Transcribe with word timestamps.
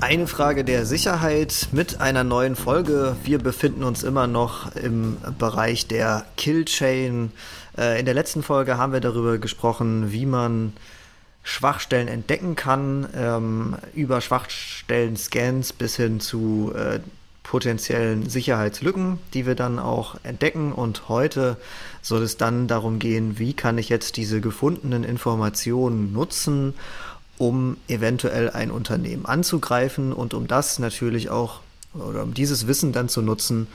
Eine 0.00 0.26
Frage 0.26 0.64
der 0.64 0.86
Sicherheit 0.86 1.68
mit 1.72 2.00
einer 2.00 2.24
neuen 2.24 2.56
Folge. 2.56 3.16
Wir 3.22 3.38
befinden 3.38 3.84
uns 3.84 4.02
immer 4.02 4.26
noch 4.26 4.74
im 4.74 5.18
Bereich 5.38 5.86
der 5.86 6.24
Killchain. 6.36 7.32
Äh, 7.76 8.00
in 8.00 8.06
der 8.06 8.14
letzten 8.14 8.42
Folge 8.42 8.78
haben 8.78 8.92
wir 8.92 9.00
darüber 9.00 9.38
gesprochen, 9.38 10.10
wie 10.10 10.26
man 10.26 10.72
Schwachstellen 11.42 12.08
entdecken 12.08 12.56
kann, 12.56 13.08
ähm, 13.14 13.76
über 13.94 14.20
Schwachstellen-Scans 14.20 15.74
bis 15.74 15.96
hin 15.96 16.18
zu 16.18 16.72
äh, 16.74 17.00
potenziellen 17.50 18.30
Sicherheitslücken, 18.30 19.18
die 19.34 19.44
wir 19.44 19.56
dann 19.56 19.80
auch 19.80 20.14
entdecken. 20.22 20.72
Und 20.72 21.08
heute 21.08 21.56
soll 22.00 22.22
es 22.22 22.36
dann 22.36 22.68
darum 22.68 23.00
gehen, 23.00 23.40
wie 23.40 23.54
kann 23.54 23.76
ich 23.76 23.88
jetzt 23.88 24.16
diese 24.16 24.40
gefundenen 24.40 25.02
Informationen 25.02 26.12
nutzen, 26.12 26.74
um 27.38 27.76
eventuell 27.88 28.50
ein 28.50 28.70
Unternehmen 28.70 29.26
anzugreifen 29.26 30.12
und 30.12 30.32
um 30.32 30.46
das 30.46 30.78
natürlich 30.78 31.28
auch 31.28 31.58
oder 31.92 32.22
um 32.22 32.34
dieses 32.34 32.68
Wissen 32.68 32.92
dann 32.92 33.08
zu 33.08 33.20
nutzen, 33.20 33.66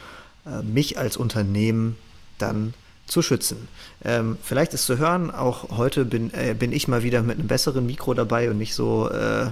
äh, 0.46 0.62
mich 0.64 0.98
als 0.98 1.18
Unternehmen 1.18 1.98
dann 2.38 2.74
zu 3.08 3.22
schützen. 3.22 3.68
Ähm, 4.06 4.38
vielleicht 4.42 4.74
ist 4.74 4.86
zu 4.86 4.98
hören, 5.00 5.32
auch 5.32 5.76
heute 5.76 6.06
bin, 6.06 6.34
äh, 6.34 6.56
bin 6.58 6.72
ich 6.72 6.88
mal 6.88 7.04
wieder 7.04 7.22
mit 7.24 7.40
einem 7.40 7.50
besseren 7.50 7.86
Mikro 7.86 8.14
dabei 8.14 8.50
und 8.50 8.58
nicht 8.58 8.74
so 8.74 9.10
äh, 9.10 9.48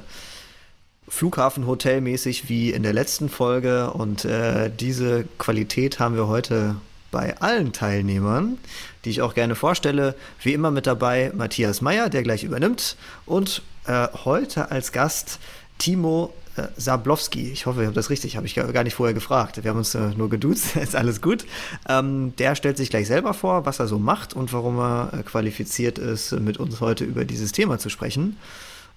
Flughafenhotel-mäßig 1.09 2.49
wie 2.49 2.71
in 2.71 2.83
der 2.83 2.93
letzten 2.93 3.29
Folge. 3.29 3.91
Und 3.91 4.25
äh, 4.25 4.69
diese 4.69 5.25
Qualität 5.37 5.99
haben 5.99 6.15
wir 6.15 6.27
heute 6.27 6.75
bei 7.11 7.37
allen 7.39 7.73
Teilnehmern, 7.73 8.57
die 9.05 9.11
ich 9.11 9.21
auch 9.21 9.35
gerne 9.35 9.55
vorstelle. 9.55 10.15
Wie 10.41 10.53
immer 10.53 10.71
mit 10.71 10.87
dabei 10.87 11.31
Matthias 11.35 11.81
Meyer, 11.81 12.09
der 12.09 12.23
gleich 12.23 12.43
übernimmt, 12.43 12.97
und 13.25 13.61
äh, 13.85 14.07
heute 14.25 14.71
als 14.71 14.91
Gast 14.91 15.39
Timo 15.77 16.33
äh, 16.55 16.67
Sablowski. 16.77 17.51
Ich 17.51 17.65
hoffe, 17.65 17.81
ich 17.81 17.85
habe 17.85 17.95
das 17.95 18.09
richtig, 18.09 18.37
habe 18.37 18.45
ich 18.45 18.55
gar 18.55 18.83
nicht 18.83 18.93
vorher 18.93 19.13
gefragt. 19.13 19.63
Wir 19.63 19.71
haben 19.71 19.77
uns 19.77 19.95
äh, 19.95 20.09
nur 20.15 20.29
geduzt, 20.29 20.75
ist 20.81 20.95
alles 20.95 21.21
gut. 21.21 21.45
Ähm, 21.87 22.35
der 22.37 22.55
stellt 22.55 22.77
sich 22.77 22.89
gleich 22.89 23.07
selber 23.07 23.33
vor, 23.33 23.65
was 23.65 23.79
er 23.79 23.87
so 23.87 23.99
macht 23.99 24.35
und 24.35 24.53
warum 24.53 24.79
er 24.79 25.13
äh, 25.13 25.23
qualifiziert 25.23 25.97
ist, 25.97 26.31
mit 26.33 26.57
uns 26.57 26.79
heute 26.79 27.05
über 27.05 27.25
dieses 27.25 27.51
Thema 27.51 27.79
zu 27.79 27.89
sprechen. 27.89 28.37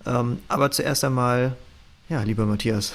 Ähm, 0.04 0.38
aber 0.48 0.70
zuerst 0.70 1.04
einmal, 1.04 1.56
ja, 2.08 2.22
lieber 2.22 2.46
Matthias. 2.46 2.94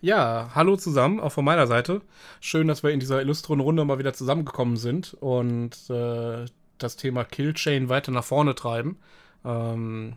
Ja, 0.00 0.50
hallo 0.54 0.76
zusammen, 0.76 1.20
auch 1.20 1.32
von 1.32 1.44
meiner 1.44 1.66
Seite. 1.66 2.02
Schön, 2.40 2.68
dass 2.68 2.82
wir 2.82 2.90
in 2.90 3.00
dieser 3.00 3.20
illustren 3.20 3.60
Runde 3.60 3.84
mal 3.84 3.98
wieder 3.98 4.12
zusammengekommen 4.12 4.76
sind 4.76 5.14
und 5.14 5.72
äh, 5.90 6.44
das 6.78 6.96
Thema 6.96 7.24
Killchain 7.24 7.88
weiter 7.88 8.12
nach 8.12 8.24
vorne 8.24 8.54
treiben. 8.54 8.98
Ähm, 9.44 10.16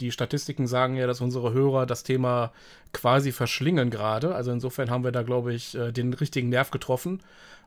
die 0.00 0.10
Statistiken 0.10 0.66
sagen 0.66 0.96
ja, 0.96 1.06
dass 1.06 1.20
unsere 1.20 1.52
Hörer 1.52 1.86
das 1.86 2.02
Thema 2.02 2.52
quasi 2.92 3.32
verschlingen 3.32 3.90
gerade. 3.90 4.34
Also 4.34 4.52
insofern 4.52 4.90
haben 4.90 5.04
wir 5.04 5.12
da, 5.12 5.22
glaube 5.22 5.52
ich, 5.52 5.74
äh, 5.74 5.92
den 5.92 6.12
richtigen 6.14 6.48
Nerv 6.48 6.70
getroffen. 6.70 7.20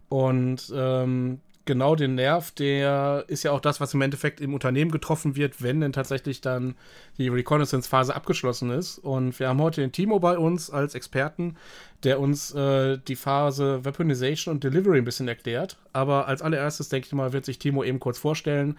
Und 0.09 0.71
ähm, 0.75 1.39
genau 1.65 1.95
den 1.95 2.15
Nerv, 2.15 2.51
der 2.51 3.25
ist 3.27 3.43
ja 3.43 3.51
auch 3.51 3.59
das, 3.59 3.81
was 3.81 3.93
im 3.93 4.01
Endeffekt 4.01 4.39
im 4.39 4.53
Unternehmen 4.53 4.91
getroffen 4.91 5.35
wird, 5.35 5.61
wenn 5.61 5.81
denn 5.81 5.93
tatsächlich 5.93 6.41
dann 6.41 6.75
die 7.17 7.27
Reconnaissance-Phase 7.27 8.15
abgeschlossen 8.15 8.69
ist. 8.69 8.99
Und 8.99 9.39
wir 9.39 9.49
haben 9.49 9.61
heute 9.61 9.81
den 9.81 9.91
Timo 9.91 10.19
bei 10.19 10.37
uns 10.37 10.69
als 10.69 10.95
Experten, 10.95 11.57
der 12.03 12.19
uns 12.19 12.53
äh, 12.53 12.97
die 13.07 13.15
Phase 13.15 13.83
Weaponization 13.83 14.55
und 14.55 14.63
Delivery 14.63 14.99
ein 14.99 15.05
bisschen 15.05 15.27
erklärt. 15.27 15.77
Aber 15.91 16.27
als 16.27 16.41
allererstes, 16.41 16.89
denke 16.89 17.07
ich 17.07 17.13
mal, 17.13 17.33
wird 17.33 17.45
sich 17.45 17.59
Timo 17.59 17.83
eben 17.83 17.99
kurz 17.99 18.19
vorstellen, 18.19 18.77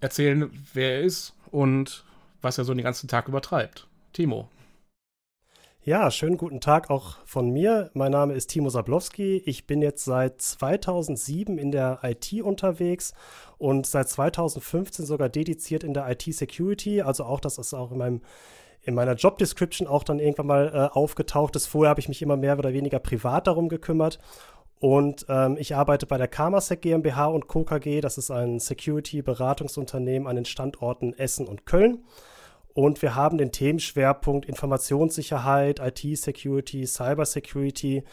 erzählen, 0.00 0.50
wer 0.74 0.96
er 0.96 1.02
ist 1.02 1.34
und 1.50 2.04
was 2.42 2.58
er 2.58 2.64
so 2.64 2.74
den 2.74 2.84
ganzen 2.84 3.08
Tag 3.08 3.28
übertreibt. 3.28 3.86
Timo. 4.12 4.48
Ja, 5.86 6.10
schönen 6.10 6.36
guten 6.36 6.60
Tag 6.60 6.90
auch 6.90 7.18
von 7.26 7.50
mir. 7.50 7.92
Mein 7.94 8.10
Name 8.10 8.34
ist 8.34 8.48
Timo 8.48 8.70
Sablowski. 8.70 9.40
Ich 9.46 9.68
bin 9.68 9.82
jetzt 9.82 10.04
seit 10.04 10.42
2007 10.42 11.58
in 11.58 11.70
der 11.70 12.00
IT 12.02 12.42
unterwegs 12.42 13.14
und 13.56 13.86
seit 13.86 14.08
2015 14.08 15.06
sogar 15.06 15.28
dediziert 15.28 15.84
in 15.84 15.94
der 15.94 16.10
IT-Security. 16.10 17.02
Also 17.02 17.22
auch, 17.22 17.38
das 17.38 17.58
ist 17.58 17.72
auch 17.72 17.92
in 17.92 17.98
meinem 17.98 18.20
in 18.82 18.96
meiner 18.96 19.14
Job 19.14 19.38
Description 19.38 19.86
auch 19.86 20.02
dann 20.02 20.18
irgendwann 20.18 20.48
mal 20.48 20.72
äh, 20.74 20.92
aufgetaucht 20.92 21.54
ist. 21.54 21.68
Vorher 21.68 21.90
habe 21.90 22.00
ich 22.00 22.08
mich 22.08 22.20
immer 22.20 22.36
mehr 22.36 22.58
oder 22.58 22.72
weniger 22.72 22.98
privat 22.98 23.46
darum 23.46 23.68
gekümmert. 23.68 24.18
Und 24.80 25.24
ähm, 25.28 25.56
ich 25.56 25.76
arbeite 25.76 26.06
bei 26.06 26.18
der 26.18 26.26
Karmasec 26.26 26.82
GmbH 26.82 27.26
und 27.26 27.46
Co. 27.46 27.64
Das 28.00 28.18
ist 28.18 28.32
ein 28.32 28.58
Security-Beratungsunternehmen 28.58 30.26
an 30.26 30.34
den 30.34 30.46
Standorten 30.46 31.12
Essen 31.16 31.46
und 31.46 31.64
Köln. 31.64 32.02
Und 32.76 33.00
wir 33.00 33.14
haben 33.14 33.38
den 33.38 33.52
Themenschwerpunkt 33.52 34.44
Informationssicherheit, 34.44 35.80
IT-Security, 35.80 36.86
Cyber-Security 36.86 38.04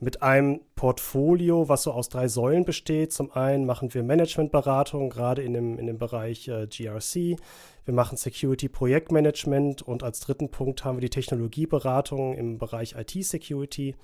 mit 0.00 0.20
einem 0.20 0.60
Portfolio, 0.74 1.70
was 1.70 1.84
so 1.84 1.92
aus 1.92 2.10
drei 2.10 2.28
Säulen 2.28 2.66
besteht. 2.66 3.14
Zum 3.14 3.32
einen 3.32 3.64
machen 3.64 3.94
wir 3.94 4.02
Managementberatung, 4.02 5.08
gerade 5.08 5.40
in 5.40 5.54
dem, 5.54 5.78
in 5.78 5.86
dem 5.86 5.96
Bereich 5.96 6.46
äh, 6.48 6.66
GRC. 6.66 7.38
Wir 7.86 7.94
machen 7.94 8.18
Security-Projektmanagement 8.18 9.80
und 9.80 10.02
als 10.02 10.20
dritten 10.20 10.50
Punkt 10.50 10.84
haben 10.84 10.98
wir 10.98 11.00
die 11.00 11.08
Technologieberatung 11.08 12.34
im 12.34 12.58
Bereich 12.58 12.94
IT-Security. 12.94 13.94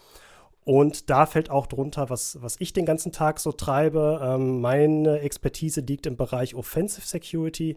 Und 0.65 1.11
da 1.11 1.27
fällt 1.27 1.51
auch 1.51 1.67
drunter, 1.67 2.09
was, 2.09 2.39
was 2.41 2.57
ich 2.61 2.73
den 2.73 2.87
ganzen 2.87 3.13
Tag 3.13 3.41
so 3.41 3.53
treibe. 3.53 4.21
Ähm, 4.23 4.63
meine 4.63 5.21
Expertise 5.21 5.83
liegt 5.83 6.07
im 6.07 6.17
Bereich 6.17 6.55
Offensive 6.55 7.07
Security. 7.07 7.77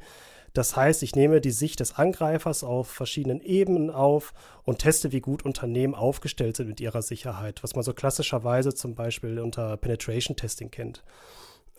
Das 0.53 0.75
heißt, 0.75 1.01
ich 1.03 1.15
nehme 1.15 1.39
die 1.39 1.51
Sicht 1.51 1.79
des 1.79 1.95
Angreifers 1.95 2.63
auf 2.63 2.89
verschiedenen 2.89 3.41
Ebenen 3.41 3.89
auf 3.89 4.33
und 4.63 4.79
teste, 4.79 5.11
wie 5.11 5.21
gut 5.21 5.45
Unternehmen 5.45 5.95
aufgestellt 5.95 6.57
sind 6.57 6.67
mit 6.67 6.81
ihrer 6.81 7.01
Sicherheit, 7.01 7.63
was 7.63 7.75
man 7.75 7.83
so 7.83 7.93
klassischerweise 7.93 8.73
zum 8.73 8.95
Beispiel 8.95 9.39
unter 9.39 9.77
Penetration 9.77 10.35
Testing 10.35 10.69
kennt. 10.69 11.03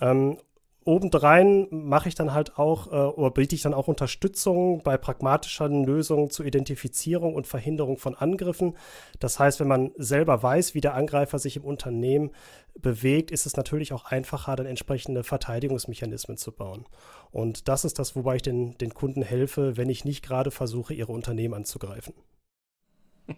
Ähm, 0.00 0.38
obendrein 0.84 1.66
mache 1.70 2.09
ich 2.09 2.15
dann 2.15 2.32
halt 2.32 2.59
auch 2.59 2.87
äh, 2.88 2.91
oder 2.91 3.31
biete 3.31 3.54
ich 3.54 3.62
dann 3.62 3.75
auch 3.75 3.88
Unterstützung 3.88 4.82
bei 4.82 4.97
pragmatischen 4.97 5.84
Lösungen 5.84 6.31
zur 6.31 6.47
Identifizierung 6.47 7.34
und 7.34 7.47
Verhinderung 7.47 7.98
von 7.98 8.15
Angriffen. 8.15 8.76
Das 9.20 9.38
heißt, 9.38 9.60
wenn 9.60 9.69
man 9.69 9.93
selber 9.97 10.43
weiß, 10.43 10.75
wie 10.75 10.81
der 10.81 10.94
Angreifer 10.94 11.38
sich 11.38 11.56
im 11.56 11.65
Unternehmen 11.65 12.31
bewegt, 12.75 13.31
ist 13.31 13.47
es 13.47 13.56
natürlich 13.56 13.93
auch 13.93 14.04
einfacher, 14.04 14.56
dann 14.56 14.66
entsprechende 14.66 15.25
Verteidigungsmechanismen 15.25 16.37
zu 16.37 16.53
bauen. 16.53 16.87
Und 17.31 17.69
das 17.69 17.84
ist 17.84 17.99
das, 17.99 18.16
wobei 18.16 18.37
ich 18.37 18.43
den, 18.43 18.76
den 18.78 18.94
Kunden 18.94 19.22
helfe, 19.22 19.76
wenn 19.76 19.91
ich 19.91 20.04
nicht 20.04 20.25
gerade 20.25 20.50
versuche, 20.50 20.94
ihre 20.94 21.12
Unternehmen 21.12 21.54
anzugreifen. 21.54 22.14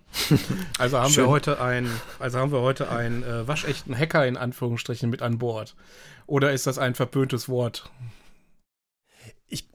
Also 0.78 0.98
haben 0.98 1.12
Schön. 1.12 1.24
wir 1.24 1.30
heute 1.30 1.60
ein, 1.60 1.90
also 2.18 2.38
haben 2.38 2.52
wir 2.52 2.60
heute 2.60 2.90
einen 2.90 3.22
äh, 3.22 3.46
waschechten 3.46 3.96
Hacker 3.96 4.26
in 4.26 4.36
Anführungsstrichen 4.36 5.08
mit 5.10 5.22
an 5.22 5.38
Bord. 5.38 5.74
Oder 6.26 6.52
ist 6.52 6.66
das 6.66 6.78
ein 6.78 6.94
verpöntes 6.94 7.48
Wort? 7.48 7.90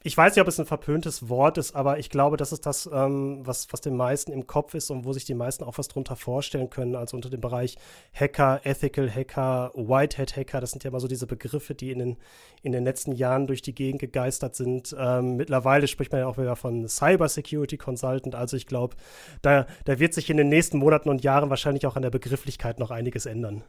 Ich, 0.03 0.15
weiß 0.15 0.35
nicht, 0.35 0.41
ob 0.41 0.47
es 0.47 0.59
ein 0.59 0.65
verpöntes 0.65 1.29
Wort 1.29 1.57
ist, 1.57 1.75
aber 1.75 1.99
ich 1.99 2.09
glaube, 2.09 2.37
das 2.37 2.51
ist 2.51 2.65
das, 2.65 2.89
ähm, 2.91 3.39
was, 3.43 3.67
was 3.71 3.81
den 3.81 3.95
meisten 3.95 4.31
im 4.31 4.47
Kopf 4.47 4.73
ist 4.73 4.89
und 4.89 5.05
wo 5.05 5.13
sich 5.13 5.25
die 5.25 5.33
meisten 5.33 5.63
auch 5.63 5.77
was 5.77 5.87
drunter 5.87 6.15
vorstellen 6.15 6.69
können. 6.69 6.95
Also 6.95 7.17
unter 7.17 7.29
dem 7.29 7.41
Bereich 7.41 7.77
Hacker, 8.13 8.61
Ethical 8.63 9.13
Hacker, 9.13 9.71
Whitehead 9.75 10.35
Hacker, 10.35 10.61
das 10.61 10.71
sind 10.71 10.83
ja 10.83 10.89
immer 10.89 10.99
so 10.99 11.07
diese 11.07 11.27
Begriffe, 11.27 11.75
die 11.75 11.91
in 11.91 11.99
den, 11.99 12.17
in 12.61 12.71
den 12.71 12.83
letzten 12.83 13.11
Jahren 13.11 13.47
durch 13.47 13.61
die 13.61 13.75
Gegend 13.75 13.99
gegeistert 13.99 14.55
sind. 14.55 14.95
Ähm, 14.97 15.35
mittlerweile 15.35 15.87
spricht 15.87 16.11
man 16.11 16.21
ja 16.21 16.27
auch 16.27 16.37
wieder 16.37 16.55
von 16.55 16.87
Cyber 16.87 17.27
Security 17.27 17.77
Consultant. 17.77 18.35
Also 18.35 18.57
ich 18.57 18.67
glaube, 18.67 18.95
da, 19.41 19.67
da 19.85 19.99
wird 19.99 20.13
sich 20.13 20.29
in 20.29 20.37
den 20.37 20.49
nächsten 20.49 20.77
Monaten 20.77 21.09
und 21.09 21.23
Jahren 21.23 21.49
wahrscheinlich 21.49 21.85
auch 21.85 21.95
an 21.95 22.03
der 22.03 22.09
Begrifflichkeit 22.09 22.79
noch 22.79 22.91
einiges 22.91 23.25
ändern. 23.25 23.63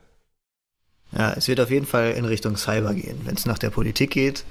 Ja, 1.12 1.32
es 1.32 1.48
wird 1.48 1.60
auf 1.60 1.70
jeden 1.70 1.86
Fall 1.86 2.12
in 2.12 2.24
Richtung 2.24 2.56
Cyber 2.56 2.94
gehen. 2.94 3.20
Wenn 3.24 3.34
es 3.34 3.44
nach 3.46 3.58
der 3.58 3.70
Politik 3.70 4.12
geht, 4.12 4.44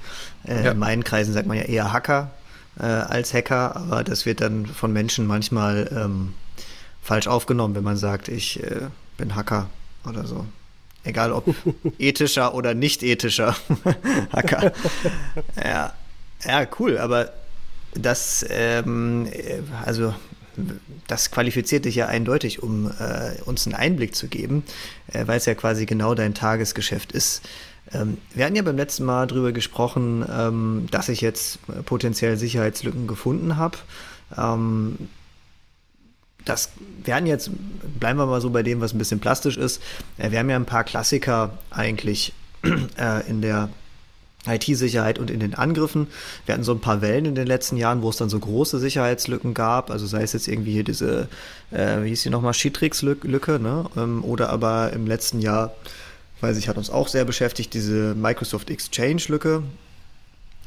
äh, 0.46 0.64
ja. 0.64 0.70
in 0.72 0.78
meinen 0.78 1.04
Kreisen 1.04 1.32
sagt 1.32 1.46
man 1.46 1.56
ja 1.56 1.64
eher 1.64 1.92
Hacker 1.92 2.30
äh, 2.78 2.84
als 2.84 3.32
Hacker, 3.32 3.76
aber 3.76 4.04
das 4.04 4.26
wird 4.26 4.40
dann 4.40 4.66
von 4.66 4.92
Menschen 4.92 5.26
manchmal 5.26 5.90
ähm, 5.94 6.34
falsch 7.02 7.26
aufgenommen, 7.26 7.74
wenn 7.74 7.84
man 7.84 7.96
sagt, 7.96 8.28
ich 8.28 8.62
äh, 8.62 8.88
bin 9.16 9.34
Hacker 9.34 9.68
oder 10.06 10.26
so. 10.26 10.46
Egal 11.02 11.32
ob 11.32 11.54
ethischer 11.98 12.54
oder 12.54 12.74
nicht 12.74 13.02
ethischer 13.02 13.56
Hacker. 14.32 14.72
ja. 15.56 15.94
ja, 16.44 16.66
cool, 16.78 16.98
aber 16.98 17.32
das, 17.94 18.44
ähm, 18.48 19.26
äh, 19.32 19.60
also 19.84 20.14
das 21.06 21.30
qualifiziert 21.30 21.84
dich 21.84 21.94
ja 21.94 22.06
eindeutig, 22.06 22.62
um 22.62 22.86
äh, 22.86 23.40
uns 23.44 23.66
einen 23.66 23.74
Einblick 23.74 24.14
zu 24.14 24.28
geben, 24.28 24.64
äh, 25.12 25.26
weil 25.26 25.38
es 25.38 25.46
ja 25.46 25.54
quasi 25.54 25.86
genau 25.86 26.14
dein 26.14 26.34
Tagesgeschäft 26.34 27.12
ist. 27.12 27.42
Ähm, 27.92 28.18
wir 28.34 28.44
hatten 28.44 28.56
ja 28.56 28.62
beim 28.62 28.76
letzten 28.76 29.04
Mal 29.04 29.26
darüber 29.26 29.52
gesprochen, 29.52 30.24
ähm, 30.30 30.86
dass 30.90 31.08
ich 31.08 31.20
jetzt 31.20 31.58
potenziell 31.86 32.36
Sicherheitslücken 32.36 33.06
gefunden 33.06 33.56
habe. 33.56 33.78
Ähm, 34.36 35.08
das 36.44 36.70
werden 37.04 37.26
jetzt, 37.26 37.50
bleiben 37.98 38.18
wir 38.18 38.26
mal 38.26 38.40
so 38.40 38.50
bei 38.50 38.62
dem, 38.62 38.80
was 38.80 38.94
ein 38.94 38.98
bisschen 38.98 39.20
plastisch 39.20 39.56
ist. 39.56 39.82
Äh, 40.18 40.30
wir 40.30 40.38
haben 40.38 40.50
ja 40.50 40.56
ein 40.56 40.66
paar 40.66 40.84
Klassiker 40.84 41.58
eigentlich 41.70 42.32
äh, 42.62 43.28
in 43.28 43.42
der 43.42 43.70
IT-Sicherheit 44.46 45.18
und 45.18 45.30
in 45.30 45.40
den 45.40 45.54
Angriffen. 45.54 46.06
Wir 46.46 46.54
hatten 46.54 46.64
so 46.64 46.72
ein 46.72 46.80
paar 46.80 47.02
Wellen 47.02 47.26
in 47.26 47.34
den 47.34 47.46
letzten 47.46 47.76
Jahren, 47.76 48.02
wo 48.02 48.08
es 48.08 48.16
dann 48.16 48.30
so 48.30 48.38
große 48.38 48.78
Sicherheitslücken 48.78 49.54
gab. 49.54 49.90
Also 49.90 50.06
sei 50.06 50.22
es 50.22 50.32
jetzt 50.32 50.48
irgendwie 50.48 50.72
hier 50.72 50.84
diese, 50.84 51.28
äh, 51.70 52.02
wie 52.02 52.08
hieß 52.08 52.22
die 52.22 52.30
nochmal, 52.30 52.54
Shitrix-Lücke, 52.54 53.58
ne? 53.58 53.86
Ähm, 53.96 54.24
oder 54.24 54.50
aber 54.50 54.92
im 54.92 55.06
letzten 55.06 55.40
Jahr, 55.40 55.74
weiß 56.40 56.56
ich, 56.56 56.68
hat 56.68 56.78
uns 56.78 56.90
auch 56.90 57.08
sehr 57.08 57.24
beschäftigt, 57.24 57.74
diese 57.74 58.14
Microsoft 58.14 58.70
Exchange-Lücke. 58.70 59.62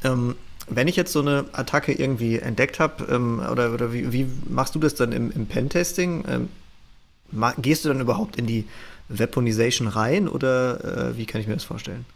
Ähm, 0.04 0.36
wenn 0.68 0.88
ich 0.88 0.96
jetzt 0.96 1.12
so 1.12 1.20
eine 1.20 1.46
Attacke 1.52 1.92
irgendwie 1.92 2.38
entdeckt 2.38 2.78
habe, 2.78 3.04
ähm, 3.12 3.40
oder, 3.40 3.72
oder 3.72 3.92
wie, 3.92 4.12
wie, 4.12 4.26
machst 4.48 4.74
du 4.74 4.78
das 4.78 4.94
dann 4.94 5.12
im, 5.12 5.30
im 5.30 5.46
Pentesting? 5.46 6.24
Ähm, 6.28 6.48
gehst 7.58 7.84
du 7.84 7.88
dann 7.88 8.00
überhaupt 8.00 8.36
in 8.36 8.46
die 8.46 8.66
Weaponization 9.08 9.88
rein 9.88 10.28
oder 10.28 11.10
äh, 11.10 11.16
wie 11.18 11.26
kann 11.26 11.40
ich 11.40 11.46
mir 11.46 11.54
das 11.54 11.64
vorstellen? 11.64 12.06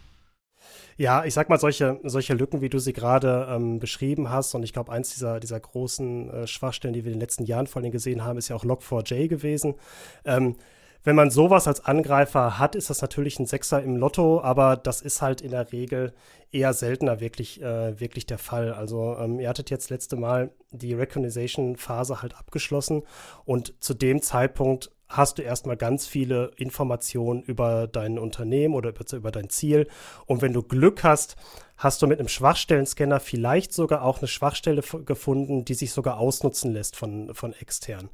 Ja, 1.00 1.24
ich 1.24 1.32
sag 1.32 1.48
mal, 1.48 1.60
solche, 1.60 2.00
solche 2.02 2.34
Lücken, 2.34 2.60
wie 2.60 2.68
du 2.68 2.80
sie 2.80 2.92
gerade 2.92 3.46
ähm, 3.48 3.78
beschrieben 3.78 4.30
hast, 4.30 4.56
und 4.56 4.64
ich 4.64 4.72
glaube, 4.72 4.90
eins 4.90 5.10
dieser, 5.10 5.38
dieser 5.38 5.60
großen 5.60 6.28
äh, 6.28 6.46
Schwachstellen, 6.48 6.92
die 6.92 7.04
wir 7.04 7.12
in 7.12 7.18
den 7.18 7.20
letzten 7.20 7.44
Jahren 7.44 7.68
vor 7.68 7.80
allem 7.80 7.92
gesehen 7.92 8.24
haben, 8.24 8.36
ist 8.36 8.48
ja 8.48 8.56
auch 8.56 8.64
Log4j 8.64 9.28
gewesen. 9.28 9.76
Ähm, 10.24 10.56
wenn 11.04 11.14
man 11.14 11.30
sowas 11.30 11.68
als 11.68 11.84
Angreifer 11.84 12.58
hat, 12.58 12.74
ist 12.74 12.90
das 12.90 13.00
natürlich 13.00 13.38
ein 13.38 13.46
Sechser 13.46 13.80
im 13.80 13.94
Lotto, 13.94 14.40
aber 14.42 14.76
das 14.76 15.00
ist 15.00 15.22
halt 15.22 15.40
in 15.40 15.52
der 15.52 15.70
Regel 15.70 16.12
eher 16.50 16.72
seltener 16.72 17.20
wirklich, 17.20 17.62
äh, 17.62 18.00
wirklich 18.00 18.26
der 18.26 18.38
Fall. 18.38 18.72
Also 18.72 19.16
ähm, 19.20 19.38
ihr 19.38 19.48
hattet 19.48 19.70
jetzt 19.70 19.90
letzte 19.90 20.16
Mal 20.16 20.50
die 20.72 20.94
Recognition-Phase 20.94 22.22
halt 22.22 22.36
abgeschlossen 22.36 23.04
und 23.44 23.72
zu 23.78 23.94
dem 23.94 24.20
Zeitpunkt 24.20 24.90
hast 25.08 25.38
du 25.38 25.42
erstmal 25.42 25.76
ganz 25.76 26.06
viele 26.06 26.52
Informationen 26.56 27.42
über 27.42 27.86
dein 27.86 28.18
Unternehmen 28.18 28.74
oder 28.74 28.92
über 29.12 29.30
dein 29.30 29.48
Ziel. 29.48 29.88
Und 30.26 30.42
wenn 30.42 30.52
du 30.52 30.62
Glück 30.62 31.02
hast, 31.02 31.36
hast 31.78 32.02
du 32.02 32.06
mit 32.06 32.18
einem 32.18 32.28
Schwachstellenscanner 32.28 33.20
vielleicht 33.20 33.72
sogar 33.72 34.02
auch 34.02 34.18
eine 34.18 34.28
Schwachstelle 34.28 34.82
gefunden, 35.06 35.64
die 35.64 35.74
sich 35.74 35.92
sogar 35.92 36.18
ausnutzen 36.18 36.72
lässt 36.72 36.96
von, 36.96 37.34
von 37.34 37.54
extern. 37.54 38.10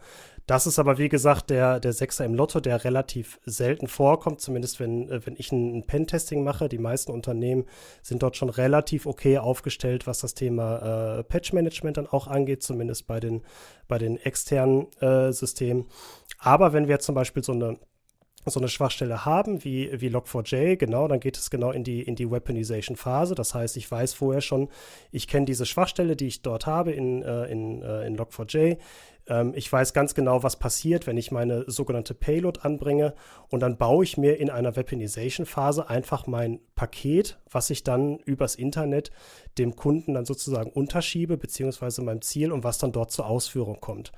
Das 0.46 0.66
ist 0.66 0.78
aber, 0.78 0.98
wie 0.98 1.08
gesagt, 1.08 1.48
der, 1.48 1.80
der 1.80 1.94
Sechser 1.94 2.24
im 2.24 2.34
Lotto, 2.34 2.60
der 2.60 2.84
relativ 2.84 3.40
selten 3.46 3.86
vorkommt, 3.86 4.42
zumindest 4.42 4.78
wenn, 4.78 5.08
äh, 5.08 5.24
wenn 5.24 5.36
ich 5.38 5.52
ein, 5.52 5.84
Pentesting 5.86 6.44
mache. 6.44 6.68
Die 6.68 6.78
meisten 6.78 7.12
Unternehmen 7.12 7.64
sind 8.02 8.22
dort 8.22 8.36
schon 8.36 8.50
relativ 8.50 9.06
okay 9.06 9.38
aufgestellt, 9.38 10.06
was 10.06 10.20
das 10.20 10.34
Thema 10.34 11.18
äh, 11.18 11.24
Patch-Management 11.24 11.96
dann 11.96 12.06
auch 12.06 12.26
angeht, 12.26 12.62
zumindest 12.62 13.06
bei 13.06 13.20
den, 13.20 13.42
bei 13.88 13.98
den 13.98 14.18
externen 14.18 14.92
äh, 15.00 15.32
Systemen. 15.32 15.86
Aber 16.38 16.72
wenn 16.74 16.88
wir 16.88 16.98
zum 16.98 17.14
Beispiel 17.14 17.42
so 17.42 17.52
eine 17.52 17.78
so 18.50 18.60
eine 18.60 18.68
Schwachstelle 18.68 19.24
haben 19.24 19.64
wie, 19.64 19.90
wie 20.00 20.08
Log4j, 20.08 20.76
genau, 20.76 21.08
dann 21.08 21.20
geht 21.20 21.38
es 21.38 21.50
genau 21.50 21.70
in 21.70 21.84
die, 21.84 22.02
in 22.02 22.14
die 22.14 22.30
Weaponization-Phase. 22.30 23.34
Das 23.34 23.54
heißt, 23.54 23.76
ich 23.76 23.90
weiß 23.90 24.12
vorher 24.14 24.42
schon, 24.42 24.68
ich 25.10 25.28
kenne 25.28 25.46
diese 25.46 25.66
Schwachstelle, 25.66 26.14
die 26.16 26.26
ich 26.26 26.42
dort 26.42 26.66
habe 26.66 26.92
in, 26.92 27.22
äh, 27.22 27.46
in, 27.46 27.82
äh, 27.82 28.06
in 28.06 28.18
Log4j. 28.18 28.76
Ähm, 29.26 29.52
ich 29.54 29.72
weiß 29.72 29.92
ganz 29.92 30.14
genau, 30.14 30.42
was 30.42 30.58
passiert, 30.58 31.06
wenn 31.06 31.16
ich 31.16 31.30
meine 31.30 31.64
sogenannte 31.70 32.14
Payload 32.14 32.60
anbringe 32.62 33.14
und 33.50 33.60
dann 33.60 33.76
baue 33.76 34.04
ich 34.04 34.16
mir 34.16 34.38
in 34.38 34.50
einer 34.50 34.76
Weaponization-Phase 34.76 35.88
einfach 35.88 36.26
mein 36.26 36.60
Paket, 36.74 37.38
was 37.50 37.70
ich 37.70 37.84
dann 37.84 38.18
übers 38.18 38.54
Internet 38.54 39.10
dem 39.58 39.76
Kunden 39.76 40.14
dann 40.14 40.26
sozusagen 40.26 40.70
unterschiebe, 40.70 41.36
beziehungsweise 41.36 42.02
meinem 42.02 42.22
Ziel 42.22 42.52
und 42.52 42.64
was 42.64 42.78
dann 42.78 42.92
dort 42.92 43.10
zur 43.10 43.26
Ausführung 43.26 43.80
kommt. 43.80 44.12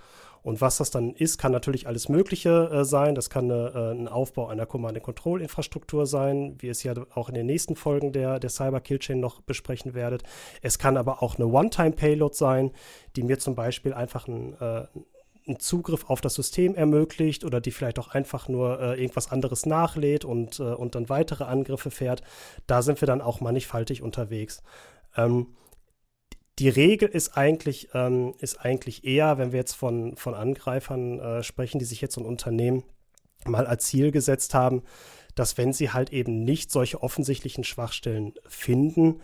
Und 0.46 0.60
was 0.60 0.76
das 0.76 0.92
dann 0.92 1.12
ist, 1.12 1.38
kann 1.38 1.50
natürlich 1.50 1.88
alles 1.88 2.08
Mögliche 2.08 2.70
äh, 2.70 2.84
sein. 2.84 3.16
Das 3.16 3.30
kann 3.30 3.50
eine, 3.50 3.72
äh, 3.74 3.90
ein 3.90 4.06
Aufbau 4.06 4.46
einer 4.46 4.64
Command-and-Control-Infrastruktur 4.64 6.06
sein, 6.06 6.54
wie 6.60 6.68
es 6.68 6.84
ja 6.84 6.94
auch 7.16 7.28
in 7.28 7.34
den 7.34 7.46
nächsten 7.46 7.74
Folgen 7.74 8.12
der, 8.12 8.38
der 8.38 8.48
Cyber-Kill-Chain 8.48 9.18
noch 9.18 9.40
besprechen 9.40 9.92
werdet. 9.94 10.22
Es 10.62 10.78
kann 10.78 10.96
aber 10.96 11.20
auch 11.20 11.34
eine 11.34 11.48
One-Time-Payload 11.48 12.32
sein, 12.32 12.70
die 13.16 13.24
mir 13.24 13.40
zum 13.40 13.56
Beispiel 13.56 13.92
einfach 13.92 14.28
ein, 14.28 14.52
äh, 14.60 14.86
einen 15.48 15.58
Zugriff 15.58 16.08
auf 16.08 16.20
das 16.20 16.34
System 16.34 16.76
ermöglicht 16.76 17.44
oder 17.44 17.60
die 17.60 17.72
vielleicht 17.72 17.98
auch 17.98 18.14
einfach 18.14 18.46
nur 18.46 18.80
äh, 18.80 19.00
irgendwas 19.00 19.32
anderes 19.32 19.66
nachlädt 19.66 20.24
und, 20.24 20.60
äh, 20.60 20.62
und 20.62 20.94
dann 20.94 21.08
weitere 21.08 21.42
Angriffe 21.42 21.90
fährt. 21.90 22.22
Da 22.68 22.82
sind 22.82 23.02
wir 23.02 23.06
dann 23.06 23.20
auch 23.20 23.40
mannigfaltig 23.40 24.00
unterwegs. 24.00 24.62
Ähm, 25.16 25.48
die 26.58 26.68
Regel 26.68 27.08
ist 27.08 27.36
eigentlich, 27.36 27.88
ähm, 27.94 28.34
ist 28.38 28.56
eigentlich 28.60 29.04
eher, 29.04 29.38
wenn 29.38 29.52
wir 29.52 29.58
jetzt 29.58 29.74
von, 29.74 30.16
von 30.16 30.34
Angreifern 30.34 31.18
äh, 31.18 31.42
sprechen, 31.42 31.78
die 31.78 31.84
sich 31.84 32.00
jetzt 32.00 32.14
so 32.14 32.20
ein 32.20 32.26
Unternehmen 32.26 32.82
mal 33.44 33.66
als 33.66 33.86
Ziel 33.86 34.10
gesetzt 34.10 34.54
haben, 34.54 34.82
dass 35.34 35.58
wenn 35.58 35.72
sie 35.72 35.90
halt 35.90 36.12
eben 36.12 36.44
nicht 36.44 36.70
solche 36.70 37.02
offensichtlichen 37.02 37.62
Schwachstellen 37.62 38.32
finden, 38.46 39.20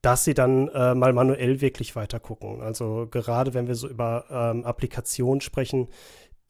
dass 0.00 0.24
sie 0.24 0.34
dann 0.34 0.68
äh, 0.68 0.94
mal 0.94 1.12
manuell 1.12 1.60
wirklich 1.60 1.94
weiter 1.94 2.18
gucken. 2.18 2.60
Also 2.60 3.06
gerade 3.10 3.54
wenn 3.54 3.68
wir 3.68 3.76
so 3.76 3.88
über 3.88 4.24
ähm, 4.30 4.64
Applikationen 4.64 5.40
sprechen, 5.40 5.88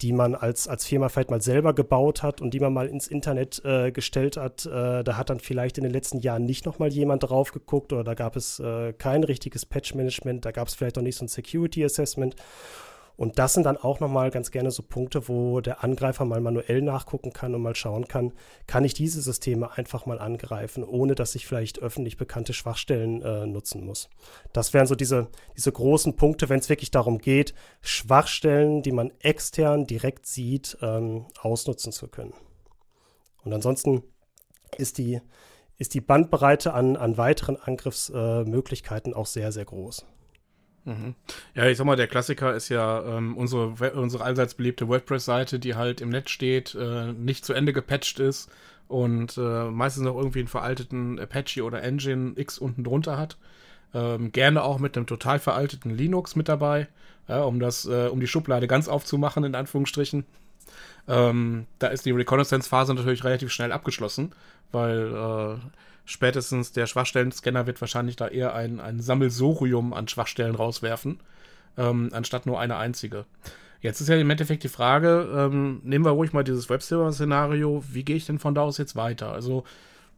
die 0.03 0.13
man 0.13 0.35
als, 0.35 0.67
als 0.69 0.85
Firma 0.85 1.09
vielleicht 1.09 1.31
mal 1.31 1.41
selber 1.41 1.75
gebaut 1.75 2.23
hat 2.23 2.41
und 2.41 2.53
die 2.53 2.61
man 2.61 2.73
mal 2.73 2.89
ins 2.89 3.07
Internet 3.07 3.63
äh, 3.65 3.93
gestellt 3.93 4.37
hat. 4.37 4.67
Äh, 4.67 5.05
da 5.05 5.17
hat 5.17 5.31
dann 5.31 5.39
vielleicht 5.39 5.79
in 5.79 5.85
den 5.85 5.93
letzten 5.93 6.19
Jahren 6.19 6.45
nicht 6.45 6.67
nochmal 6.67 6.93
jemand 6.93 7.23
drauf 7.23 7.53
geguckt 7.53 7.93
oder 7.93 8.03
da 8.03 8.15
gab 8.15 8.37
es 8.37 8.59
äh, 8.59 8.93
kein 8.93 9.23
richtiges 9.23 9.65
Patch-Management, 9.65 10.45
da 10.45 10.51
gab 10.51 10.69
es 10.69 10.75
vielleicht 10.75 10.99
auch 10.99 11.03
nicht 11.03 11.17
so 11.17 11.25
ein 11.25 11.29
Security-Assessment. 11.29 12.35
Und 13.23 13.39
das 13.39 13.53
sind 13.53 13.63
dann 13.67 13.77
auch 13.77 14.01
nochmal 14.01 14.33
ganz 14.33 14.51
gerne 14.51 14.73
so 14.73 14.83
Punkte, 14.83 15.29
wo 15.29 15.61
der 15.61 15.85
Angreifer 15.85 16.25
mal 16.25 16.41
manuell 16.41 16.83
nachgucken 16.83 17.33
kann 17.33 17.55
und 17.55 17.63
mal 17.63 17.77
schauen 17.77 18.09
kann, 18.09 18.33
kann 18.67 18.83
ich 18.85 18.95
diese 18.95 19.23
Systeme 19.23 19.79
einfach 19.79 20.07
mal 20.07 20.19
angreifen, 20.19 20.83
ohne 20.83 21.15
dass 21.15 21.37
ich 21.37 21.47
vielleicht 21.47 21.79
öffentlich 21.79 22.17
bekannte 22.17 22.53
Schwachstellen 22.53 23.23
äh, 23.23 23.47
nutzen 23.47 23.87
muss. 23.87 24.11
Das 24.53 24.75
wären 24.75 24.89
so 24.89 24.97
diese, 24.97 25.29
diese 25.57 25.71
großen 25.71 26.17
Punkte, 26.17 26.49
wenn 26.49 26.59
es 26.59 26.69
wirklich 26.69 26.91
darum 26.91 27.19
geht, 27.19 27.55
Schwachstellen, 27.81 28.83
die 28.83 28.91
man 28.91 29.13
extern 29.21 29.87
direkt 29.87 30.27
sieht, 30.27 30.77
ähm, 30.83 31.27
ausnutzen 31.41 31.93
zu 31.93 32.09
können. 32.09 32.35
Und 33.45 33.53
ansonsten 33.53 34.03
ist 34.79 34.99
die, 34.99 35.21
ist 35.79 35.95
die 35.95 36.01
Bandbreite 36.01 36.75
an, 36.75 36.97
an 36.97 37.17
weiteren 37.19 37.55
Angriffsmöglichkeiten 37.55 39.13
äh, 39.13 39.15
auch 39.15 39.27
sehr, 39.27 39.53
sehr 39.53 39.65
groß. 39.65 40.07
Mhm. 40.85 41.15
Ja, 41.55 41.67
ich 41.67 41.79
sag 41.79 41.85
mal, 41.85 41.97
der 41.97 42.09
Klassiker 42.09 42.55
ist 42.55 42.69
ja 42.69 43.03
ähm, 43.05 43.37
unsere, 43.37 43.93
unsere 43.93 44.25
allseits 44.25 44.55
beliebte 44.55 44.89
WordPress-Seite, 44.89 45.59
die 45.59 45.77
halt 45.77 46.01
im 46.01 46.09
Netz 46.09 46.31
steht, 46.31 46.75
äh, 46.75 47.13
nicht 47.13 47.45
zu 47.45 47.53
Ende 47.53 47.73
gepatcht 47.73 48.19
ist 48.19 48.51
und 48.89 49.39
äh, 49.39 49.71
meistens 49.71 50.05
noch 50.05 50.17
irgendwie 50.17 50.41
einen 50.41 50.49
veralteten 50.49 51.21
Apache 51.21 51.63
oder 51.63 51.83
Engine 51.83 52.33
X 52.37 52.59
unten 52.59 52.83
drunter 52.85 53.17
hat. 53.17 53.37
Ähm, 53.95 54.33
gerne 54.33 54.63
auch 54.63 54.79
mit 54.79 54.97
einem 54.97 55.07
total 55.07 55.39
veralteten 55.39 55.95
Linux 55.95 56.35
mit 56.35 56.49
dabei, 56.49 56.89
ja, 57.29 57.43
um 57.43 57.61
das, 57.61 57.85
äh, 57.85 58.09
um 58.09 58.21
die 58.21 58.27
Schublade 58.27 58.67
ganz 58.67 58.89
aufzumachen, 58.89 59.45
in 59.45 59.55
Anführungsstrichen. 59.55 60.25
Ähm, 61.09 61.67
da 61.79 61.89
ist 61.89 62.07
die 62.07 62.11
Reconnaissance-Phase 62.13 62.95
natürlich 62.95 63.25
relativ 63.25 63.53
schnell 63.53 63.73
abgeschlossen, 63.73 64.33
weil 64.73 65.13
äh, 65.15 65.57
spätestens 66.05 66.73
der 66.73 66.87
Schwachstellen-Scanner 66.87 67.67
wird 67.67 67.81
wahrscheinlich 67.81 68.17
da 68.17 68.29
eher 68.29 68.55
ein, 68.55 68.81
ein 68.81 69.01
Sammelsurium 69.01 69.93
an 69.93 70.09
Schwachstellen 70.09 70.55
rauswerfen, 70.55 71.21
ähm, 71.77 72.11
anstatt 72.13 72.47
nur 72.47 72.61
eine 72.61 72.77
einzige. 72.77 73.25
Jetzt 73.81 74.01
ist 74.01 74.09
ja 74.09 74.17
im 74.17 74.31
Endeffekt 74.31 74.63
die 74.63 74.69
Frage, 74.69 75.29
ähm, 75.35 75.81
nehmen 75.83 76.05
wir 76.05 76.13
ruhig 76.13 76.33
mal 76.33 76.45
dieses 76.45 76.71
Webserver-Szenario, 76.71 77.83
wie 77.91 78.05
gehe 78.05 78.17
ich 78.17 78.27
denn 78.27 78.39
von 78.39 78.55
da 78.55 78.63
aus 78.63 78.79
jetzt 78.79 78.95
weiter? 78.95 79.33
Also 79.33 79.65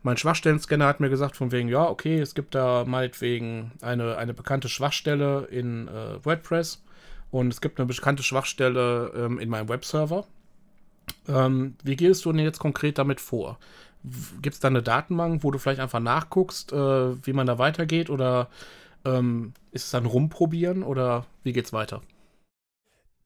mein 0.02 0.18
Schwachstellen-Scanner 0.18 0.86
hat 0.86 1.00
mir 1.00 1.08
gesagt 1.08 1.34
von 1.34 1.50
wegen, 1.50 1.68
ja, 1.68 1.88
okay, 1.88 2.20
es 2.20 2.34
gibt 2.34 2.54
da 2.54 2.84
meinetwegen 2.86 3.72
eine, 3.80 4.18
eine 4.18 4.34
bekannte 4.34 4.68
Schwachstelle 4.68 5.46
in 5.50 5.88
äh, 5.88 6.22
WordPress 6.22 6.84
und 7.30 7.52
es 7.52 7.62
gibt 7.62 7.80
eine 7.80 7.86
bekannte 7.86 8.22
Schwachstelle 8.22 9.12
ähm, 9.16 9.38
in 9.38 9.48
meinem 9.48 9.70
Webserver. 9.70 10.26
Ähm, 11.26 11.76
wie 11.82 11.96
gehst 11.96 12.26
du 12.26 12.32
denn 12.32 12.44
jetzt 12.44 12.58
konkret 12.58 12.98
damit 12.98 13.18
vor? 13.18 13.58
Gibt 14.42 14.54
es 14.54 14.60
da 14.60 14.68
eine 14.68 14.82
Datenbank, 14.82 15.42
wo 15.42 15.50
du 15.50 15.58
vielleicht 15.58 15.80
einfach 15.80 16.00
nachguckst, 16.00 16.72
äh, 16.72 17.26
wie 17.26 17.32
man 17.32 17.46
da 17.46 17.58
weitergeht? 17.58 18.10
Oder 18.10 18.48
ähm, 19.04 19.54
ist 19.70 19.84
es 19.86 19.90
dann 19.90 20.06
rumprobieren 20.06 20.82
oder 20.82 21.26
wie 21.42 21.52
geht's 21.52 21.72
weiter? 21.72 22.02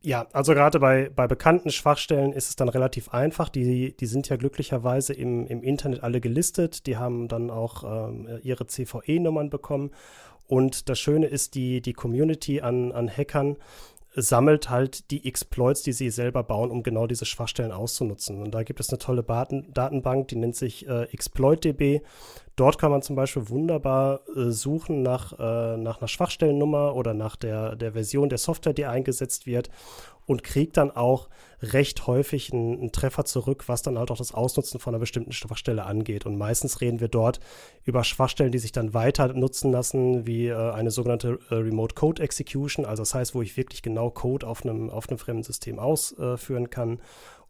Ja, 0.00 0.28
also 0.32 0.54
gerade 0.54 0.78
bei, 0.78 1.10
bei 1.14 1.26
bekannten 1.26 1.70
Schwachstellen 1.70 2.32
ist 2.32 2.48
es 2.48 2.56
dann 2.56 2.68
relativ 2.68 3.08
einfach. 3.08 3.48
Die, 3.48 3.96
die 3.96 4.06
sind 4.06 4.28
ja 4.28 4.36
glücklicherweise 4.36 5.12
im, 5.12 5.46
im 5.48 5.62
Internet 5.62 6.04
alle 6.04 6.20
gelistet. 6.20 6.86
Die 6.86 6.96
haben 6.96 7.26
dann 7.26 7.50
auch 7.50 8.08
ähm, 8.08 8.28
ihre 8.42 8.66
CVE-Nummern 8.66 9.50
bekommen. 9.50 9.90
Und 10.46 10.88
das 10.88 11.00
Schöne 11.00 11.26
ist, 11.26 11.56
die, 11.56 11.80
die 11.80 11.92
Community 11.92 12.60
an, 12.60 12.92
an 12.92 13.08
Hackern 13.08 13.56
sammelt 14.14 14.70
halt 14.70 15.10
die 15.10 15.26
Exploits, 15.26 15.82
die 15.82 15.92
sie 15.92 16.10
selber 16.10 16.42
bauen, 16.42 16.70
um 16.70 16.82
genau 16.82 17.06
diese 17.06 17.24
Schwachstellen 17.24 17.72
auszunutzen. 17.72 18.42
Und 18.42 18.52
da 18.52 18.62
gibt 18.62 18.80
es 18.80 18.88
eine 18.90 18.98
tolle 18.98 19.22
Daten 19.22 19.72
Datenbank, 19.72 20.28
die 20.28 20.36
nennt 20.36 20.56
sich 20.56 20.88
äh, 20.88 21.04
ExploitDB. 21.12 22.00
Dort 22.58 22.76
kann 22.76 22.90
man 22.90 23.02
zum 23.02 23.14
Beispiel 23.14 23.48
wunderbar 23.50 24.20
äh, 24.34 24.50
suchen 24.50 25.02
nach, 25.02 25.32
äh, 25.38 25.76
nach 25.76 25.98
einer 25.98 26.08
Schwachstellennummer 26.08 26.96
oder 26.96 27.14
nach 27.14 27.36
der, 27.36 27.76
der 27.76 27.92
Version 27.92 28.28
der 28.28 28.38
Software, 28.38 28.72
die 28.72 28.84
eingesetzt 28.84 29.46
wird 29.46 29.70
und 30.26 30.42
kriegt 30.42 30.76
dann 30.76 30.90
auch 30.90 31.28
recht 31.62 32.08
häufig 32.08 32.52
einen, 32.52 32.80
einen, 32.80 32.92
Treffer 32.92 33.24
zurück, 33.24 33.64
was 33.68 33.82
dann 33.82 33.96
halt 33.96 34.10
auch 34.10 34.18
das 34.18 34.34
Ausnutzen 34.34 34.80
von 34.80 34.92
einer 34.92 34.98
bestimmten 34.98 35.30
Schwachstelle 35.30 35.84
angeht. 35.86 36.26
Und 36.26 36.36
meistens 36.36 36.80
reden 36.80 36.98
wir 36.98 37.06
dort 37.06 37.38
über 37.84 38.02
Schwachstellen, 38.02 38.50
die 38.50 38.58
sich 38.58 38.72
dann 38.72 38.92
weiter 38.92 39.32
nutzen 39.34 39.70
lassen, 39.70 40.26
wie 40.26 40.48
äh, 40.48 40.72
eine 40.72 40.90
sogenannte 40.90 41.38
äh, 41.50 41.54
Remote 41.54 41.94
Code 41.94 42.20
Execution, 42.20 42.84
also 42.84 43.02
das 43.02 43.14
heißt, 43.14 43.36
wo 43.36 43.42
ich 43.42 43.56
wirklich 43.56 43.82
genau 43.82 44.10
Code 44.10 44.46
auf 44.46 44.64
einem, 44.64 44.90
auf 44.90 45.08
einem 45.08 45.18
fremden 45.18 45.44
System 45.44 45.78
ausführen 45.78 46.70
kann. 46.70 46.98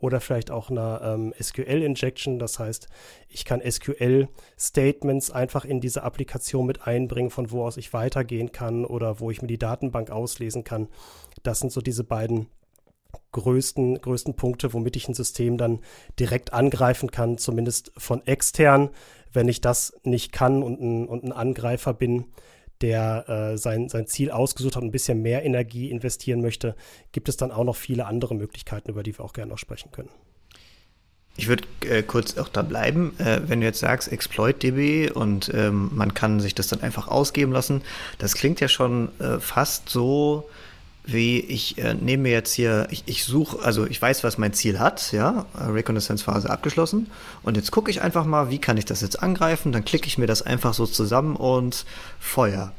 Oder 0.01 0.21
vielleicht 0.21 0.51
auch 0.51 0.71
eine 0.71 1.01
ähm, 1.03 1.35
SQL-Injection, 1.41 2.39
das 2.39 2.59
heißt, 2.59 2.89
ich 3.29 3.45
kann 3.45 3.61
SQL-Statements 3.61 5.31
einfach 5.31 5.65
in 5.65 5.81
diese 5.81 6.05
Applikation 6.05 6.67
mit 6.67 6.87
einbringen, 6.87 7.31
von 7.31 7.51
wo 7.51 7.65
aus 7.65 7.77
ich 7.77 7.93
weitergehen 7.93 8.53
kann 8.53 8.85
oder 8.85 9.19
wo 9.19 9.31
ich 9.31 9.43
mir 9.43 9.49
die 9.49 9.59
Datenbank 9.59 10.11
auslesen 10.11 10.63
kann. 10.63 10.89
Das 11.43 11.59
sind 11.59 11.73
so 11.73 11.81
diese 11.81 12.05
beiden 12.05 12.47
größten, 13.33 14.01
größten 14.01 14.35
Punkte, 14.35 14.73
womit 14.73 14.97
ich 14.97 15.09
ein 15.09 15.15
System 15.15 15.59
dann 15.59 15.81
direkt 16.19 16.53
angreifen 16.53 17.11
kann, 17.11 17.39
zumindest 17.39 17.93
von 17.97 18.27
extern. 18.27 18.91
Wenn 19.33 19.49
ich 19.49 19.61
das 19.61 19.93
nicht 20.05 20.33
kann 20.33 20.63
und 20.63 20.81
ein, 20.81 21.09
und 21.09 21.25
ein 21.25 21.33
Angreifer 21.33 21.93
bin, 21.93 22.27
der 22.81 23.29
äh, 23.29 23.59
sein, 23.59 23.89
sein 23.89 24.07
Ziel 24.07 24.31
ausgesucht 24.31 24.77
hat 24.77 24.83
und 24.83 24.89
ein 24.89 24.93
bisschen 24.93 25.23
mehr 25.23 25.45
Energie 25.45 25.91
investieren 25.91 26.41
möchte, 26.41 26.75
gibt 27.13 27.29
es 27.29 27.37
dann 27.37 27.51
auch 27.51 27.65
noch 27.65 27.77
viele 27.77 28.07
andere 28.07 28.35
Möglichkeiten, 28.35 28.91
über 28.91 29.03
die 29.03 29.17
wir 29.17 29.25
auch 29.25 29.33
gerne 29.33 29.51
noch 29.51 29.59
sprechen 29.59 29.91
können. 29.91 30.11
Ich 31.37 31.47
würde 31.47 31.65
äh, 31.89 32.03
kurz 32.03 32.37
auch 32.37 32.49
da 32.49 32.63
bleiben, 32.63 33.15
äh, 33.19 33.41
wenn 33.47 33.61
du 33.61 33.67
jetzt 33.67 33.79
sagst 33.79 34.11
ExploitDB 34.11 35.13
und 35.13 35.53
ähm, 35.55 35.91
man 35.95 36.13
kann 36.13 36.41
sich 36.41 36.53
das 36.53 36.67
dann 36.67 36.83
einfach 36.83 37.07
ausgeben 37.07 37.53
lassen. 37.53 37.83
Das 38.19 38.35
klingt 38.35 38.61
ja 38.61 38.67
schon 38.67 39.11
äh, 39.21 39.39
fast 39.39 39.89
so, 39.89 40.51
wie 41.11 41.41
ich 41.41 41.79
äh, 41.79 41.95
nehme 41.95 42.25
mir 42.25 42.33
jetzt 42.33 42.53
hier, 42.53 42.87
ich, 42.91 43.03
ich 43.07 43.25
suche, 43.25 43.61
also 43.65 43.87
ich 43.87 44.01
weiß, 44.01 44.25
was 44.25 44.37
mein 44.37 44.53
Ziel 44.53 44.79
hat, 44.79 45.11
ja, 45.13 45.47
Reconnaissance-Phase 45.55 46.51
abgeschlossen. 46.51 47.07
Und 47.43 47.57
jetzt 47.57 47.71
gucke 47.71 47.91
ich 47.91 48.03
einfach 48.03 48.27
mal, 48.27 48.51
wie 48.51 48.59
kann 48.59 48.77
ich 48.77 48.85
das 48.85 49.01
jetzt 49.01 49.23
angreifen? 49.23 49.73
Dann 49.73 49.87
klicke 49.87 50.07
ich 50.07 50.19
mir 50.19 50.27
das 50.27 50.43
einfach 50.43 50.75
so 50.75 50.87
zusammen 50.87 51.35
und 51.35 51.87
Feuer. 52.21 52.73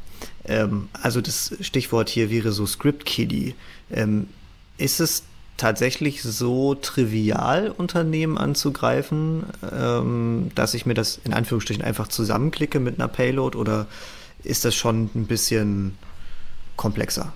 Ähm, 0.46 0.90
also 0.94 1.22
das 1.22 1.56
Stichwort 1.62 2.08
hier 2.08 2.30
wäre 2.30 2.52
so 2.52 2.68
Script-Kiddie. 2.68 3.56
Ähm, 3.92 4.28
ist 4.78 5.00
es 5.00 5.24
tatsächlich 5.58 6.22
so 6.22 6.76
trivial, 6.76 7.74
Unternehmen 7.76 8.38
anzugreifen, 8.38 9.44
ähm, 9.74 10.52
dass 10.54 10.76
ich 10.76 10.86
mir 10.86 10.94
das 10.94 11.20
in 11.24 11.34
Anführungsstrichen 11.34 11.84
einfach 11.84 12.10
zusammenklicke 12.10 12.80
mit 12.80 13.00
einer 13.00 13.08
Payload 13.08 13.58
oder 13.58 13.88
ist 14.44 14.66
das 14.66 14.76
schon 14.76 15.10
ein 15.16 15.26
bisschen 15.26 15.98
komplexer? 16.78 17.34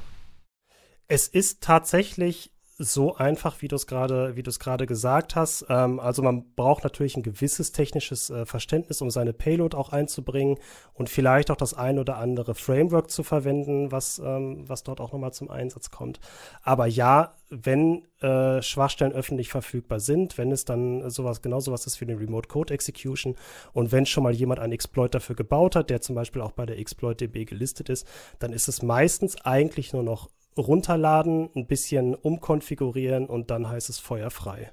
Es 1.13 1.27
ist 1.27 1.61
tatsächlich 1.61 2.51
so 2.79 3.15
einfach, 3.15 3.61
wie 3.61 3.67
du 3.67 3.75
es 3.75 3.85
gerade, 3.85 4.35
wie 4.35 4.41
du 4.41 4.49
es 4.49 4.57
gerade 4.57 4.87
gesagt 4.87 5.35
hast. 5.35 5.63
Ähm, 5.69 5.99
also 5.99 6.23
man 6.23 6.55
braucht 6.55 6.83
natürlich 6.83 7.15
ein 7.15 7.21
gewisses 7.21 7.71
technisches 7.71 8.31
äh, 8.31 8.47
Verständnis, 8.47 8.99
um 8.99 9.11
seine 9.11 9.31
Payload 9.31 9.77
auch 9.77 9.89
einzubringen 9.89 10.57
und 10.95 11.09
vielleicht 11.09 11.51
auch 11.51 11.55
das 11.55 11.75
ein 11.75 11.99
oder 11.99 12.17
andere 12.17 12.55
Framework 12.55 13.11
zu 13.11 13.21
verwenden, 13.21 13.91
was, 13.91 14.17
ähm, 14.17 14.67
was 14.67 14.81
dort 14.81 14.99
auch 14.99 15.11
nochmal 15.11 15.33
zum 15.33 15.51
Einsatz 15.51 15.91
kommt. 15.91 16.19
Aber 16.63 16.87
ja, 16.87 17.35
wenn 17.51 18.07
äh, 18.19 18.63
Schwachstellen 18.63 19.13
öffentlich 19.13 19.49
verfügbar 19.49 19.99
sind, 19.99 20.39
wenn 20.39 20.51
es 20.51 20.65
dann 20.65 21.07
sowas, 21.11 21.43
genau 21.43 21.59
sowas 21.59 21.85
ist 21.85 22.01
wie 22.01 22.05
eine 22.05 22.19
Remote 22.19 22.47
Code 22.47 22.73
Execution 22.73 23.35
und 23.71 23.91
wenn 23.91 24.07
schon 24.07 24.23
mal 24.23 24.33
jemand 24.33 24.59
einen 24.59 24.73
Exploit 24.73 25.13
dafür 25.13 25.35
gebaut 25.35 25.75
hat, 25.75 25.91
der 25.91 26.01
zum 26.01 26.15
Beispiel 26.15 26.41
auch 26.41 26.53
bei 26.53 26.65
der 26.65 26.79
ExploitDB 26.79 27.45
gelistet 27.45 27.89
ist, 27.89 28.07
dann 28.39 28.51
ist 28.51 28.67
es 28.67 28.81
meistens 28.81 29.39
eigentlich 29.45 29.93
nur 29.93 30.01
noch 30.01 30.31
runterladen, 30.57 31.49
ein 31.55 31.67
bisschen 31.67 32.15
umkonfigurieren 32.15 33.25
und 33.27 33.51
dann 33.51 33.69
heißt 33.69 33.89
es 33.89 33.99
feuerfrei. 33.99 34.71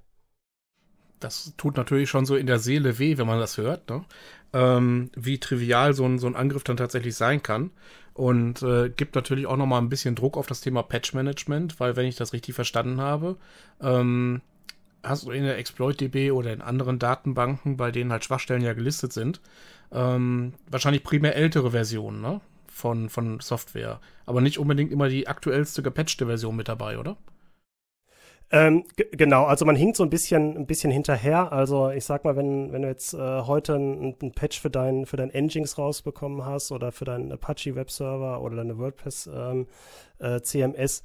Das 1.18 1.52
tut 1.58 1.76
natürlich 1.76 2.08
schon 2.08 2.24
so 2.24 2.34
in 2.34 2.46
der 2.46 2.58
Seele 2.58 2.98
weh, 2.98 3.18
wenn 3.18 3.26
man 3.26 3.38
das 3.38 3.58
hört, 3.58 3.90
ne? 3.90 4.04
ähm, 4.52 5.10
wie 5.14 5.38
trivial 5.38 5.92
so 5.94 6.04
ein, 6.04 6.18
so 6.18 6.26
ein 6.26 6.36
Angriff 6.36 6.64
dann 6.64 6.76
tatsächlich 6.78 7.14
sein 7.14 7.42
kann. 7.42 7.70
Und 8.14 8.62
äh, 8.62 8.90
gibt 8.90 9.14
natürlich 9.14 9.46
auch 9.46 9.56
nochmal 9.56 9.80
ein 9.80 9.88
bisschen 9.88 10.14
Druck 10.14 10.36
auf 10.36 10.46
das 10.46 10.60
Thema 10.60 10.82
Patch-Management, 10.82 11.78
weil 11.78 11.96
wenn 11.96 12.06
ich 12.06 12.16
das 12.16 12.32
richtig 12.32 12.54
verstanden 12.54 13.00
habe, 13.00 13.36
ähm, 13.80 14.42
hast 15.02 15.24
du 15.24 15.30
in 15.30 15.44
der 15.44 15.58
ExploitDB 15.58 16.30
oder 16.32 16.52
in 16.52 16.60
anderen 16.60 16.98
Datenbanken, 16.98 17.76
bei 17.76 17.90
denen 17.90 18.12
halt 18.12 18.24
Schwachstellen 18.24 18.62
ja 18.62 18.72
gelistet 18.72 19.12
sind, 19.12 19.40
ähm, 19.92 20.54
wahrscheinlich 20.70 21.02
primär 21.02 21.36
ältere 21.36 21.70
Versionen, 21.70 22.20
ne? 22.20 22.40
Von, 22.80 23.08
von 23.08 23.40
Software. 23.40 24.00
Aber 24.26 24.40
nicht 24.40 24.58
unbedingt 24.58 24.90
immer 24.90 25.08
die 25.08 25.28
aktuellste 25.28 25.82
gepatchte 25.82 26.26
Version 26.26 26.56
mit 26.56 26.68
dabei, 26.68 26.98
oder? 26.98 27.16
Ähm, 28.52 28.84
genau, 29.12 29.44
also 29.44 29.64
man 29.64 29.76
hinkt 29.76 29.96
so 29.96 30.02
ein 30.02 30.10
bisschen, 30.10 30.56
ein 30.56 30.66
bisschen 30.66 30.90
hinterher. 30.90 31.52
Also 31.52 31.90
ich 31.90 32.04
sag 32.04 32.24
mal, 32.24 32.34
wenn, 32.34 32.72
wenn 32.72 32.82
du 32.82 32.88
jetzt 32.88 33.14
äh, 33.14 33.42
heute 33.42 33.74
ein, 33.76 34.32
Patch 34.34 34.60
für 34.60 34.70
dein, 34.70 35.06
für 35.06 35.16
dein 35.16 35.30
Engines 35.30 35.78
rausbekommen 35.78 36.44
hast 36.44 36.72
oder 36.72 36.90
für 36.90 37.04
deinen 37.04 37.30
Apache 37.30 37.76
Webserver 37.76 38.40
oder 38.42 38.56
deine 38.56 38.76
WordPress 38.76 39.30
ähm, 39.32 39.68
äh, 40.18 40.40
CMS, 40.40 41.04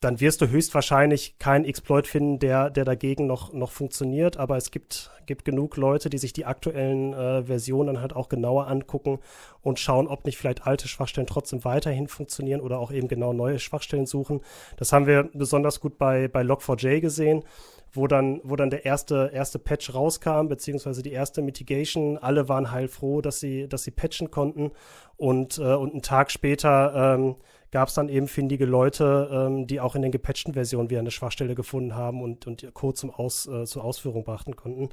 dann 0.00 0.20
wirst 0.20 0.40
du 0.40 0.48
höchstwahrscheinlich 0.48 1.38
keinen 1.38 1.64
Exploit 1.64 2.06
finden, 2.06 2.38
der, 2.38 2.70
der 2.70 2.84
dagegen 2.84 3.26
noch, 3.26 3.52
noch 3.52 3.72
funktioniert. 3.72 4.36
Aber 4.36 4.56
es 4.56 4.70
gibt, 4.70 5.10
gibt 5.26 5.44
genug 5.44 5.76
Leute, 5.76 6.08
die 6.08 6.18
sich 6.18 6.32
die 6.32 6.44
aktuellen 6.44 7.12
äh, 7.14 7.42
Versionen 7.42 8.00
halt 8.00 8.14
auch 8.14 8.28
genauer 8.28 8.68
angucken 8.68 9.18
und 9.60 9.80
schauen, 9.80 10.06
ob 10.06 10.24
nicht 10.24 10.38
vielleicht 10.38 10.66
alte 10.66 10.86
Schwachstellen 10.86 11.26
trotzdem 11.26 11.64
weiterhin 11.64 12.06
funktionieren 12.06 12.60
oder 12.60 12.78
auch 12.78 12.92
eben 12.92 13.08
genau 13.08 13.32
neue 13.32 13.58
Schwachstellen 13.58 14.06
suchen. 14.06 14.40
Das 14.76 14.92
haben 14.92 15.06
wir 15.06 15.30
besonders 15.34 15.80
gut 15.80 15.98
bei, 15.98 16.28
bei 16.28 16.42
Log4j 16.42 17.00
gesehen 17.00 17.44
wo 17.92 18.06
dann, 18.06 18.40
wo 18.44 18.56
dann 18.56 18.70
der 18.70 18.84
erste, 18.84 19.30
erste 19.32 19.58
Patch 19.58 19.94
rauskam, 19.94 20.48
beziehungsweise 20.48 21.02
die 21.02 21.12
erste 21.12 21.42
Mitigation. 21.42 22.18
Alle 22.18 22.48
waren 22.48 22.70
heilfroh, 22.70 23.20
dass 23.20 23.40
sie, 23.40 23.68
dass 23.68 23.82
sie 23.82 23.90
patchen 23.90 24.30
konnten. 24.30 24.72
Und, 25.16 25.58
äh, 25.58 25.74
und 25.74 25.92
einen 25.92 26.02
Tag 26.02 26.30
später 26.30 27.16
ähm, 27.16 27.36
gab 27.70 27.88
es 27.88 27.94
dann 27.94 28.08
eben 28.08 28.28
findige 28.28 28.64
Leute, 28.64 29.28
ähm, 29.30 29.66
die 29.66 29.80
auch 29.80 29.94
in 29.94 30.02
den 30.02 30.12
gepatchten 30.12 30.54
Versionen 30.54 30.90
wieder 30.90 31.00
eine 31.00 31.10
Schwachstelle 31.10 31.54
gefunden 31.54 31.94
haben 31.94 32.22
und, 32.22 32.46
und 32.46 32.72
Code 32.74 32.94
zum 32.94 33.10
Aus, 33.10 33.46
äh, 33.46 33.64
zur 33.64 33.84
Ausführung 33.84 34.24
brachten 34.24 34.56
konnten. 34.56 34.90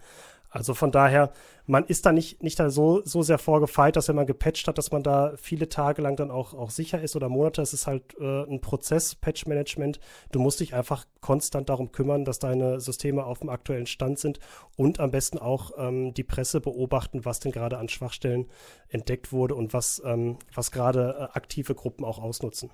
Also 0.55 0.73
von 0.73 0.89
daher, 0.89 1.33
man 1.65 1.83
ist 1.83 2.05
da 2.05 2.13
nicht, 2.13 2.41
nicht 2.41 2.57
da 2.61 2.69
so, 2.69 3.01
so 3.03 3.23
sehr 3.23 3.39
vorgefeilt, 3.39 3.97
dass 3.97 4.07
wenn 4.07 4.15
man 4.15 4.25
gepatcht 4.25 4.69
hat, 4.69 4.77
dass 4.77 4.89
man 4.89 5.03
da 5.03 5.33
viele 5.35 5.67
Tage 5.67 6.01
lang 6.01 6.15
dann 6.15 6.31
auch, 6.31 6.53
auch 6.53 6.69
sicher 6.69 7.01
ist 7.01 7.17
oder 7.17 7.27
Monate. 7.27 7.61
Es 7.61 7.73
ist 7.73 7.87
halt 7.87 8.17
äh, 8.21 8.43
ein 8.43 8.61
Prozess, 8.61 9.15
Patch-Management. 9.15 9.99
Du 10.31 10.39
musst 10.39 10.61
dich 10.61 10.73
einfach 10.73 11.03
konstant 11.19 11.67
darum 11.67 11.91
kümmern, 11.91 12.23
dass 12.23 12.39
deine 12.39 12.79
Systeme 12.79 13.25
auf 13.25 13.39
dem 13.39 13.49
aktuellen 13.49 13.85
Stand 13.85 14.17
sind 14.17 14.39
und 14.77 15.01
am 15.01 15.11
besten 15.11 15.39
auch 15.39 15.71
ähm, 15.77 16.13
die 16.13 16.23
Presse 16.23 16.61
beobachten, 16.61 17.25
was 17.25 17.41
denn 17.41 17.51
gerade 17.51 17.77
an 17.77 17.89
Schwachstellen 17.89 18.47
entdeckt 18.87 19.33
wurde 19.33 19.55
und 19.55 19.73
was, 19.73 20.01
ähm, 20.05 20.37
was 20.53 20.71
gerade 20.71 21.17
äh, 21.19 21.37
aktive 21.37 21.75
Gruppen 21.75 22.05
auch 22.05 22.19
ausnutzen. 22.19 22.69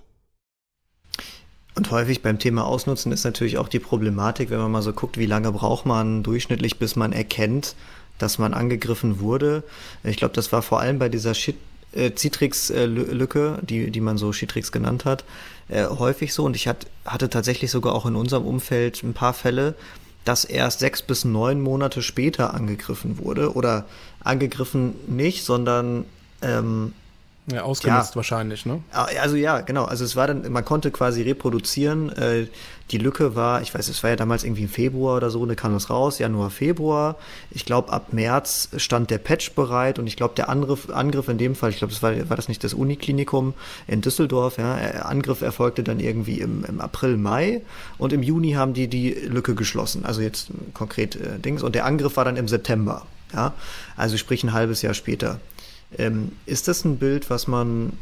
Und 1.76 1.90
häufig 1.92 2.22
beim 2.22 2.38
Thema 2.38 2.66
Ausnutzen 2.66 3.12
ist 3.12 3.24
natürlich 3.24 3.58
auch 3.58 3.70
die 3.70 3.80
Problematik, 3.80 4.50
wenn 4.50 4.60
man 4.60 4.72
mal 4.72 4.82
so 4.82 4.92
guckt, 4.92 5.18
wie 5.18 5.26
lange 5.26 5.52
braucht 5.52 5.86
man 5.86 6.22
durchschnittlich, 6.22 6.80
bis 6.80 6.96
man 6.96 7.14
erkennt, 7.14 7.76
dass 8.18 8.38
man 8.38 8.54
angegriffen 8.54 9.20
wurde. 9.20 9.64
Ich 10.04 10.18
glaube, 10.18 10.34
das 10.34 10.52
war 10.52 10.62
vor 10.62 10.82
allem 10.82 11.00
bei 11.00 11.08
dieser 11.08 11.34
Shit 11.34 11.56
äh, 11.94 12.12
Citrix-Lücke, 12.14 13.60
die, 13.62 13.90
die 13.92 14.02
man 14.02 14.18
so 14.18 14.32
Citrix 14.32 14.72
genannt 14.72 15.06
hat, 15.06 15.24
äh, 15.70 15.86
häufig 15.88 16.34
so. 16.34 16.44
Und 16.44 16.56
ich 16.56 16.68
hat, 16.68 16.88
hatte 17.06 17.30
tatsächlich 17.30 17.72
sogar 17.72 17.94
auch 17.94 18.06
in 18.06 18.16
unserem 18.16 18.46
Umfeld 18.46 19.02
ein 19.04 19.14
paar 19.14 19.34
Fälle, 19.34 19.76
dass 20.26 20.46
erst 20.46 20.80
sechs 20.80 21.02
bis 21.02 21.26
neun 21.26 21.62
Monate 21.62 22.02
später 22.02 22.54
angegriffen 22.54 23.18
wurde. 23.18 23.54
Oder 23.54 23.86
angegriffen 24.24 24.94
nicht, 25.08 25.44
sondern 25.44 26.06
ähm, 26.42 26.94
ja, 27.48 27.64
ausgenutzt 27.64 28.12
ja. 28.12 28.16
wahrscheinlich, 28.18 28.66
ne? 28.66 28.84
Ah, 28.92 29.08
also 29.22 29.36
ja, 29.36 29.62
genau. 29.62 29.86
Also 29.86 30.06
es 30.06 30.16
war 30.16 30.28
dann, 30.28 30.52
man 30.52 30.64
konnte 30.64 30.92
quasi 30.92 31.24
reproduzieren. 31.24 32.10
Äh, 32.16 32.48
die 32.92 32.98
Lücke 32.98 33.36
war, 33.36 33.62
ich 33.62 33.74
weiß, 33.74 33.88
es 33.88 34.04
war 34.04 34.12
ja 34.12 34.16
damals 34.16 34.44
irgendwie 34.44 34.64
im 34.64 34.70
Februar 34.70 35.18
oder 35.18 35.30
so, 35.30 35.46
da 35.46 35.56
kam 35.56 35.74
es 35.76 35.90
raus, 35.90 36.20
Januar, 36.20 36.50
Februar. 36.50 37.16
Ich 37.50 37.66
glaube, 37.66 37.92
ab 37.92 38.12
März 38.12 38.70
stand 38.78 39.10
der 39.10 39.18
Patch 39.18 39.54
bereit 39.54 39.98
und 39.98 40.08
ich 40.08 40.18
glaube, 40.18 40.36
der 40.36 40.50
Angriff, 40.50 40.90
Angriff 40.90 41.30
in 41.30 41.38
dem 41.38 41.56
Fall, 41.56 41.72
ich 41.72 41.78
glaube, 41.78 41.94
das 41.94 42.04
war, 42.04 42.30
war 42.30 42.36
das 42.36 42.48
nicht 42.48 42.64
das 42.64 42.74
Uniklinikum 42.74 43.54
in 43.88 44.02
Düsseldorf, 44.02 44.58
ja, 44.58 44.78
äh, 44.78 44.98
Angriff 44.98 45.42
erfolgte 45.42 45.84
dann 45.84 46.00
irgendwie 46.00 46.42
im, 46.42 46.66
im 46.66 46.82
April, 46.82 47.18
Mai 47.18 47.62
und 47.98 48.14
im 48.14 48.24
Juni 48.24 48.52
haben 48.52 48.74
die 48.74 48.88
die 48.88 49.12
Lücke 49.12 49.56
geschlossen. 49.56 50.06
Also 50.06 50.22
jetzt 50.22 50.50
konkret 50.74 51.16
äh, 51.16 51.40
Dings. 51.40 51.64
Und 51.64 51.76
der 51.76 51.86
Angriff 51.86 52.18
war 52.18 52.26
dann 52.26 52.36
im 52.36 52.48
September. 52.48 53.06
Ja, 53.34 53.54
also 53.96 54.18
sprich 54.18 54.44
ein 54.44 54.52
halbes 54.52 54.82
Jahr 54.82 54.94
später. 54.94 55.40
Ähm, 55.98 56.32
ist 56.46 56.68
das 56.68 56.86
ein 56.86 56.98
Bild, 56.98 57.30
was 57.30 57.48
man 57.48 57.94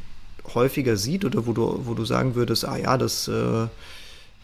häufiger 0.53 0.97
sieht 0.97 1.25
oder 1.25 1.45
wo 1.45 1.53
du, 1.53 1.85
wo 1.85 1.93
du 1.93 2.05
sagen 2.05 2.35
würdest, 2.35 2.65
ah 2.65 2.77
ja, 2.77 2.97
das 2.97 3.27
äh, 3.27 3.67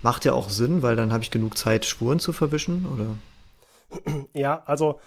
macht 0.02 0.26
ja 0.26 0.34
auch 0.34 0.50
Sinn, 0.50 0.82
weil 0.82 0.96
dann 0.96 1.12
habe 1.12 1.24
ich 1.24 1.32
genug 1.32 1.58
Zeit, 1.58 1.86
Spuren 1.86 2.20
zu 2.20 2.34
verwischen? 2.34 2.86
Oder? 2.86 3.08
Ja, 4.34 4.64
also 4.66 5.00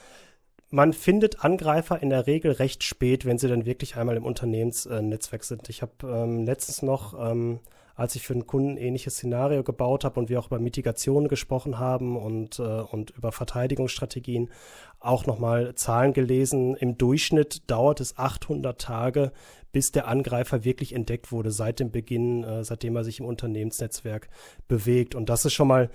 man 0.71 0.93
findet 0.93 1.45
Angreifer 1.45 2.03
in 2.03 2.11
der 2.11 2.27
Regel 2.27 2.53
recht 2.53 2.83
spät, 2.83 3.25
wenn 3.25 3.39
sie 3.39 3.49
dann 3.49 3.65
wirklich 3.65 3.97
einmal 3.97 4.17
im 4.17 4.25
Unternehmensnetzwerk 4.25 5.45
sind. 5.45 5.69
Ich 5.69 5.83
habe 5.83 5.93
ähm, 6.05 6.45
letztens 6.45 6.83
noch, 6.83 7.15
ähm, 7.19 7.61
als 7.95 8.15
ich 8.15 8.27
für 8.27 8.35
einen 8.35 8.47
Kunden 8.47 8.73
ein 8.73 8.77
ähnliches 8.77 9.15
Szenario 9.15 9.63
gebaut 9.63 10.05
habe 10.05 10.21
und 10.21 10.29
wir 10.29 10.39
auch 10.39 10.49
über 10.49 10.59
Mitigationen 10.59 11.29
gesprochen 11.29 11.79
haben 11.79 12.17
und, 12.17 12.59
äh, 12.59 12.63
und 12.63 13.11
über 13.11 13.33
Verteidigungsstrategien, 13.33 14.51
auch 15.01 15.27
nochmal 15.27 15.75
Zahlen 15.75 16.13
gelesen. 16.13 16.77
Im 16.77 16.99
Durchschnitt 16.99 17.71
dauert 17.71 18.01
es 18.01 18.19
800 18.19 18.81
Tage, 18.81 19.33
bis 19.73 19.93
der 19.93 20.09
Angreifer 20.09 20.65
wirklich 20.65 20.95
entdeckt 20.95 21.31
wurde, 21.31 21.51
seit 21.51 21.81
dem 21.81 21.91
Beginn, 21.91 22.43
äh, 22.45 22.65
seitdem 22.65 22.97
er 22.97 23.05
sich 23.05 23.21
im 23.21 23.27
Unternehmensnetzwerk 23.27 24.29
bewegt. 24.67 25.15
Und 25.15 25.29
das 25.29 25.45
ist 25.45 25.53
schon 25.53 25.69
mal 25.69 25.91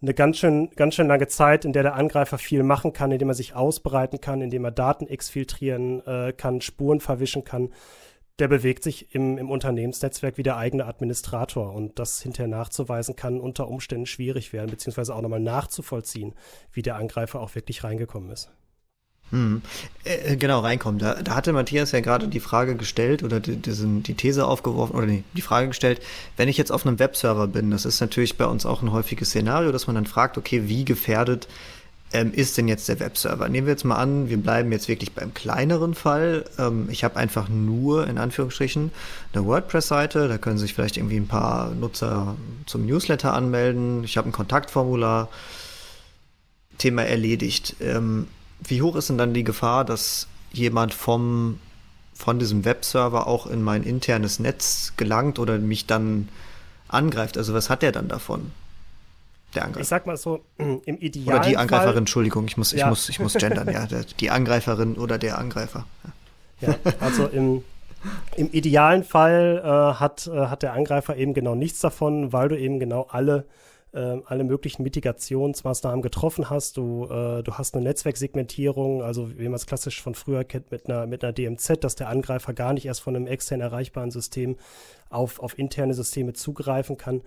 eine 0.00 0.14
ganz 0.14 0.38
schön, 0.38 0.70
ganz 0.76 0.94
schön 0.94 1.08
lange 1.08 1.26
Zeit, 1.26 1.64
in 1.64 1.72
der 1.72 1.82
der 1.82 1.94
Angreifer 1.94 2.38
viel 2.38 2.62
machen 2.62 2.92
kann, 2.92 3.10
indem 3.10 3.28
er 3.28 3.34
sich 3.34 3.54
ausbreiten 3.54 4.20
kann, 4.20 4.40
indem 4.40 4.64
er 4.64 4.70
Daten 4.70 5.06
exfiltrieren 5.06 6.06
äh, 6.06 6.32
kann, 6.32 6.60
Spuren 6.60 7.00
verwischen 7.00 7.44
kann. 7.44 7.70
Der 8.38 8.48
bewegt 8.48 8.84
sich 8.84 9.14
im, 9.14 9.36
im 9.36 9.50
Unternehmensnetzwerk 9.50 10.38
wie 10.38 10.44
der 10.44 10.56
eigene 10.56 10.86
Administrator 10.86 11.72
und 11.72 11.98
das 11.98 12.22
hinterher 12.22 12.48
nachzuweisen 12.48 13.16
kann 13.16 13.40
unter 13.40 13.68
Umständen 13.68 14.06
schwierig 14.06 14.52
werden, 14.52 14.70
beziehungsweise 14.70 15.14
auch 15.14 15.22
nochmal 15.22 15.40
nachzuvollziehen, 15.40 16.34
wie 16.72 16.82
der 16.82 16.96
Angreifer 16.96 17.40
auch 17.40 17.54
wirklich 17.54 17.82
reingekommen 17.82 18.30
ist. 18.30 18.50
Hm. 19.30 19.60
Äh, 20.04 20.36
genau, 20.36 20.60
reinkommen. 20.60 20.98
Da, 20.98 21.14
da 21.22 21.34
hatte 21.34 21.52
Matthias 21.52 21.92
ja 21.92 22.00
gerade 22.00 22.28
die 22.28 22.40
Frage 22.40 22.76
gestellt 22.76 23.22
oder 23.22 23.40
die, 23.40 23.56
die, 23.56 24.02
die 24.02 24.14
These 24.14 24.46
aufgeworfen 24.46 24.96
oder 24.96 25.06
nee, 25.06 25.24
die 25.34 25.42
Frage 25.42 25.68
gestellt, 25.68 26.00
wenn 26.36 26.48
ich 26.48 26.56
jetzt 26.56 26.72
auf 26.72 26.86
einem 26.86 26.98
Webserver 26.98 27.46
bin, 27.46 27.70
das 27.70 27.84
ist 27.84 28.00
natürlich 28.00 28.38
bei 28.38 28.46
uns 28.46 28.64
auch 28.64 28.82
ein 28.82 28.92
häufiges 28.92 29.28
Szenario, 29.28 29.70
dass 29.70 29.86
man 29.86 29.96
dann 29.96 30.06
fragt, 30.06 30.38
okay, 30.38 30.68
wie 30.68 30.84
gefährdet 30.84 31.48
ähm, 32.12 32.32
ist 32.32 32.56
denn 32.56 32.68
jetzt 32.68 32.88
der 32.88 33.00
Webserver? 33.00 33.48
Nehmen 33.48 33.66
wir 33.66 33.72
jetzt 33.72 33.84
mal 33.84 33.96
an, 33.96 34.28
wir 34.28 34.38
bleiben 34.38 34.72
jetzt 34.72 34.88
wirklich 34.88 35.12
beim 35.12 35.34
kleineren 35.34 35.94
Fall. 35.94 36.44
Ähm, 36.58 36.88
ich 36.90 37.04
habe 37.04 37.16
einfach 37.16 37.48
nur, 37.48 38.06
in 38.06 38.18
Anführungsstrichen, 38.18 38.90
eine 39.32 39.44
WordPress-Seite, 39.44 40.28
da 40.28 40.38
können 40.38 40.58
sich 40.58 40.74
vielleicht 40.74 40.96
irgendwie 40.96 41.18
ein 41.18 41.28
paar 41.28 41.70
Nutzer 41.74 42.36
zum 42.66 42.86
Newsletter 42.86 43.34
anmelden, 43.34 44.04
ich 44.04 44.16
habe 44.16 44.28
ein 44.28 44.32
Kontaktformular, 44.32 45.28
Thema 46.78 47.02
erledigt. 47.02 47.76
Ähm, 47.80 48.28
wie 48.60 48.82
hoch 48.82 48.96
ist 48.96 49.08
denn 49.10 49.18
dann 49.18 49.34
die 49.34 49.44
Gefahr, 49.44 49.84
dass 49.84 50.28
jemand 50.52 50.94
vom, 50.94 51.60
von 52.14 52.38
diesem 52.38 52.64
Webserver 52.64 53.26
auch 53.26 53.46
in 53.46 53.62
mein 53.62 53.82
internes 53.82 54.38
Netz 54.38 54.94
gelangt 54.96 55.38
oder 55.38 55.58
mich 55.58 55.86
dann 55.86 56.28
angreift? 56.86 57.36
Also 57.36 57.52
was 57.52 57.68
hat 57.68 57.82
der 57.82 57.92
dann 57.92 58.08
davon? 58.08 58.52
Der 59.54 59.64
Angreifer. 59.64 59.80
Ich 59.80 59.88
sag 59.88 60.06
mal 60.06 60.16
so, 60.16 60.40
im 60.58 60.98
Idealfall. 60.98 61.40
Oder 61.40 61.48
die 61.48 61.56
Angreiferin, 61.56 61.98
Entschuldigung, 61.98 62.46
ich 62.46 62.56
muss, 62.56 62.72
ja. 62.72 62.78
ich 62.78 62.86
muss, 62.86 63.08
ich 63.08 63.20
muss 63.20 63.34
gendern, 63.34 63.70
ja. 63.70 63.86
Die 64.20 64.30
Angreiferin 64.30 64.96
oder 64.96 65.18
der 65.18 65.38
Angreifer. 65.38 65.86
Ja, 66.60 66.68
ja 66.70 66.92
also 67.00 67.26
im, 67.26 67.64
im 68.36 68.50
idealen 68.52 69.04
Fall 69.04 69.62
äh, 69.64 70.00
hat, 70.00 70.26
äh, 70.26 70.46
hat 70.46 70.62
der 70.62 70.74
Angreifer 70.74 71.16
eben 71.16 71.34
genau 71.34 71.54
nichts 71.54 71.80
davon, 71.80 72.32
weil 72.32 72.48
du 72.48 72.58
eben 72.58 72.78
genau 72.78 73.08
alle 73.10 73.46
äh, 73.92 74.20
alle 74.26 74.44
möglichen 74.44 74.82
Mitigationsmaßnahmen 74.82 76.02
getroffen 76.02 76.50
hast. 76.50 76.76
Du, 76.76 77.04
äh, 77.04 77.42
du 77.42 77.54
hast 77.54 77.74
eine 77.74 77.84
Netzwerksegmentierung, 77.84 79.02
also 79.02 79.38
wie 79.38 79.44
man 79.44 79.54
es 79.54 79.66
klassisch 79.66 80.02
von 80.02 80.14
früher 80.14 80.44
kennt 80.44 80.70
mit 80.70 80.88
einer, 80.88 81.06
mit 81.06 81.24
einer 81.24 81.32
DMZ, 81.32 81.82
dass 81.82 81.96
der 81.96 82.08
Angreifer 82.08 82.52
gar 82.52 82.72
nicht 82.72 82.86
erst 82.86 83.00
von 83.00 83.16
einem 83.16 83.26
extern 83.26 83.60
erreichbaren 83.60 84.10
System 84.10 84.56
auf, 85.10 85.40
auf 85.40 85.58
interne 85.58 85.94
Systeme 85.94 86.34
zugreifen 86.34 86.98
kann. 86.98 87.22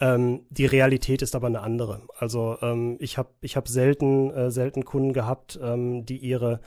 Ähm, 0.00 0.46
die 0.50 0.66
Realität 0.66 1.22
ist 1.22 1.34
aber 1.34 1.46
eine 1.46 1.60
andere. 1.60 2.02
Also 2.18 2.56
ähm, 2.62 2.96
ich 3.00 3.18
habe 3.18 3.30
ich 3.40 3.56
hab 3.56 3.68
selten, 3.68 4.30
äh, 4.30 4.50
selten 4.50 4.84
Kunden 4.84 5.12
gehabt, 5.12 5.58
ähm, 5.62 6.04
die 6.06 6.18
ihre 6.18 6.60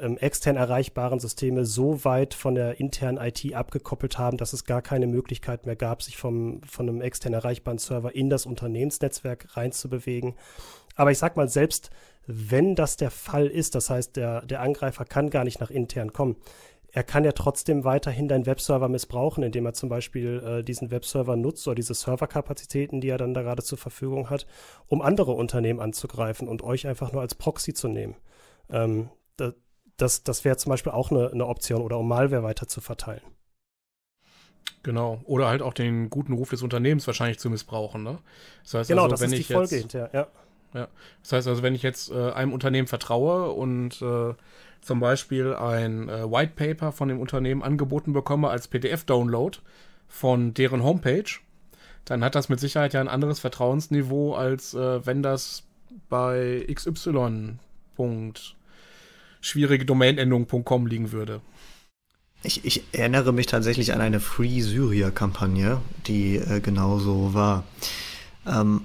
ähm, 0.00 0.16
extern 0.16 0.56
erreichbaren 0.56 1.20
Systeme 1.20 1.64
so 1.64 2.04
weit 2.04 2.34
von 2.34 2.54
der 2.54 2.80
internen 2.80 3.18
IT 3.18 3.54
abgekoppelt 3.54 4.18
haben, 4.18 4.38
dass 4.38 4.52
es 4.52 4.64
gar 4.64 4.80
keine 4.80 5.06
Möglichkeit 5.06 5.66
mehr 5.66 5.76
gab, 5.76 6.02
sich 6.02 6.16
vom, 6.16 6.62
von 6.62 6.88
einem 6.88 7.02
extern 7.02 7.34
erreichbaren 7.34 7.78
Server 7.78 8.14
in 8.14 8.30
das 8.30 8.46
Unternehmensnetzwerk 8.46 9.56
reinzubewegen. 9.56 10.34
Aber 10.94 11.10
ich 11.10 11.18
sag 11.18 11.36
mal, 11.36 11.48
selbst 11.48 11.90
wenn 12.26 12.74
das 12.74 12.96
der 12.96 13.10
Fall 13.10 13.46
ist, 13.46 13.74
das 13.74 13.90
heißt, 13.90 14.16
der, 14.16 14.42
der 14.46 14.60
Angreifer 14.60 15.04
kann 15.04 15.30
gar 15.30 15.44
nicht 15.44 15.60
nach 15.60 15.70
intern 15.70 16.12
kommen, 16.12 16.36
er 16.92 17.02
kann 17.02 17.24
ja 17.24 17.32
trotzdem 17.32 17.84
weiterhin 17.84 18.28
deinen 18.28 18.44
Webserver 18.44 18.88
missbrauchen, 18.88 19.42
indem 19.42 19.64
er 19.64 19.72
zum 19.72 19.88
Beispiel 19.88 20.42
äh, 20.44 20.62
diesen 20.62 20.90
Webserver 20.90 21.36
nutzt 21.36 21.66
oder 21.66 21.74
diese 21.74 21.94
Serverkapazitäten, 21.94 23.00
die 23.00 23.08
er 23.08 23.16
dann 23.16 23.32
da 23.32 23.40
gerade 23.40 23.62
zur 23.62 23.78
Verfügung 23.78 24.28
hat, 24.28 24.46
um 24.88 25.00
andere 25.00 25.32
Unternehmen 25.32 25.80
anzugreifen 25.80 26.48
und 26.48 26.62
euch 26.62 26.86
einfach 26.86 27.10
nur 27.12 27.22
als 27.22 27.34
Proxy 27.34 27.72
zu 27.72 27.88
nehmen. 27.88 28.14
Ähm, 28.68 29.08
da, 29.38 29.54
das, 29.96 30.22
das 30.22 30.44
wäre 30.44 30.58
zum 30.58 30.70
Beispiel 30.70 30.92
auch 30.92 31.10
eine, 31.10 31.30
eine 31.30 31.46
Option 31.46 31.80
oder 31.80 31.98
um 31.98 32.06
Malware 32.06 32.42
weiter 32.42 32.68
zu 32.68 32.82
verteilen. 32.82 33.22
Genau. 34.82 35.20
Oder 35.24 35.48
halt 35.48 35.62
auch 35.62 35.74
den 35.74 36.10
guten 36.10 36.34
Ruf 36.34 36.50
des 36.50 36.62
Unternehmens 36.62 37.06
wahrscheinlich 37.06 37.38
zu 37.38 37.48
missbrauchen. 37.48 38.02
Ne? 38.02 38.18
Das 38.64 38.74
heißt 38.74 38.90
genau, 38.90 39.04
also, 39.04 39.12
das 39.12 39.20
wenn 39.22 39.32
ist 39.32 39.40
ich 39.40 39.46
die 39.46 39.52
Folge 39.54 39.76
jetzt, 39.76 39.92
hinterher, 39.92 40.10
ja. 40.12 40.80
ja. 40.80 40.88
Das 41.22 41.32
heißt 41.32 41.48
also, 41.48 41.62
wenn 41.62 41.74
ich 41.74 41.82
jetzt 41.82 42.10
äh, 42.10 42.32
einem 42.32 42.52
Unternehmen 42.52 42.88
vertraue 42.88 43.52
und 43.52 44.02
äh, 44.02 44.34
zum 44.82 45.00
Beispiel 45.00 45.54
ein 45.54 46.08
äh, 46.08 46.30
White 46.30 46.52
Paper 46.56 46.92
von 46.92 47.08
dem 47.08 47.20
Unternehmen 47.20 47.62
angeboten 47.62 48.12
bekomme 48.12 48.50
als 48.50 48.68
PDF-Download 48.68 49.58
von 50.08 50.52
deren 50.52 50.82
Homepage, 50.82 51.24
dann 52.04 52.22
hat 52.22 52.34
das 52.34 52.48
mit 52.48 52.60
Sicherheit 52.60 52.92
ja 52.92 53.00
ein 53.00 53.08
anderes 53.08 53.38
Vertrauensniveau, 53.38 54.34
als 54.34 54.74
äh, 54.74 55.06
wenn 55.06 55.22
das 55.22 55.62
bei 56.08 56.66
XY 56.72 57.58
Domainendung.com 59.86 60.86
liegen 60.86 61.12
würde. 61.12 61.40
Ich, 62.42 62.64
ich, 62.64 62.82
erinnere 62.92 63.32
mich 63.32 63.46
tatsächlich 63.46 63.92
an 63.92 64.00
eine 64.00 64.18
Free 64.18 64.60
Syria-Kampagne, 64.60 65.80
die 66.06 66.36
äh, 66.36 66.60
genauso 66.60 67.34
war. 67.34 67.64
Ähm, 68.46 68.82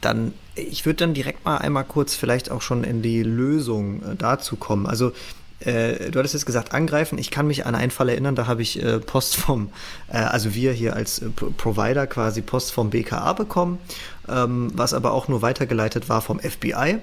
dann, 0.00 0.34
ich 0.54 0.86
würde 0.86 0.96
dann 0.98 1.14
direkt 1.14 1.44
mal 1.44 1.58
einmal 1.58 1.84
kurz 1.84 2.14
vielleicht 2.14 2.50
auch 2.50 2.62
schon 2.62 2.84
in 2.84 3.02
die 3.02 3.22
Lösung 3.22 4.02
äh, 4.02 4.16
dazu 4.16 4.56
kommen. 4.56 4.86
Also 4.86 5.12
äh, 5.60 6.10
du 6.10 6.18
hattest 6.18 6.34
jetzt 6.34 6.46
gesagt, 6.46 6.74
angreifen. 6.74 7.18
Ich 7.18 7.30
kann 7.30 7.46
mich 7.46 7.66
an 7.66 7.74
einen 7.74 7.90
Fall 7.90 8.08
erinnern, 8.08 8.34
da 8.34 8.46
habe 8.46 8.62
ich 8.62 8.82
äh, 8.82 8.98
Post 8.98 9.36
vom, 9.36 9.70
äh, 10.08 10.18
also 10.18 10.54
wir 10.54 10.72
hier 10.72 10.94
als 10.94 11.20
äh, 11.20 11.30
Provider 11.30 12.06
quasi 12.06 12.42
Post 12.42 12.72
vom 12.72 12.90
BKA 12.90 13.32
bekommen, 13.32 13.78
ähm, 14.28 14.70
was 14.74 14.92
aber 14.92 15.12
auch 15.12 15.28
nur 15.28 15.42
weitergeleitet 15.42 16.08
war 16.08 16.20
vom 16.20 16.40
FBI, 16.40 16.98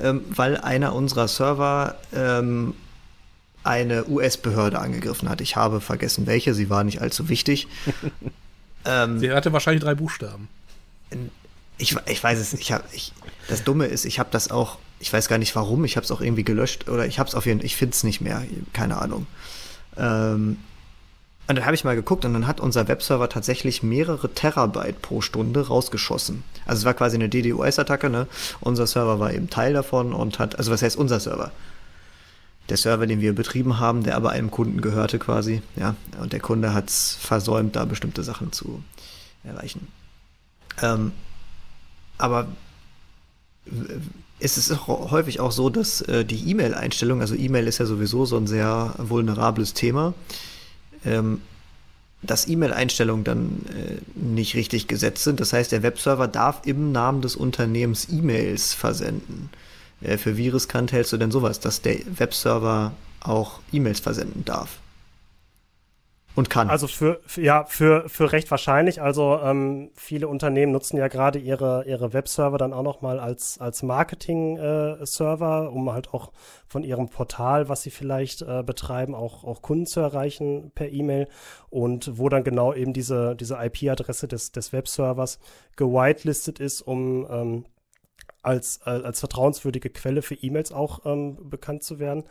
ähm, 0.00 0.24
weil 0.28 0.56
einer 0.56 0.94
unserer 0.94 1.26
Server 1.28 1.96
ähm, 2.14 2.74
eine 3.64 4.06
US-Behörde 4.08 4.78
angegriffen 4.78 5.28
hat. 5.28 5.40
Ich 5.40 5.56
habe 5.56 5.80
vergessen, 5.80 6.26
welche, 6.28 6.54
sie 6.54 6.70
war 6.70 6.84
nicht 6.84 7.00
allzu 7.00 7.28
wichtig. 7.28 7.66
Ähm, 8.88 9.18
sie 9.18 9.32
hatte 9.32 9.52
wahrscheinlich 9.52 9.82
drei 9.82 9.96
Buchstaben. 9.96 10.48
Ich, 11.78 11.96
ich 12.06 12.22
weiß 12.22 12.38
es, 12.38 12.54
ich 12.54 12.72
habe, 12.72 12.84
ich, 12.92 13.12
das 13.48 13.64
Dumme 13.64 13.86
ist, 13.86 14.04
ich 14.04 14.18
habe 14.18 14.30
das 14.32 14.50
auch 14.50 14.78
ich 14.98 15.12
weiß 15.12 15.28
gar 15.28 15.38
nicht 15.38 15.54
warum, 15.56 15.84
ich 15.84 15.96
habe 15.96 16.04
es 16.04 16.10
auch 16.10 16.20
irgendwie 16.20 16.44
gelöscht 16.44 16.88
oder 16.88 17.06
ich 17.06 17.18
habe 17.18 17.28
es 17.28 17.34
auf 17.34 17.46
jeden 17.46 17.60
Fall, 17.60 17.66
ich 17.66 17.76
finde 17.76 17.94
es 17.94 18.04
nicht 18.04 18.20
mehr, 18.20 18.42
keine 18.72 19.00
Ahnung. 19.00 19.26
Ähm, 19.96 20.58
und 21.48 21.56
dann 21.56 21.64
habe 21.64 21.76
ich 21.76 21.84
mal 21.84 21.94
geguckt 21.94 22.24
und 22.24 22.32
dann 22.32 22.48
hat 22.48 22.60
unser 22.60 22.88
Webserver 22.88 23.28
tatsächlich 23.28 23.82
mehrere 23.82 24.32
Terabyte 24.32 25.00
pro 25.00 25.20
Stunde 25.20 25.68
rausgeschossen. 25.68 26.42
Also 26.64 26.80
es 26.80 26.84
war 26.84 26.94
quasi 26.94 27.16
eine 27.16 27.28
DDoS-Attacke, 27.28 28.10
ne? 28.10 28.26
Unser 28.60 28.88
Server 28.88 29.20
war 29.20 29.32
eben 29.32 29.48
Teil 29.48 29.72
davon 29.72 30.12
und 30.12 30.40
hat, 30.40 30.58
also 30.58 30.72
was 30.72 30.82
heißt 30.82 30.96
unser 30.96 31.20
Server? 31.20 31.52
Der 32.68 32.76
Server, 32.76 33.06
den 33.06 33.20
wir 33.20 33.32
betrieben 33.32 33.78
haben, 33.78 34.02
der 34.02 34.16
aber 34.16 34.30
einem 34.30 34.50
Kunden 34.50 34.80
gehörte 34.80 35.20
quasi, 35.20 35.62
ja. 35.76 35.94
Und 36.20 36.32
der 36.32 36.40
Kunde 36.40 36.74
hat 36.74 36.88
es 36.88 37.16
versäumt, 37.20 37.76
da 37.76 37.84
bestimmte 37.84 38.24
Sachen 38.24 38.50
zu 38.50 38.82
erreichen. 39.44 39.86
Ähm, 40.82 41.12
aber 42.18 42.48
es 44.38 44.58
ist 44.58 44.86
häufig 44.86 45.40
auch 45.40 45.52
so, 45.52 45.70
dass 45.70 46.02
äh, 46.02 46.24
die 46.24 46.50
E-Mail-Einstellung, 46.50 47.20
also 47.20 47.34
E-Mail 47.34 47.66
ist 47.66 47.78
ja 47.78 47.86
sowieso 47.86 48.26
so 48.26 48.36
ein 48.36 48.46
sehr 48.46 48.94
vulnerables 48.98 49.72
Thema, 49.72 50.14
ähm, 51.04 51.40
dass 52.22 52.48
E-Mail-Einstellungen 52.48 53.24
dann 53.24 53.64
äh, 53.68 53.98
nicht 54.14 54.54
richtig 54.54 54.88
gesetzt 54.88 55.24
sind. 55.24 55.40
Das 55.40 55.52
heißt, 55.52 55.72
der 55.72 55.82
Webserver 55.82 56.28
darf 56.28 56.62
im 56.66 56.92
Namen 56.92 57.22
des 57.22 57.36
Unternehmens 57.36 58.08
E-Mails 58.10 58.74
versenden. 58.74 59.50
Äh, 60.02 60.18
für 60.18 60.36
wie 60.36 60.48
riskant 60.48 60.92
hältst 60.92 61.12
du 61.12 61.16
denn 61.16 61.30
sowas, 61.30 61.60
dass 61.60 61.80
der 61.80 61.98
Webserver 62.18 62.92
auch 63.20 63.60
E-Mails 63.72 64.00
versenden 64.00 64.44
darf? 64.44 64.80
Und 66.36 66.50
kann. 66.50 66.68
Also 66.68 66.86
für, 66.86 67.20
ja 67.36 67.64
für 67.64 68.08
für 68.08 68.30
recht 68.32 68.50
wahrscheinlich. 68.50 69.00
Also 69.00 69.40
ähm, 69.42 69.90
viele 69.94 70.28
Unternehmen 70.28 70.70
nutzen 70.70 70.98
ja 70.98 71.08
gerade 71.08 71.38
ihre 71.38 71.84
ihre 71.86 72.12
Webserver 72.12 72.58
dann 72.58 72.72
auch 72.72 72.82
noch 72.82 73.00
mal 73.00 73.18
als 73.18 73.58
als 73.58 73.82
Marketing-Server, 73.82 75.64
äh, 75.64 75.74
um 75.74 75.92
halt 75.92 76.12
auch 76.12 76.32
von 76.68 76.84
ihrem 76.84 77.08
Portal, 77.08 77.68
was 77.68 77.82
sie 77.82 77.90
vielleicht 77.90 78.42
äh, 78.42 78.62
betreiben, 78.62 79.14
auch 79.14 79.44
auch 79.44 79.62
Kunden 79.62 79.86
zu 79.86 80.00
erreichen 80.00 80.70
per 80.74 80.90
E-Mail 80.90 81.26
und 81.70 82.18
wo 82.18 82.28
dann 82.28 82.44
genau 82.44 82.74
eben 82.74 82.92
diese 82.92 83.34
diese 83.34 83.56
IP-Adresse 83.56 84.28
des 84.28 84.52
des 84.52 84.72
Webservers 84.72 85.38
gewitelistet 85.76 86.60
ist, 86.60 86.82
um 86.82 87.26
ähm, 87.30 87.64
als, 88.46 88.80
äh, 88.86 88.90
als 88.90 89.20
vertrauenswürdige 89.20 89.90
Quelle 89.90 90.22
für 90.22 90.34
E-Mails 90.34 90.72
auch 90.72 91.04
ähm, 91.04 91.50
bekannt 91.50 91.82
zu 91.82 91.98
werden. 91.98 92.24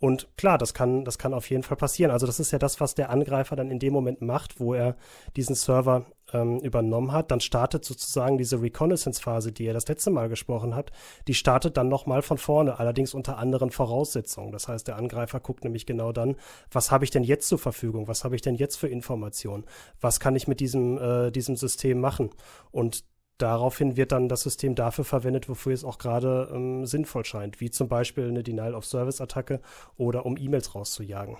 Und 0.00 0.28
klar, 0.36 0.58
das 0.58 0.74
kann, 0.74 1.04
das 1.04 1.18
kann 1.18 1.34
auf 1.34 1.50
jeden 1.50 1.64
Fall 1.64 1.76
passieren. 1.76 2.12
Also 2.12 2.26
das 2.26 2.38
ist 2.38 2.52
ja 2.52 2.58
das, 2.58 2.80
was 2.80 2.94
der 2.94 3.10
Angreifer 3.10 3.56
dann 3.56 3.70
in 3.70 3.80
dem 3.80 3.92
Moment 3.92 4.22
macht, 4.22 4.60
wo 4.60 4.74
er 4.74 4.96
diesen 5.36 5.56
Server 5.56 6.06
ähm, 6.32 6.60
übernommen 6.60 7.10
hat. 7.10 7.30
Dann 7.30 7.40
startet 7.40 7.84
sozusagen 7.84 8.38
diese 8.38 8.60
Reconnaissance-Phase, 8.62 9.50
die 9.50 9.66
er 9.66 9.74
das 9.74 9.88
letzte 9.88 10.10
Mal 10.10 10.28
gesprochen 10.28 10.74
hat, 10.74 10.92
die 11.26 11.34
startet 11.34 11.76
dann 11.76 11.88
nochmal 11.88 12.22
von 12.22 12.38
vorne, 12.38 12.78
allerdings 12.78 13.12
unter 13.12 13.38
anderen 13.38 13.70
Voraussetzungen. 13.70 14.52
Das 14.52 14.68
heißt, 14.68 14.86
der 14.86 14.96
Angreifer 14.96 15.40
guckt 15.40 15.64
nämlich 15.64 15.86
genau 15.86 16.12
dann, 16.12 16.36
was 16.70 16.90
habe 16.92 17.04
ich 17.04 17.10
denn 17.10 17.24
jetzt 17.24 17.48
zur 17.48 17.58
Verfügung? 17.58 18.06
Was 18.06 18.24
habe 18.24 18.36
ich 18.36 18.42
denn 18.42 18.54
jetzt 18.54 18.76
für 18.76 18.88
Informationen? 18.88 19.64
Was 20.00 20.20
kann 20.20 20.36
ich 20.36 20.46
mit 20.46 20.60
diesem, 20.60 20.98
äh, 20.98 21.30
diesem 21.32 21.56
System 21.56 22.00
machen? 22.00 22.30
Und 22.70 23.04
daraufhin 23.38 23.96
wird 23.96 24.12
dann 24.12 24.28
das 24.28 24.42
System 24.42 24.74
dafür 24.74 25.04
verwendet, 25.04 25.48
wofür 25.48 25.72
es 25.72 25.84
auch 25.84 25.98
gerade 25.98 26.50
ähm, 26.52 26.86
sinnvoll 26.86 27.24
scheint, 27.24 27.60
wie 27.60 27.70
zum 27.70 27.88
Beispiel 27.88 28.28
eine 28.28 28.42
Denial-of-Service-Attacke 28.42 29.60
oder 29.96 30.26
um 30.26 30.36
E-Mails 30.36 30.74
rauszujagen. 30.74 31.36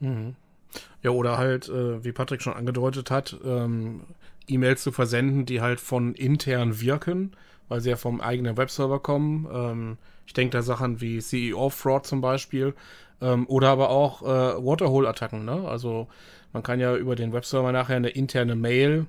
Mhm. 0.00 0.36
Ja, 1.02 1.10
oder 1.10 1.38
halt, 1.38 1.68
äh, 1.68 2.02
wie 2.04 2.12
Patrick 2.12 2.42
schon 2.42 2.54
angedeutet 2.54 3.10
hat, 3.10 3.36
ähm, 3.44 4.02
E-Mails 4.48 4.82
zu 4.82 4.92
versenden, 4.92 5.46
die 5.46 5.60
halt 5.60 5.80
von 5.80 6.14
intern 6.14 6.80
wirken, 6.80 7.32
weil 7.68 7.80
sie 7.80 7.90
ja 7.90 7.96
vom 7.96 8.20
eigenen 8.20 8.56
Webserver 8.56 9.00
kommen. 9.00 9.48
Ähm, 9.52 9.98
ich 10.26 10.32
denke 10.32 10.56
da 10.56 10.62
Sachen 10.62 11.00
wie 11.00 11.20
CEO-Fraud 11.20 12.06
zum 12.06 12.20
Beispiel. 12.20 12.74
Ähm, 13.20 13.46
oder 13.48 13.68
aber 13.70 13.90
auch 13.90 14.22
äh, 14.22 14.26
Waterhole-Attacken. 14.26 15.44
Ne? 15.44 15.66
Also 15.68 16.08
man 16.52 16.62
kann 16.62 16.80
ja 16.80 16.96
über 16.96 17.16
den 17.16 17.32
Webserver 17.32 17.72
nachher 17.72 17.96
eine 17.96 18.10
interne 18.10 18.54
Mail 18.56 19.06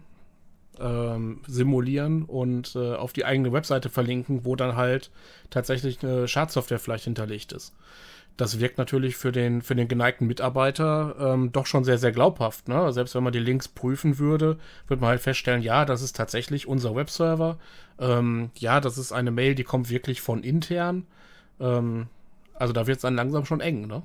ähm, 0.79 1.41
simulieren 1.47 2.23
und 2.23 2.75
äh, 2.75 2.95
auf 2.95 3.13
die 3.13 3.25
eigene 3.25 3.51
Webseite 3.51 3.89
verlinken, 3.89 4.45
wo 4.45 4.55
dann 4.55 4.75
halt 4.75 5.11
tatsächlich 5.49 6.03
eine 6.03 6.27
Schadsoftware 6.27 6.79
vielleicht 6.79 7.05
hinterlegt 7.05 7.51
ist. 7.51 7.73
Das 8.38 8.59
wirkt 8.59 8.77
natürlich 8.77 9.15
für 9.15 9.31
den, 9.31 9.61
für 9.61 9.75
den 9.75 9.88
geneigten 9.88 10.27
Mitarbeiter 10.27 11.15
ähm, 11.19 11.51
doch 11.53 11.65
schon 11.65 11.85
sehr, 11.85 11.97
sehr 11.97 12.11
glaubhaft. 12.11 12.67
Ne? 12.67 12.91
Selbst 12.91 13.15
wenn 13.15 13.23
man 13.23 13.31
die 13.31 13.39
Links 13.39 13.69
prüfen 13.69 14.19
würde, 14.19 14.57
würde 14.88 15.01
man 15.01 15.11
halt 15.11 15.21
feststellen, 15.21 15.61
ja, 15.61 15.85
das 15.85 16.01
ist 16.01 16.17
tatsächlich 16.17 16.67
unser 16.67 16.95
Webserver. 16.95 17.57
Ähm, 17.97 18.51
ja, 18.57 18.81
das 18.81 18.97
ist 18.97 19.13
eine 19.13 19.31
Mail, 19.31 19.55
die 19.55 19.63
kommt 19.63 19.89
wirklich 19.89 20.21
von 20.21 20.43
intern. 20.43 21.05
Ähm, 21.61 22.07
also 22.55 22.73
da 22.73 22.88
wird 22.88 22.97
es 22.97 23.03
dann 23.03 23.15
langsam 23.15 23.45
schon 23.45 23.61
eng, 23.61 23.88
ne? 23.88 24.03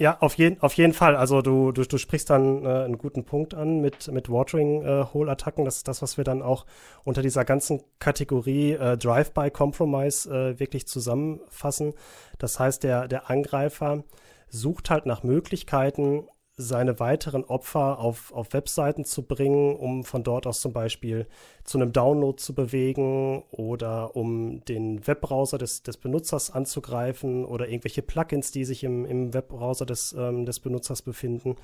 Ja, 0.00 0.16
auf, 0.20 0.38
jeden 0.38 0.62
auf 0.62 0.72
jeden 0.72 0.94
Fall. 0.94 1.14
Also 1.14 1.42
du, 1.42 1.72
du, 1.72 1.82
du 1.82 1.98
sprichst 1.98 2.30
dann 2.30 2.64
äh, 2.64 2.68
einen 2.68 2.96
guten 2.96 3.24
Punkt 3.24 3.52
an 3.52 3.82
mit, 3.82 4.10
mit 4.10 4.30
Watering-Hole-Attacken. 4.30 5.64
Äh, 5.64 5.66
das 5.66 5.76
ist 5.76 5.88
das, 5.88 6.00
was 6.00 6.16
wir 6.16 6.24
dann 6.24 6.40
auch 6.40 6.64
unter 7.04 7.20
dieser 7.20 7.44
ganzen 7.44 7.82
Kategorie 7.98 8.72
äh, 8.72 8.96
Drive-by-Compromise 8.96 10.30
äh, 10.30 10.58
wirklich 10.58 10.88
zusammenfassen. 10.88 11.92
Das 12.38 12.58
heißt, 12.58 12.82
der, 12.82 13.08
der 13.08 13.28
Angreifer 13.28 14.02
sucht 14.48 14.88
halt 14.88 15.04
nach 15.04 15.22
Möglichkeiten, 15.22 16.26
seine 16.60 17.00
weiteren 17.00 17.44
Opfer 17.44 17.98
auf, 17.98 18.32
auf 18.32 18.52
Webseiten 18.52 19.04
zu 19.04 19.22
bringen, 19.22 19.74
um 19.76 20.04
von 20.04 20.22
dort 20.22 20.46
aus 20.46 20.60
zum 20.60 20.72
Beispiel 20.72 21.26
zu 21.64 21.78
einem 21.78 21.92
Download 21.92 22.36
zu 22.36 22.54
bewegen 22.54 23.42
oder 23.50 24.14
um 24.14 24.64
den 24.66 25.06
Webbrowser 25.06 25.58
des, 25.58 25.82
des 25.82 25.96
Benutzers 25.96 26.50
anzugreifen 26.50 27.44
oder 27.44 27.68
irgendwelche 27.68 28.02
Plugins, 28.02 28.52
die 28.52 28.64
sich 28.64 28.84
im, 28.84 29.04
im 29.06 29.32
Webbrowser 29.32 29.86
des, 29.86 30.14
ähm, 30.16 30.44
des 30.44 30.60
Benutzers 30.60 31.02
befinden. 31.02 31.56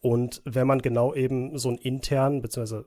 Und 0.00 0.42
wenn 0.44 0.66
man 0.66 0.82
genau 0.82 1.14
eben 1.14 1.56
so 1.56 1.70
einen 1.70 1.78
internen, 1.78 2.42
beziehungsweise 2.42 2.84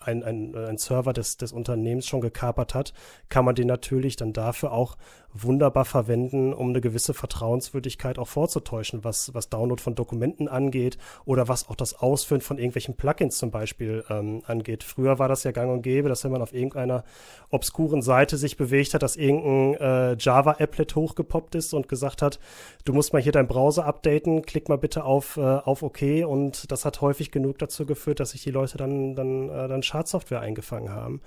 ein, 0.00 0.22
ein, 0.22 0.54
ein 0.54 0.78
Server 0.78 1.12
des, 1.12 1.36
des 1.36 1.52
Unternehmens 1.52 2.06
schon 2.06 2.20
gekapert 2.20 2.74
hat, 2.74 2.92
kann 3.28 3.44
man 3.44 3.54
den 3.54 3.66
natürlich 3.66 4.16
dann 4.16 4.32
dafür 4.32 4.72
auch 4.72 4.96
wunderbar 5.32 5.84
verwenden, 5.84 6.52
um 6.52 6.70
eine 6.70 6.80
gewisse 6.80 7.14
Vertrauenswürdigkeit 7.14 8.18
auch 8.18 8.26
vorzutäuschen, 8.26 9.04
was, 9.04 9.32
was 9.34 9.48
Download 9.48 9.80
von 9.80 9.94
Dokumenten 9.94 10.48
angeht 10.48 10.98
oder 11.24 11.48
was 11.48 11.68
auch 11.68 11.76
das 11.76 11.94
Ausführen 11.94 12.40
von 12.40 12.58
irgendwelchen 12.58 12.96
Plugins 12.96 13.38
zum 13.38 13.50
Beispiel 13.50 14.04
ähm, 14.10 14.42
angeht. 14.46 14.82
Früher 14.82 15.18
war 15.18 15.28
das 15.28 15.44
ja 15.44 15.52
gang 15.52 15.70
und 15.70 15.82
gäbe, 15.82 16.08
dass 16.08 16.24
wenn 16.24 16.32
man 16.32 16.42
auf 16.42 16.52
irgendeiner 16.52 17.04
obskuren 17.50 18.02
Seite 18.02 18.36
sich 18.36 18.56
bewegt 18.56 18.94
hat, 18.94 19.02
dass 19.02 19.16
irgendein 19.16 19.74
äh, 19.80 20.16
Java-Applet 20.18 20.96
hochgepoppt 20.96 21.54
ist 21.54 21.74
und 21.74 21.88
gesagt 21.88 22.22
hat, 22.22 22.40
du 22.84 22.92
musst 22.92 23.12
mal 23.12 23.22
hier 23.22 23.32
deinen 23.32 23.48
Browser 23.48 23.86
updaten, 23.86 24.42
klick 24.42 24.68
mal 24.68 24.78
bitte 24.78 25.04
auf, 25.04 25.36
äh, 25.36 25.40
auf 25.40 25.82
OK 25.82 26.02
und 26.26 26.70
das 26.72 26.84
hat 26.84 27.00
häufig 27.00 27.30
genug 27.30 27.58
dazu 27.58 27.86
geführt, 27.86 28.18
dass 28.18 28.30
sich 28.30 28.42
die 28.42 28.50
Leute 28.50 28.78
dann, 28.78 29.14
dann, 29.14 29.48
äh, 29.48 29.68
dann 29.68 29.82
Schadsoftware 29.90 30.40
eingefangen 30.40 30.90
haben. 30.90 31.20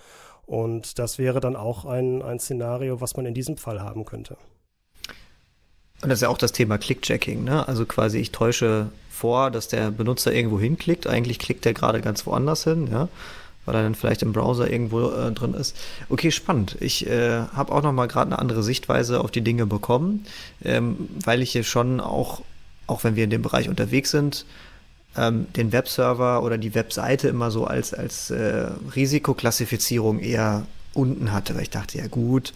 Und 0.45 0.99
das 0.99 1.17
wäre 1.17 1.39
dann 1.39 1.56
auch 1.56 1.86
ein, 1.86 2.21
ein 2.21 2.39
Szenario, 2.39 3.02
was 3.02 3.15
man 3.15 3.26
in 3.26 3.34
diesem 3.34 3.58
Fall 3.58 3.82
haben 3.82 4.06
könnte. 4.06 4.38
Und 6.02 6.10
das 6.10 6.17
ist 6.17 6.23
ja 6.23 6.30
auch 6.30 6.38
das 6.38 6.52
Thema 6.52 6.78
Clickchecking, 6.78 7.45
ne? 7.45 7.65
Also 7.67 7.86
quasi 7.86 8.19
ich 8.19 8.32
täusche 8.32 8.89
vor, 9.10 9.52
dass 9.52 9.69
der 9.69 9.89
Benutzer 9.89 10.34
irgendwo 10.34 10.60
hinklickt. 10.60 11.08
Eigentlich 11.08 11.39
klickt 11.39 11.65
er 11.65 11.73
gerade 11.73 12.02
ganz 12.02 12.26
woanders 12.26 12.65
hin, 12.65 12.89
ja, 12.91 13.08
weil 13.65 13.76
er 13.76 13.84
dann 13.84 13.95
vielleicht 13.95 14.21
im 14.21 14.34
Browser 14.34 14.69
irgendwo 14.69 15.10
äh, 15.12 15.32
drin 15.32 15.54
ist. 15.54 15.78
Okay, 16.10 16.32
spannend. 16.32 16.76
Ich 16.82 17.08
äh, 17.08 17.43
habe 17.54 17.71
auch 17.71 17.82
noch 17.84 17.93
mal 17.93 18.08
gerade 18.08 18.32
eine 18.32 18.39
andere 18.39 18.63
Sichtweise 18.63 19.21
auf 19.21 19.32
die 19.32 19.43
Dinge 19.43 19.65
bekommen, 19.65 20.26
ähm, 20.65 21.10
weil 21.23 21.41
ich 21.41 21.54
hier 21.54 21.63
schon 21.63 22.02
auch, 22.02 22.41
auch 22.86 23.06
wenn 23.06 23.15
wir 23.15 23.23
in 23.23 23.30
dem 23.30 23.41
Bereich 23.41 23.69
unterwegs 23.69 24.12
sind, 24.12 24.45
ähm, 25.17 25.47
den 25.54 25.71
Webserver 25.71 26.43
oder 26.43 26.58
die 26.58 26.76
Webseite 26.76 27.28
immer 27.28 27.52
so 27.52 27.65
als, 27.65 27.93
als 27.93 28.30
äh, 28.32 28.67
Risikoklassifizierung 28.95 30.19
eher 30.19 30.65
unten 30.93 31.32
hatte, 31.32 31.56
weil 31.56 31.63
ich 31.63 31.69
dachte, 31.69 31.97
ja 31.97 32.08
gut, 32.08 32.54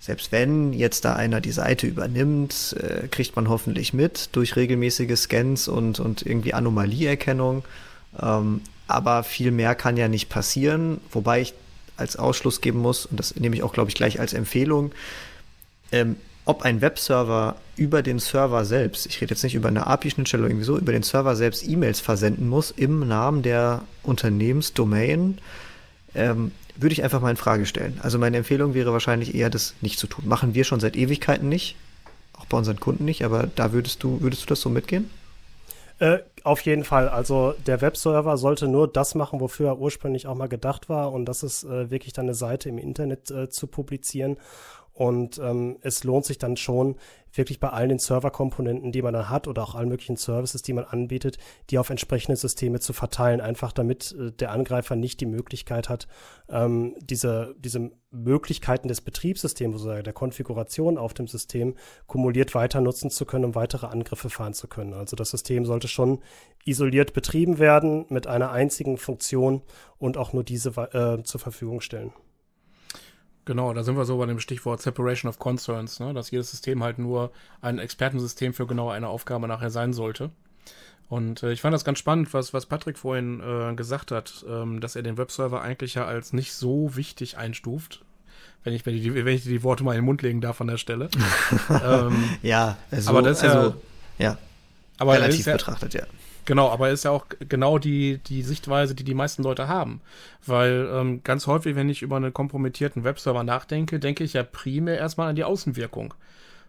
selbst 0.00 0.32
wenn 0.32 0.72
jetzt 0.74 1.04
da 1.06 1.14
einer 1.14 1.40
die 1.40 1.52
Seite 1.52 1.86
übernimmt, 1.86 2.76
äh, 2.78 3.08
kriegt 3.08 3.36
man 3.36 3.48
hoffentlich 3.48 3.94
mit 3.94 4.30
durch 4.32 4.56
regelmäßige 4.56 5.16
Scans 5.16 5.66
und, 5.66 5.98
und 5.98 6.26
irgendwie 6.26 6.52
Anomalieerkennung. 6.52 7.64
Ähm, 8.20 8.60
aber 8.86 9.22
viel 9.22 9.50
mehr 9.50 9.74
kann 9.74 9.96
ja 9.96 10.08
nicht 10.08 10.28
passieren, 10.28 11.00
wobei 11.10 11.40
ich 11.40 11.54
als 11.96 12.16
Ausschluss 12.16 12.60
geben 12.60 12.80
muss, 12.80 13.06
und 13.06 13.18
das 13.18 13.34
nehme 13.36 13.56
ich 13.56 13.62
auch, 13.62 13.72
glaube 13.72 13.88
ich, 13.88 13.94
gleich 13.94 14.20
als 14.20 14.34
Empfehlung, 14.34 14.92
ähm, 15.90 16.16
ob 16.44 16.62
ein 16.62 16.80
Webserver 16.80 17.56
über 17.76 18.02
den 18.02 18.18
Server 18.18 18.64
selbst, 18.64 19.06
ich 19.06 19.20
rede 19.20 19.30
jetzt 19.30 19.42
nicht 19.42 19.54
über 19.54 19.68
eine 19.68 19.86
API-Schnittstelle 19.86 20.42
oder 20.42 20.50
irgendwie 20.50 20.66
so, 20.66 20.78
über 20.78 20.92
den 20.92 21.02
Server 21.02 21.36
selbst 21.36 21.66
E-Mails 21.66 22.00
versenden 22.00 22.48
muss 22.48 22.70
im 22.70 23.06
Namen 23.06 23.42
der 23.42 23.82
Unternehmensdomain, 24.02 25.38
ähm, 26.14 26.52
würde 26.76 26.92
ich 26.92 27.02
einfach 27.02 27.20
mal 27.20 27.30
in 27.30 27.36
Frage 27.36 27.66
stellen. 27.66 27.98
Also 28.02 28.18
meine 28.18 28.36
Empfehlung 28.36 28.74
wäre 28.74 28.92
wahrscheinlich 28.92 29.34
eher, 29.34 29.50
das 29.50 29.74
nicht 29.80 29.98
zu 29.98 30.06
tun. 30.06 30.26
Machen 30.28 30.54
wir 30.54 30.64
schon 30.64 30.80
seit 30.80 30.96
Ewigkeiten 30.96 31.48
nicht, 31.48 31.76
auch 32.36 32.46
bei 32.46 32.58
unseren 32.58 32.80
Kunden 32.80 33.04
nicht, 33.04 33.24
aber 33.24 33.48
da 33.54 33.72
würdest 33.72 34.02
du, 34.02 34.20
würdest 34.20 34.42
du 34.42 34.46
das 34.46 34.60
so 34.60 34.68
mitgehen? 34.68 35.10
Äh, 36.00 36.18
auf 36.42 36.60
jeden 36.62 36.84
Fall. 36.84 37.08
Also 37.08 37.54
der 37.66 37.80
Webserver 37.80 38.36
sollte 38.36 38.68
nur 38.68 38.88
das 38.88 39.14
machen, 39.14 39.40
wofür 39.40 39.68
er 39.68 39.78
ursprünglich 39.78 40.26
auch 40.26 40.34
mal 40.34 40.48
gedacht 40.48 40.88
war. 40.88 41.12
Und 41.12 41.24
das 41.26 41.42
ist 41.42 41.64
äh, 41.64 41.90
wirklich 41.90 42.12
dann 42.12 42.26
eine 42.26 42.34
Seite 42.34 42.68
im 42.68 42.78
Internet 42.78 43.30
äh, 43.30 43.48
zu 43.48 43.68
publizieren. 43.68 44.36
Und 44.94 45.38
ähm, 45.38 45.76
es 45.82 46.04
lohnt 46.04 46.24
sich 46.24 46.38
dann 46.38 46.56
schon, 46.56 46.96
wirklich 47.36 47.60
bei 47.60 47.70
allen 47.70 47.88
den 47.88 47.98
Serverkomponenten, 47.98 48.92
die 48.92 49.02
man 49.02 49.12
dann 49.12 49.28
hat 49.28 49.48
oder 49.48 49.62
auch 49.62 49.74
allen 49.74 49.88
möglichen 49.88 50.16
Services, 50.16 50.62
die 50.62 50.72
man 50.72 50.84
anbietet, 50.84 51.38
die 51.70 51.78
auf 51.78 51.90
entsprechende 51.90 52.36
Systeme 52.36 52.80
zu 52.80 52.92
verteilen, 52.92 53.40
einfach 53.40 53.72
damit 53.72 54.14
äh, 54.18 54.32
der 54.32 54.52
Angreifer 54.52 54.96
nicht 54.96 55.20
die 55.20 55.26
Möglichkeit 55.26 55.88
hat, 55.88 56.06
ähm, 56.48 56.94
diese, 57.00 57.54
diese 57.58 57.90
Möglichkeiten 58.10 58.88
des 58.88 59.00
Betriebssystems, 59.00 59.74
also 59.74 60.02
der 60.02 60.12
Konfiguration 60.12 60.98
auf 60.98 61.14
dem 61.14 61.26
System, 61.26 61.74
kumuliert 62.06 62.54
weiter 62.54 62.80
nutzen 62.80 63.10
zu 63.10 63.24
können, 63.24 63.46
um 63.46 63.54
weitere 63.54 63.86
Angriffe 63.86 64.30
fahren 64.30 64.54
zu 64.54 64.68
können. 64.68 64.94
Also 64.94 65.16
das 65.16 65.30
System 65.30 65.64
sollte 65.64 65.88
schon 65.88 66.20
isoliert 66.64 67.12
betrieben 67.12 67.58
werden 67.58 68.06
mit 68.08 68.26
einer 68.26 68.52
einzigen 68.52 68.96
Funktion 68.96 69.62
und 69.98 70.16
auch 70.16 70.32
nur 70.32 70.44
diese 70.44 70.70
äh, 70.70 71.22
zur 71.22 71.40
Verfügung 71.40 71.80
stellen. 71.80 72.12
Genau, 73.44 73.72
da 73.74 73.82
sind 73.82 73.96
wir 73.96 74.04
so 74.04 74.16
bei 74.16 74.26
dem 74.26 74.40
Stichwort 74.40 74.80
Separation 74.80 75.28
of 75.28 75.38
Concerns, 75.38 76.00
ne? 76.00 76.14
dass 76.14 76.30
jedes 76.30 76.50
System 76.50 76.82
halt 76.82 76.98
nur 76.98 77.30
ein 77.60 77.78
Expertensystem 77.78 78.54
für 78.54 78.66
genau 78.66 78.90
eine 78.90 79.08
Aufgabe 79.08 79.46
nachher 79.48 79.70
sein 79.70 79.92
sollte. 79.92 80.30
Und 81.08 81.42
äh, 81.42 81.52
ich 81.52 81.60
fand 81.60 81.74
das 81.74 81.84
ganz 81.84 81.98
spannend, 81.98 82.32
was, 82.32 82.54
was 82.54 82.66
Patrick 82.66 82.98
vorhin 82.98 83.40
äh, 83.40 83.74
gesagt 83.74 84.10
hat, 84.10 84.44
ähm, 84.48 84.80
dass 84.80 84.96
er 84.96 85.02
den 85.02 85.18
Webserver 85.18 85.60
eigentlich 85.60 85.94
ja 85.94 86.06
als 86.06 86.32
nicht 86.32 86.54
so 86.54 86.96
wichtig 86.96 87.36
einstuft. 87.36 88.02
Wenn 88.62 88.72
ich, 88.72 88.86
wenn, 88.86 88.94
ich, 88.94 89.12
wenn 89.12 89.26
ich 89.28 89.42
die 89.42 89.62
Worte 89.62 89.84
mal 89.84 89.92
in 89.92 89.98
den 89.98 90.06
Mund 90.06 90.22
legen 90.22 90.40
darf 90.40 90.62
an 90.62 90.68
der 90.68 90.78
Stelle. 90.78 91.10
ähm, 91.68 92.30
ja, 92.42 92.78
also, 92.90 93.10
aber 93.10 93.20
das 93.20 93.42
ist 93.42 93.44
also, 93.50 93.74
ja, 94.18 94.30
ja 94.30 94.38
aber 94.96 95.14
relativ 95.14 95.44
betrachtet, 95.44 95.92
ja. 95.92 96.04
Genau, 96.44 96.68
aber 96.68 96.90
ist 96.90 97.04
ja 97.04 97.10
auch 97.10 97.26
genau 97.48 97.78
die, 97.78 98.18
die 98.18 98.42
Sichtweise, 98.42 98.94
die 98.94 99.04
die 99.04 99.14
meisten 99.14 99.42
Leute 99.42 99.68
haben. 99.68 100.00
Weil 100.44 100.88
ähm, 100.92 101.22
ganz 101.24 101.46
häufig, 101.46 101.74
wenn 101.74 101.88
ich 101.88 102.02
über 102.02 102.16
einen 102.16 102.34
kompromittierten 102.34 103.04
Webserver 103.04 103.44
nachdenke, 103.44 103.98
denke 103.98 104.24
ich 104.24 104.34
ja 104.34 104.42
primär 104.42 104.98
erstmal 104.98 105.30
an 105.30 105.36
die 105.36 105.44
Außenwirkung. 105.44 106.12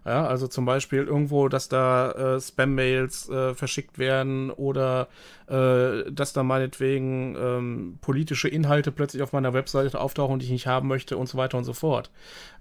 Ja, 0.05 0.27
also 0.27 0.47
zum 0.47 0.65
Beispiel 0.65 0.99
irgendwo, 0.99 1.47
dass 1.49 1.67
da 1.67 2.11
äh, 2.11 2.39
Spam-Mails 2.39 3.27
äh, 3.27 3.55
verschickt 3.55 3.97
werden 3.97 4.51
oder 4.51 5.07
äh, 5.47 6.11
dass 6.11 6.31
da 6.31 6.43
meinetwegen 6.43 7.35
ähm, 7.35 7.97
politische 8.01 8.47
Inhalte 8.47 8.91
plötzlich 8.91 9.23
auf 9.23 9.33
meiner 9.33 9.53
Webseite 9.53 9.99
auftauchen, 9.99 10.37
die 10.37 10.45
ich 10.45 10.51
nicht 10.51 10.67
haben 10.67 10.87
möchte 10.87 11.17
und 11.17 11.27
so 11.27 11.39
weiter 11.39 11.57
und 11.57 11.63
so 11.63 11.73
fort. 11.73 12.11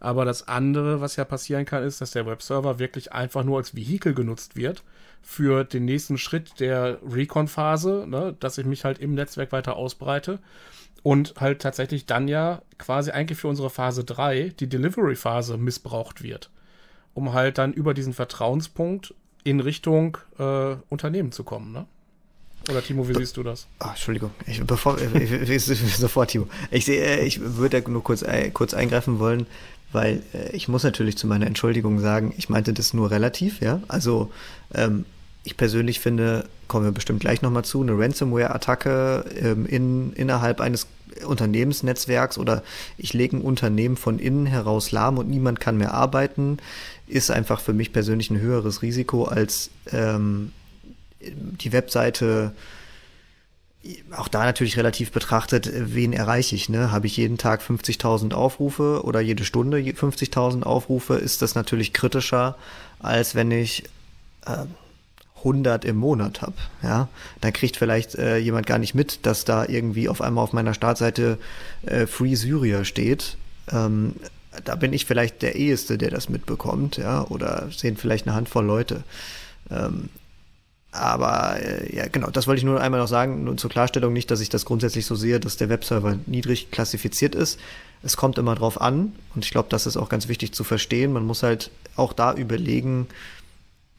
Aber 0.01 0.25
das 0.25 0.49
andere, 0.49 1.03
was 1.03 1.17
ja 1.17 1.27
passieren 1.27 1.67
kann, 1.67 1.83
ist, 1.85 2.01
dass 2.01 2.13
der 2.13 2.25
Webserver 2.25 2.79
wirklich 2.79 3.13
einfach 3.13 3.45
nur 3.45 3.59
als 3.59 3.77
Vehikel 3.77 4.15
genutzt 4.15 4.57
wird 4.57 4.83
für 5.25 5.65
den 5.65 5.85
nächsten 5.85 6.19
Schritt 6.19 6.61
der 6.61 6.99
Recon-Phase, 7.03 8.07
ne, 8.09 8.37
dass 8.39 8.59
ich 8.59 8.67
mich 8.67 8.85
halt 8.85 8.99
im 8.99 9.15
Netzwerk 9.15 9.51
weiter 9.53 9.77
ausbreite 9.77 10.39
und 11.03 11.35
halt 11.41 11.63
tatsächlich 11.63 12.07
dann 12.07 12.29
ja 12.29 12.63
quasi 12.79 13.11
eigentlich 13.11 13.39
für 13.39 13.49
unsere 13.49 13.71
Phase 13.71 14.05
3, 14.05 14.53
die 14.61 14.69
Delivery-Phase, 14.69 15.57
missbraucht 15.57 16.23
wird 16.23 16.51
um 17.15 17.33
halt 17.33 17.59
dann 17.59 17.73
über 17.73 17.95
diesen 17.95 18.13
Vertrauenspunkt 18.13 19.15
in 19.45 19.61
Richtung 19.61 20.19
äh, 20.39 20.77
Unternehmen 20.89 21.33
zu 21.33 21.45
kommen, 21.45 21.73
ne? 21.73 21.87
Oder 22.71 22.83
Timo, 22.83 23.07
wie 23.07 23.15
siehst 23.15 23.37
du 23.37 23.43
das? 23.43 23.67
Oh, 23.85 23.89
Entschuldigung, 23.91 24.31
ich, 24.47 24.63
bevor, 24.65 24.97
ich, 25.15 25.65
sofort, 25.65 26.31
Timo. 26.31 26.49
Ich 26.71 26.87
sehe, 26.87 27.03
äh, 27.03 27.27
ich 27.27 27.41
würde 27.41 27.83
nur 27.91 28.03
kurz, 28.03 28.25
kurz 28.55 28.73
eingreifen 28.73 29.19
wollen, 29.19 29.47
weil 29.93 30.23
äh, 30.33 30.51
ich 30.57 30.67
muss 30.69 30.83
natürlich 30.83 31.19
zu 31.19 31.27
meiner 31.27 31.47
Entschuldigung 31.47 31.99
sagen, 31.99 32.33
ich 32.39 32.49
meinte 32.49 32.73
das 32.73 32.95
nur 32.95 33.11
relativ, 33.11 33.61
ja. 33.61 33.83
Also 33.89 34.33
ähm, 34.73 35.05
ich 35.45 35.57
persönlich 35.57 36.01
finde, 36.01 36.49
kommen 36.69 36.87
wir 36.87 36.93
bestimmt 36.93 37.21
gleich 37.21 37.43
nochmal 37.43 37.65
zu, 37.65 37.83
eine 37.83 37.93
Ransomware-Attacke 37.93 39.25
ähm, 39.39 39.67
in, 39.67 40.13
innerhalb 40.15 40.61
eines 40.61 40.87
Unternehmensnetzwerks 41.27 42.39
oder 42.39 42.63
ich 42.97 43.13
lege 43.13 43.37
ein 43.37 43.43
Unternehmen 43.43 43.97
von 43.97 44.19
innen 44.19 44.47
heraus 44.47 44.91
lahm 44.91 45.19
und 45.19 45.29
niemand 45.29 45.61
kann 45.61 45.77
mehr 45.77 45.95
arbeiten, 45.95 46.59
ist 47.07 47.31
einfach 47.31 47.61
für 47.61 47.73
mich 47.73 47.93
persönlich 47.93 48.31
ein 48.31 48.41
höheres 48.41 48.83
Risiko 48.83 49.25
als 49.25 49.71
ähm, 49.93 50.53
die 51.21 51.73
Webseite 51.73 52.53
auch 54.17 54.29
da 54.29 54.45
natürlich 54.45 54.79
relativ 54.79 55.13
betrachtet, 55.13 55.71
wen 55.75 56.15
erreiche 56.15 56.57
ich, 56.57 56.71
ne? 56.71 56.91
Habe 56.91 57.07
ich 57.07 57.19
jeden 57.19 57.37
Tag 57.37 57.61
50.000 57.61 58.33
Aufrufe 58.33 59.03
oder 59.05 59.21
jede 59.21 59.45
Stunde 59.45 59.77
50.000 59.77 60.63
Aufrufe, 60.63 61.17
ist 61.17 61.43
das 61.43 61.55
natürlich 61.55 61.93
kritischer, 61.93 62.57
als 62.99 63.35
wenn 63.35 63.51
ich 63.51 63.85
äh, 64.47 64.65
100 65.45 65.85
im 65.85 65.97
Monat 65.97 66.43
habe, 66.43 66.55
ja? 66.83 67.09
Dann 67.41 67.53
kriegt 67.53 67.77
vielleicht 67.77 68.15
äh, 68.15 68.39
jemand 68.39 68.67
gar 68.67 68.79
nicht 68.79 68.95
mit, 68.95 69.27
dass 69.27 69.45
da 69.45 69.67
irgendwie 69.67 70.09
auf 70.09 70.21
einmal 70.21 70.45
auf 70.45 70.53
meiner 70.53 70.75
Startseite 70.75 71.39
äh, 71.87 72.07
Free 72.07 72.35
Syria 72.35 72.85
steht. 72.85 73.37
Ähm, 73.71 74.15
da 74.65 74.75
bin 74.77 74.93
ich 74.93 75.05
vielleicht 75.05 75.43
der 75.43 75.57
Eheste, 75.57 75.99
der 75.99 76.11
das 76.11 76.29
mitbekommt, 76.29 76.97
ja, 76.97 77.27
oder 77.27 77.69
sehen 77.71 77.97
vielleicht 77.97 78.27
eine 78.27 78.37
Handvoll 78.37 78.65
Leute. 78.65 79.05
Ähm, 79.71 80.09
aber 80.93 81.61
äh, 81.61 81.95
ja, 81.95 82.07
genau, 82.07 82.31
das 82.31 82.47
wollte 82.47 82.59
ich 82.59 82.65
nur 82.65 82.81
einmal 82.81 83.01
noch 83.01 83.09
sagen, 83.09 83.43
nur 83.43 83.57
zur 83.57 83.69
Klarstellung 83.69 84.13
nicht, 84.13 84.31
dass 84.31 84.41
ich 84.41 84.49
das 84.49 84.65
grundsätzlich 84.65 85.07
so 85.07 85.17
sehe, 85.17 85.41
dass 85.41 85.57
der 85.57 85.69
Webserver 85.69 86.19
niedrig 86.27 86.71
klassifiziert 86.71 87.35
ist. 87.35 87.59
Es 88.05 88.17
kommt 88.17 88.39
immer 88.39 88.55
drauf 88.55 88.81
an 88.81 89.13
und 89.35 89.45
ich 89.45 89.51
glaube, 89.51 89.69
das 89.71 89.87
ist 89.87 89.97
auch 89.97 90.09
ganz 90.09 90.29
wichtig 90.29 90.53
zu 90.53 90.63
verstehen. 90.63 91.13
Man 91.13 91.27
muss 91.27 91.43
halt 91.43 91.71
auch 91.97 92.13
da 92.13 92.33
überlegen, 92.35 93.09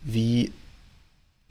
wie 0.03 0.53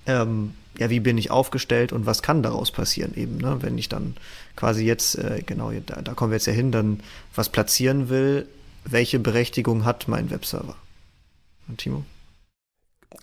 ähm, 0.06 0.54
ja, 0.78 0.90
wie 0.90 1.00
bin 1.00 1.18
ich 1.18 1.30
aufgestellt 1.30 1.92
und 1.92 2.06
was 2.06 2.22
kann 2.22 2.42
daraus 2.42 2.70
passieren 2.70 3.14
eben, 3.16 3.38
ne? 3.38 3.58
wenn 3.60 3.78
ich 3.78 3.88
dann 3.88 4.16
quasi 4.56 4.84
jetzt, 4.84 5.16
äh, 5.16 5.42
genau, 5.44 5.70
da, 5.70 6.02
da 6.02 6.14
kommen 6.14 6.32
wir 6.32 6.36
jetzt 6.36 6.46
ja 6.46 6.52
hin, 6.52 6.72
dann 6.72 7.00
was 7.34 7.48
platzieren 7.48 8.08
will, 8.08 8.48
welche 8.84 9.18
Berechtigung 9.18 9.84
hat 9.84 10.08
mein 10.08 10.30
Webserver? 10.30 10.76
Und 11.68 11.78
Timo? 11.78 12.04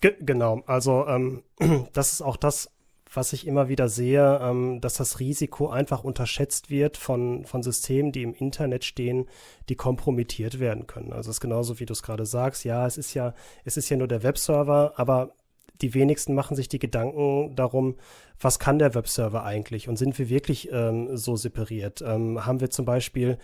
Ge 0.00 0.14
genau, 0.20 0.62
also 0.66 1.06
ähm, 1.06 1.42
das 1.92 2.12
ist 2.12 2.22
auch 2.22 2.36
das, 2.36 2.70
was 3.14 3.32
ich 3.34 3.46
immer 3.46 3.68
wieder 3.68 3.88
sehe, 3.88 4.40
ähm, 4.42 4.80
dass 4.80 4.94
das 4.94 5.20
Risiko 5.20 5.68
einfach 5.68 6.02
unterschätzt 6.02 6.70
wird 6.70 6.96
von, 6.96 7.44
von 7.44 7.62
Systemen, 7.62 8.10
die 8.10 8.22
im 8.22 8.34
Internet 8.34 8.84
stehen, 8.84 9.28
die 9.68 9.76
kompromittiert 9.76 10.58
werden 10.58 10.86
können. 10.86 11.12
Also 11.12 11.30
es 11.30 11.36
ist 11.36 11.40
genauso, 11.40 11.78
wie 11.78 11.86
du 11.86 11.92
es 11.92 12.02
gerade 12.02 12.24
sagst. 12.24 12.64
Ja, 12.64 12.86
es 12.86 12.96
ist 12.96 13.12
ja, 13.14 13.34
es 13.64 13.76
ist 13.76 13.90
ja 13.90 13.98
nur 13.98 14.08
der 14.08 14.22
Webserver, 14.22 14.94
aber 14.96 15.34
die 15.82 15.94
wenigsten 15.94 16.34
machen 16.34 16.56
sich 16.56 16.68
die 16.68 16.78
Gedanken 16.78 17.54
darum, 17.56 17.96
was 18.40 18.58
kann 18.58 18.78
der 18.78 18.94
Webserver 18.94 19.44
eigentlich 19.44 19.88
und 19.88 19.96
sind 19.96 20.18
wir 20.18 20.28
wirklich 20.28 20.70
ähm, 20.72 21.16
so 21.16 21.36
separiert? 21.36 22.02
Ähm, 22.02 22.44
haben 22.46 22.60
wir 22.60 22.70
zum 22.70 22.84
Beispiel 22.84 23.38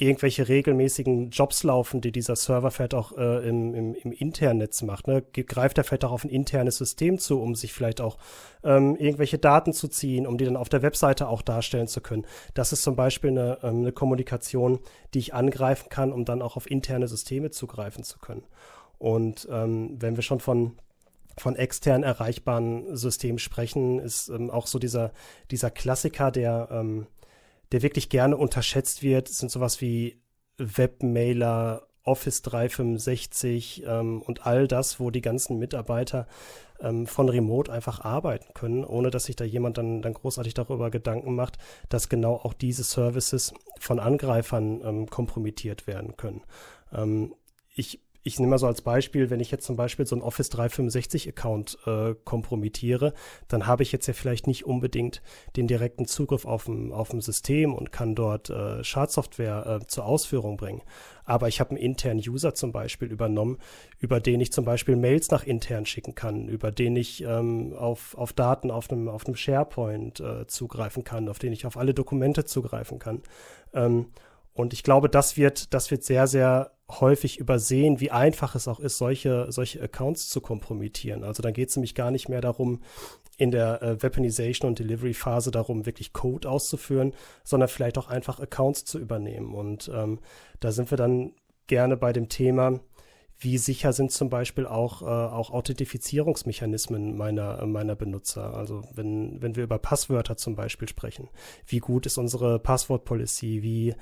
irgendwelche 0.00 0.48
regelmäßigen 0.48 1.30
Jobs 1.30 1.62
laufen, 1.62 2.00
die 2.00 2.10
dieser 2.10 2.34
Server 2.34 2.70
vielleicht 2.70 2.94
auch 2.94 3.16
äh, 3.16 3.46
im, 3.48 3.74
im, 3.74 3.94
im 3.94 4.12
internen 4.12 4.58
Netz 4.58 4.82
macht? 4.82 5.06
Ne? 5.06 5.22
Greift 5.22 5.78
er 5.78 5.84
vielleicht 5.84 6.04
auch 6.04 6.12
auf 6.12 6.24
ein 6.24 6.30
internes 6.30 6.78
System 6.78 7.18
zu, 7.18 7.40
um 7.40 7.54
sich 7.54 7.72
vielleicht 7.72 8.00
auch 8.00 8.16
ähm, 8.64 8.96
irgendwelche 8.96 9.38
Daten 9.38 9.72
zu 9.72 9.88
ziehen, 9.88 10.26
um 10.26 10.38
die 10.38 10.46
dann 10.46 10.56
auf 10.56 10.68
der 10.68 10.82
Webseite 10.82 11.28
auch 11.28 11.42
darstellen 11.42 11.86
zu 11.86 12.00
können? 12.00 12.26
Das 12.54 12.72
ist 12.72 12.82
zum 12.82 12.96
Beispiel 12.96 13.30
eine, 13.30 13.58
ähm, 13.62 13.80
eine 13.80 13.92
Kommunikation, 13.92 14.80
die 15.12 15.18
ich 15.18 15.34
angreifen 15.34 15.88
kann, 15.90 16.12
um 16.12 16.24
dann 16.24 16.42
auch 16.42 16.56
auf 16.56 16.70
interne 16.70 17.06
Systeme 17.06 17.50
zugreifen 17.50 18.02
zu 18.02 18.18
können. 18.18 18.44
Und 18.98 19.48
ähm, 19.50 19.96
wenn 19.98 20.16
wir 20.16 20.22
schon 20.22 20.40
von 20.40 20.72
von 21.40 21.56
extern 21.56 22.02
erreichbaren 22.02 22.96
Systemen 22.96 23.38
sprechen, 23.38 23.98
ist 23.98 24.28
ähm, 24.28 24.50
auch 24.50 24.66
so 24.66 24.78
dieser, 24.78 25.12
dieser 25.50 25.70
Klassiker, 25.70 26.30
der, 26.30 26.68
ähm, 26.70 27.06
der 27.72 27.82
wirklich 27.82 28.08
gerne 28.08 28.36
unterschätzt 28.36 29.02
wird, 29.02 29.28
sind 29.28 29.50
sowas 29.50 29.80
wie 29.80 30.20
Webmailer, 30.58 31.86
Office 32.04 32.42
365 32.42 33.84
ähm, 33.86 34.22
und 34.22 34.46
all 34.46 34.66
das, 34.66 35.00
wo 35.00 35.10
die 35.10 35.20
ganzen 35.20 35.58
Mitarbeiter 35.58 36.26
ähm, 36.80 37.06
von 37.06 37.28
Remote 37.28 37.72
einfach 37.72 38.00
arbeiten 38.00 38.52
können, 38.54 38.84
ohne 38.84 39.10
dass 39.10 39.24
sich 39.24 39.36
da 39.36 39.44
jemand 39.44 39.78
dann, 39.78 40.02
dann 40.02 40.14
großartig 40.14 40.54
darüber 40.54 40.90
Gedanken 40.90 41.34
macht, 41.34 41.58
dass 41.88 42.08
genau 42.08 42.34
auch 42.34 42.54
diese 42.54 42.84
Services 42.84 43.52
von 43.78 43.98
Angreifern 43.98 44.80
ähm, 44.84 45.06
kompromittiert 45.10 45.86
werden 45.86 46.16
können. 46.16 46.42
Ähm, 46.92 47.34
ich 47.74 48.00
ich 48.22 48.38
nehme 48.38 48.50
mal 48.50 48.58
so 48.58 48.66
als 48.66 48.82
Beispiel, 48.82 49.30
wenn 49.30 49.40
ich 49.40 49.50
jetzt 49.50 49.64
zum 49.64 49.76
Beispiel 49.76 50.06
so 50.06 50.14
einen 50.14 50.22
Office 50.22 50.50
365-Account 50.50 51.78
äh, 51.86 52.14
kompromittiere, 52.24 53.14
dann 53.48 53.66
habe 53.66 53.82
ich 53.82 53.92
jetzt 53.92 54.06
ja 54.06 54.12
vielleicht 54.12 54.46
nicht 54.46 54.66
unbedingt 54.66 55.22
den 55.56 55.66
direkten 55.66 56.06
Zugriff 56.06 56.44
auf 56.44 56.64
dem, 56.64 56.92
auf 56.92 57.08
dem 57.10 57.22
System 57.22 57.74
und 57.74 57.92
kann 57.92 58.14
dort 58.14 58.50
äh, 58.50 58.84
Schadsoftware 58.84 59.80
äh, 59.80 59.86
zur 59.86 60.04
Ausführung 60.04 60.58
bringen. 60.58 60.82
Aber 61.24 61.48
ich 61.48 61.60
habe 61.60 61.70
einen 61.70 61.78
internen 61.78 62.20
User 62.20 62.54
zum 62.54 62.72
Beispiel 62.72 63.08
übernommen, 63.08 63.58
über 63.98 64.20
den 64.20 64.40
ich 64.40 64.52
zum 64.52 64.64
Beispiel 64.64 64.96
Mails 64.96 65.30
nach 65.30 65.44
intern 65.44 65.86
schicken 65.86 66.14
kann, 66.14 66.48
über 66.48 66.72
den 66.72 66.96
ich 66.96 67.22
ähm, 67.22 67.72
auf, 67.74 68.18
auf 68.18 68.32
Daten 68.32 68.70
auf 68.70 68.90
einem, 68.90 69.08
auf 69.08 69.26
einem 69.26 69.36
SharePoint 69.36 70.20
äh, 70.20 70.46
zugreifen 70.46 71.04
kann, 71.04 71.28
auf 71.28 71.38
den 71.38 71.52
ich 71.52 71.64
auf 71.66 71.76
alle 71.76 71.94
Dokumente 71.94 72.44
zugreifen 72.44 72.98
kann. 72.98 73.22
Ähm, 73.72 74.06
und 74.52 74.72
ich 74.72 74.82
glaube, 74.82 75.08
das 75.08 75.36
wird, 75.36 75.72
das 75.72 75.90
wird 75.90 76.02
sehr, 76.02 76.26
sehr 76.26 76.72
häufig 76.90 77.38
übersehen, 77.38 78.00
wie 78.00 78.10
einfach 78.10 78.54
es 78.54 78.66
auch 78.68 78.80
ist, 78.80 78.98
solche, 78.98 79.46
solche 79.50 79.82
Accounts 79.82 80.28
zu 80.28 80.40
kompromittieren. 80.40 81.24
Also 81.24 81.42
dann 81.42 81.52
geht 81.52 81.68
es 81.68 81.76
nämlich 81.76 81.94
gar 81.94 82.10
nicht 82.10 82.28
mehr 82.28 82.40
darum, 82.40 82.80
in 83.36 83.50
der 83.50 83.82
äh, 83.82 84.02
Weaponization 84.02 84.68
und 84.68 84.78
Delivery 84.78 85.14
Phase 85.14 85.50
darum, 85.50 85.86
wirklich 85.86 86.12
Code 86.12 86.48
auszuführen, 86.48 87.14
sondern 87.42 87.68
vielleicht 87.68 87.96
auch 87.96 88.08
einfach 88.08 88.38
Accounts 88.38 88.84
zu 88.84 88.98
übernehmen. 88.98 89.54
Und 89.54 89.90
ähm, 89.94 90.18
da 90.60 90.72
sind 90.72 90.90
wir 90.90 90.98
dann 90.98 91.32
gerne 91.66 91.96
bei 91.96 92.12
dem 92.12 92.28
Thema, 92.28 92.80
wie 93.42 93.56
sicher 93.56 93.94
sind 93.94 94.12
zum 94.12 94.28
Beispiel 94.28 94.66
auch, 94.66 95.00
äh, 95.00 95.06
auch 95.06 95.50
Authentifizierungsmechanismen 95.50 97.16
meiner, 97.16 97.64
meiner 97.64 97.96
Benutzer? 97.96 98.54
Also 98.54 98.84
wenn, 98.92 99.40
wenn 99.40 99.56
wir 99.56 99.64
über 99.64 99.78
Passwörter 99.78 100.36
zum 100.36 100.56
Beispiel 100.56 100.88
sprechen, 100.88 101.30
wie 101.66 101.78
gut 101.78 102.04
ist 102.04 102.18
unsere 102.18 102.58
Passwort-Policy? 102.58 103.62
Wie 103.62 103.94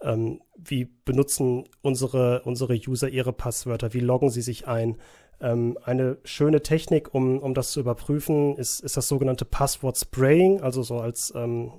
ähm, 0.00 0.40
wie 0.56 0.86
benutzen 1.04 1.64
unsere, 1.82 2.42
unsere 2.42 2.74
User 2.74 3.08
ihre 3.08 3.32
Passwörter? 3.32 3.92
Wie 3.94 4.00
loggen 4.00 4.30
sie 4.30 4.42
sich 4.42 4.66
ein? 4.66 4.96
Ähm, 5.40 5.78
eine 5.84 6.18
schöne 6.24 6.62
Technik, 6.62 7.12
um, 7.14 7.38
um 7.38 7.54
das 7.54 7.72
zu 7.72 7.80
überprüfen, 7.80 8.56
ist, 8.56 8.80
ist 8.80 8.96
das 8.96 9.08
sogenannte 9.08 9.44
Passwort 9.44 9.98
Spraying, 9.98 10.60
also 10.62 10.82
so 10.82 10.98
als, 10.98 11.32
ähm, 11.36 11.72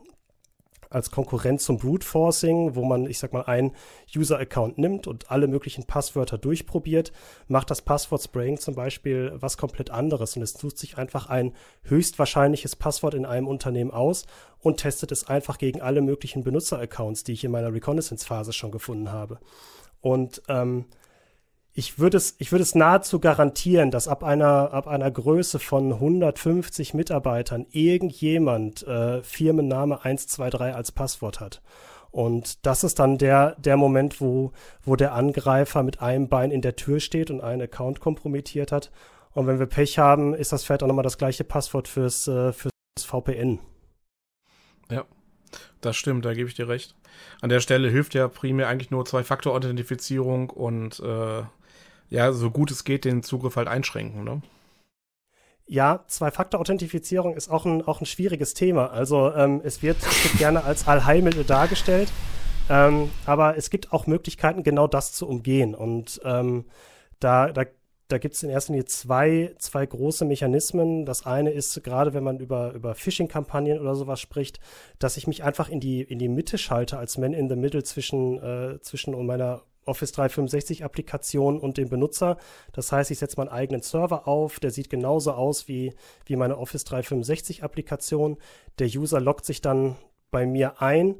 als 0.89 1.11
Konkurrent 1.11 1.61
zum 1.61 1.77
Brute 1.77 2.05
Forcing, 2.05 2.75
wo 2.75 2.85
man, 2.85 3.05
ich 3.07 3.19
sag 3.19 3.33
mal, 3.33 3.43
einen 3.43 3.73
User-Account 4.15 4.77
nimmt 4.77 5.07
und 5.07 5.31
alle 5.31 5.47
möglichen 5.47 5.85
Passwörter 5.85 6.37
durchprobiert, 6.37 7.11
macht 7.47 7.71
das 7.71 7.81
Passwort 7.81 8.21
Spraying 8.21 8.57
zum 8.57 8.75
Beispiel 8.75 9.33
was 9.35 9.57
komplett 9.57 9.89
anderes 9.89 10.35
und 10.35 10.41
es 10.41 10.53
sucht 10.53 10.77
sich 10.77 10.97
einfach 10.97 11.27
ein 11.29 11.53
höchstwahrscheinliches 11.83 12.75
Passwort 12.75 13.13
in 13.13 13.25
einem 13.25 13.47
Unternehmen 13.47 13.91
aus 13.91 14.25
und 14.59 14.77
testet 14.77 15.11
es 15.11 15.27
einfach 15.27 15.57
gegen 15.57 15.81
alle 15.81 16.01
möglichen 16.01 16.43
Benutzer-Accounts, 16.43 17.23
die 17.23 17.33
ich 17.33 17.43
in 17.43 17.51
meiner 17.51 17.73
Reconnaissance-Phase 17.73 18.53
schon 18.53 18.71
gefunden 18.71 19.11
habe. 19.11 19.39
Und 20.01 20.41
ähm, 20.47 20.85
ich 21.77 21.99
würde 21.99 22.17
es, 22.17 22.33
ich 22.39 22.51
würde 22.51 22.63
es 22.63 22.73
nahezu 22.73 23.19
garantieren, 23.19 23.91
dass 23.91 24.07
ab 24.07 24.23
einer, 24.23 24.73
ab 24.73 24.87
einer 24.87 25.11
Größe 25.11 25.59
von 25.59 25.93
150 25.93 26.95
Mitarbeitern 26.95 27.67
irgendjemand 27.69 28.81
äh, 28.87 29.21
Firmenname 29.21 30.03
123 30.03 30.75
als 30.75 30.91
Passwort 30.91 31.39
hat. 31.39 31.61
Und 32.09 32.65
das 32.65 32.83
ist 32.83 32.97
dann 32.97 33.19
der, 33.19 33.55
der 33.59 33.77
Moment, 33.77 34.19
wo, 34.19 34.53
wo 34.81 34.95
der 34.95 35.13
Angreifer 35.13 35.83
mit 35.83 36.01
einem 36.01 36.29
Bein 36.29 36.49
in 36.49 36.63
der 36.63 36.77
Tür 36.77 36.99
steht 36.99 37.29
und 37.29 37.41
einen 37.41 37.61
Account 37.61 37.99
kompromittiert 37.99 38.71
hat. 38.71 38.91
Und 39.33 39.45
wenn 39.45 39.59
wir 39.59 39.67
Pech 39.67 39.99
haben, 39.99 40.33
ist 40.33 40.51
das 40.51 40.63
vielleicht 40.63 40.81
auch 40.81 40.87
nochmal 40.87 41.03
das 41.03 41.19
gleiche 41.19 41.43
Passwort 41.43 41.87
fürs, 41.87 42.27
äh, 42.27 42.53
fürs 42.53 42.71
VPN. 42.99 43.59
Ja, 44.89 45.05
das 45.81 45.95
stimmt, 45.95 46.25
da 46.25 46.33
gebe 46.33 46.49
ich 46.49 46.55
dir 46.55 46.69
recht. 46.69 46.95
An 47.39 47.49
der 47.49 47.59
Stelle 47.59 47.91
hilft 47.91 48.15
ja 48.15 48.27
primär 48.27 48.67
eigentlich 48.67 48.89
nur 48.89 49.05
Zwei-Faktor-Authentifizierung 49.05 50.49
und 50.49 50.99
äh, 51.01 51.43
ja, 52.09 52.31
so 52.31 52.51
gut 52.51 52.71
es 52.71 52.83
geht, 52.83 53.05
den 53.05 53.23
Zugriff 53.23 53.55
halt 53.55 53.67
einschränken, 53.67 54.23
ne? 54.23 54.41
Ja, 55.69 56.05
Zwei-Faktor-Authentifizierung 56.07 57.35
ist 57.35 57.49
auch 57.49 57.65
ein, 57.65 57.81
auch 57.81 57.99
ein 57.99 58.05
schwieriges 58.05 58.53
Thema. 58.53 58.89
Also 58.91 59.33
ähm, 59.33 59.59
es, 59.65 59.83
wird, 59.83 59.97
es 59.97 60.23
wird 60.23 60.37
gerne 60.37 60.63
als 60.63 60.87
Allheilmittel 60.87 61.43
dargestellt, 61.43 62.09
ähm, 62.69 63.11
aber 63.25 63.57
es 63.57 63.69
gibt 63.69 63.91
auch 63.91 64.07
Möglichkeiten, 64.07 64.63
genau 64.63 64.87
das 64.87 65.11
zu 65.11 65.27
umgehen. 65.27 65.75
Und 65.75 66.21
ähm, 66.23 66.63
da, 67.19 67.51
da, 67.51 67.65
da 68.07 68.17
gibt 68.17 68.35
es 68.35 68.43
in 68.43 68.49
erster 68.49 68.71
Linie 68.71 68.85
zwei, 68.85 69.55
zwei 69.57 69.85
große 69.85 70.23
Mechanismen. 70.23 71.05
Das 71.05 71.25
eine 71.25 71.51
ist, 71.51 71.83
gerade 71.83 72.13
wenn 72.13 72.23
man 72.23 72.39
über, 72.39 72.71
über 72.71 72.95
Phishing-Kampagnen 72.95 73.79
oder 73.79 73.95
sowas 73.95 74.21
spricht, 74.21 74.61
dass 74.99 75.17
ich 75.17 75.27
mich 75.27 75.43
einfach 75.43 75.67
in 75.67 75.81
die, 75.81 76.01
in 76.01 76.17
die 76.17 76.29
Mitte 76.29 76.57
schalte 76.57 76.97
als 76.97 77.17
Man 77.17 77.33
in 77.33 77.49
the 77.49 77.57
Middle 77.57 77.83
zwischen, 77.83 78.41
äh, 78.41 78.79
zwischen 78.79 79.13
meiner 79.25 79.63
Office 79.87 80.11
365 80.11 80.83
Applikation 80.83 81.59
und 81.59 81.77
dem 81.77 81.89
Benutzer. 81.89 82.37
Das 82.73 82.91
heißt, 82.91 83.11
ich 83.11 83.19
setze 83.19 83.37
meinen 83.37 83.49
eigenen 83.49 83.81
Server 83.81 84.27
auf, 84.27 84.59
der 84.59 84.71
sieht 84.71 84.89
genauso 84.89 85.31
aus 85.31 85.67
wie, 85.67 85.93
wie 86.25 86.35
meine 86.35 86.57
Office 86.57 86.83
365 86.85 87.63
Applikation. 87.63 88.37
Der 88.79 88.87
User 88.87 89.19
loggt 89.19 89.45
sich 89.45 89.61
dann 89.61 89.95
bei 90.31 90.45
mir 90.45 90.81
ein. 90.81 91.15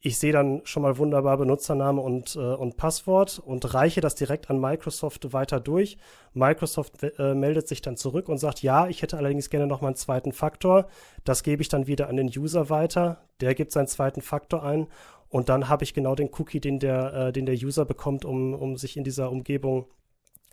Ich 0.00 0.18
sehe 0.18 0.32
dann 0.32 0.60
schon 0.62 0.84
mal 0.84 0.96
wunderbar 0.96 1.36
Benutzername 1.38 2.00
und, 2.00 2.36
äh, 2.36 2.38
und 2.38 2.76
Passwort 2.76 3.40
und 3.44 3.74
reiche 3.74 4.00
das 4.00 4.14
direkt 4.14 4.48
an 4.48 4.60
Microsoft 4.60 5.32
weiter 5.32 5.58
durch. 5.58 5.98
Microsoft 6.34 7.02
äh, 7.02 7.34
meldet 7.34 7.66
sich 7.66 7.82
dann 7.82 7.96
zurück 7.96 8.28
und 8.28 8.38
sagt, 8.38 8.62
ja, 8.62 8.86
ich 8.86 9.02
hätte 9.02 9.16
allerdings 9.16 9.50
gerne 9.50 9.66
noch 9.66 9.80
mal 9.80 9.88
einen 9.88 9.96
zweiten 9.96 10.30
Faktor. 10.30 10.86
Das 11.24 11.42
gebe 11.42 11.62
ich 11.62 11.68
dann 11.68 11.88
wieder 11.88 12.08
an 12.08 12.16
den 12.16 12.28
User 12.28 12.70
weiter. 12.70 13.24
Der 13.40 13.56
gibt 13.56 13.72
seinen 13.72 13.88
zweiten 13.88 14.22
Faktor 14.22 14.62
ein 14.62 14.86
und 15.28 15.48
dann 15.48 15.68
habe 15.68 15.84
ich 15.84 15.94
genau 15.94 16.14
den 16.14 16.30
Cookie, 16.38 16.60
den 16.60 16.78
der, 16.78 17.12
äh, 17.14 17.32
den 17.32 17.46
der 17.46 17.54
User 17.54 17.84
bekommt, 17.84 18.24
um, 18.24 18.54
um 18.54 18.76
sich 18.76 18.96
in 18.96 19.04
dieser 19.04 19.30
Umgebung 19.30 19.86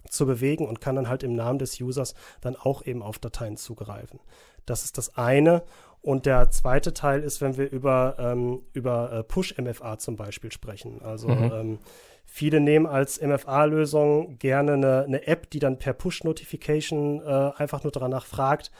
zu 0.09 0.25
bewegen 0.25 0.67
und 0.67 0.81
kann 0.81 0.95
dann 0.95 1.09
halt 1.09 1.23
im 1.23 1.33
Namen 1.33 1.59
des 1.59 1.79
Users 1.79 2.13
dann 2.41 2.55
auch 2.55 2.85
eben 2.85 3.01
auf 3.01 3.19
Dateien 3.19 3.57
zugreifen. 3.57 4.19
Das 4.65 4.83
ist 4.83 4.97
das 4.97 5.17
eine. 5.17 5.63
Und 6.01 6.27
der 6.27 6.51
zweite 6.51 6.93
Teil 6.93 7.23
ist, 7.23 7.41
wenn 7.41 7.57
wir 7.57 7.71
über, 7.71 8.15
ähm, 8.19 8.61
über 8.73 9.11
äh, 9.11 9.23
Push-MFA 9.23 9.97
zum 9.97 10.15
Beispiel 10.15 10.51
sprechen. 10.51 11.01
Also 11.01 11.29
mhm. 11.29 11.51
ähm, 11.51 11.79
viele 12.25 12.59
nehmen 12.59 12.85
als 12.85 13.19
MFA-Lösung 13.21 14.37
gerne 14.37 14.73
eine, 14.73 15.03
eine, 15.05 15.25
App, 15.27 15.49
die 15.49 15.59
dann 15.59 15.79
per 15.79 15.93
Push-Notification 15.93 17.21
äh, 17.21 17.51
einfach 17.55 17.83
nur 17.83 17.91
danach 17.91 18.25
fragt, 18.25 18.71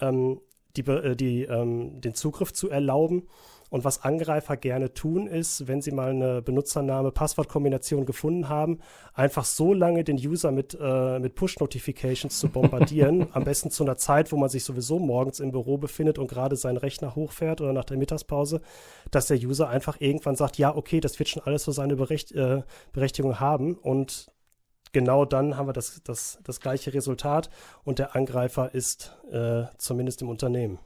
ähm, 0.00 0.40
die, 0.76 0.82
äh, 0.82 1.16
die, 1.16 1.44
ähm, 1.44 2.02
den 2.02 2.14
Zugriff 2.14 2.52
zu 2.52 2.68
erlauben. 2.68 3.28
Und 3.70 3.84
was 3.84 4.02
Angreifer 4.02 4.56
gerne 4.56 4.94
tun, 4.94 5.26
ist, 5.26 5.68
wenn 5.68 5.82
sie 5.82 5.90
mal 5.90 6.10
eine 6.10 6.42
Benutzername-Passwort-Kombination 6.42 8.06
gefunden 8.06 8.48
haben, 8.48 8.78
einfach 9.12 9.44
so 9.44 9.74
lange 9.74 10.04
den 10.04 10.16
User 10.16 10.50
mit, 10.52 10.76
äh, 10.80 11.18
mit 11.18 11.34
Push-Notifications 11.34 12.38
zu 12.38 12.48
bombardieren. 12.48 13.28
am 13.32 13.44
besten 13.44 13.70
zu 13.70 13.84
einer 13.84 13.96
Zeit, 13.96 14.32
wo 14.32 14.36
man 14.36 14.48
sich 14.48 14.64
sowieso 14.64 14.98
morgens 14.98 15.40
im 15.40 15.52
Büro 15.52 15.76
befindet 15.76 16.18
und 16.18 16.28
gerade 16.28 16.56
seinen 16.56 16.78
Rechner 16.78 17.14
hochfährt 17.14 17.60
oder 17.60 17.72
nach 17.72 17.84
der 17.84 17.98
Mittagspause, 17.98 18.60
dass 19.10 19.26
der 19.26 19.38
User 19.38 19.68
einfach 19.68 20.00
irgendwann 20.00 20.36
sagt, 20.36 20.56
ja, 20.58 20.74
okay, 20.74 21.00
das 21.00 21.18
wird 21.18 21.28
schon 21.28 21.42
alles 21.42 21.64
so 21.64 21.72
seine 21.72 21.96
Berecht 21.96 22.32
äh, 22.32 22.62
Berechtigung 22.92 23.40
haben. 23.40 23.74
Und 23.74 24.30
genau 24.92 25.24
dann 25.24 25.56
haben 25.56 25.68
wir 25.68 25.72
das, 25.72 26.02
das, 26.04 26.38
das 26.44 26.60
gleiche 26.60 26.94
Resultat 26.94 27.50
und 27.84 27.98
der 27.98 28.16
Angreifer 28.16 28.74
ist 28.74 29.16
äh, 29.30 29.64
zumindest 29.76 30.22
im 30.22 30.28
Unternehmen. 30.28 30.78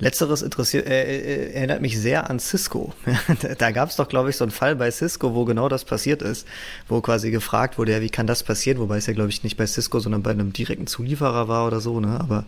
Letzteres 0.00 0.42
interessiert, 0.42 0.86
äh, 0.86 1.02
äh, 1.02 1.52
erinnert 1.52 1.80
mich 1.80 1.98
sehr 1.98 2.28
an 2.28 2.40
Cisco. 2.40 2.92
da 3.58 3.70
gab 3.70 3.90
es 3.90 3.96
doch, 3.96 4.08
glaube 4.08 4.30
ich, 4.30 4.36
so 4.36 4.44
einen 4.44 4.50
Fall 4.50 4.74
bei 4.76 4.90
Cisco, 4.90 5.34
wo 5.34 5.44
genau 5.44 5.68
das 5.68 5.84
passiert 5.84 6.22
ist, 6.22 6.46
wo 6.88 7.00
quasi 7.00 7.30
gefragt 7.30 7.78
wurde, 7.78 7.92
ja, 7.92 8.00
wie 8.00 8.10
kann 8.10 8.26
das 8.26 8.42
passieren? 8.42 8.78
Wobei 8.78 8.96
es 8.96 9.06
ja, 9.06 9.12
glaube 9.12 9.28
ich, 9.28 9.44
nicht 9.44 9.56
bei 9.56 9.66
Cisco, 9.66 10.00
sondern 10.00 10.22
bei 10.22 10.30
einem 10.30 10.52
direkten 10.52 10.86
Zulieferer 10.86 11.48
war 11.48 11.66
oder 11.66 11.80
so. 11.80 12.00
Ne? 12.00 12.18
Aber 12.18 12.44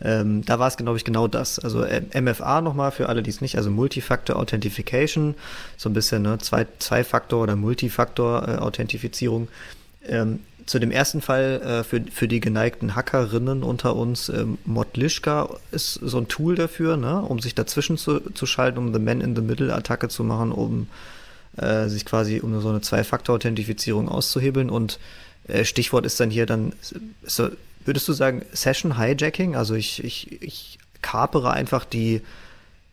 ähm, 0.00 0.44
da 0.44 0.58
war 0.58 0.68
es, 0.68 0.76
glaube 0.76 0.96
ich, 0.96 1.04
genau 1.04 1.28
das. 1.28 1.58
Also 1.58 1.82
äh, 1.82 2.02
MFA 2.20 2.60
nochmal 2.62 2.90
für 2.90 3.08
alle, 3.08 3.22
die 3.22 3.30
es 3.30 3.40
nicht, 3.40 3.56
also 3.56 3.70
Multifactor 3.70 4.36
Authentification, 4.36 5.34
so 5.76 5.88
ein 5.88 5.92
bisschen 5.92 6.22
ne, 6.22 6.38
zwei, 6.38 6.66
Zwei-Faktor- 6.78 7.42
oder 7.42 7.56
Multifaktor-Authentifizierung. 7.56 9.48
Äh, 10.02 10.16
ähm, 10.18 10.40
zu 10.66 10.80
dem 10.80 10.90
ersten 10.90 11.22
Fall 11.22 11.62
äh, 11.62 11.84
für, 11.84 12.02
für 12.12 12.26
die 12.26 12.40
geneigten 12.40 12.96
Hackerinnen 12.96 13.62
unter 13.62 13.94
uns, 13.94 14.28
ähm, 14.28 14.58
Modlishka 14.64 15.48
ist 15.70 15.94
so 15.94 16.18
ein 16.18 16.28
Tool 16.28 16.56
dafür, 16.56 16.96
ne, 16.96 17.22
um 17.22 17.38
sich 17.38 17.54
dazwischen 17.54 17.96
zu, 17.96 18.18
zu 18.32 18.46
schalten, 18.46 18.78
um 18.78 18.92
The 18.92 18.98
Man 18.98 19.20
in 19.20 19.36
the 19.36 19.42
Middle 19.42 19.72
Attacke 19.72 20.08
zu 20.08 20.24
machen, 20.24 20.50
um 20.50 20.88
äh, 21.56 21.88
sich 21.88 22.04
quasi 22.04 22.40
um 22.40 22.60
so 22.60 22.68
eine 22.68 22.80
Zwei-Faktor-Authentifizierung 22.80 24.08
auszuhebeln. 24.08 24.68
Und 24.68 24.98
äh, 25.46 25.64
Stichwort 25.64 26.04
ist 26.04 26.18
dann 26.18 26.30
hier 26.30 26.46
dann, 26.46 26.72
so, 27.22 27.48
würdest 27.84 28.08
du 28.08 28.12
sagen, 28.12 28.44
Session 28.52 28.98
Hijacking? 28.98 29.54
Also 29.54 29.74
ich, 29.74 30.02
ich, 30.02 30.42
ich 30.42 30.78
kapere 31.00 31.52
einfach 31.52 31.84
die, 31.84 32.22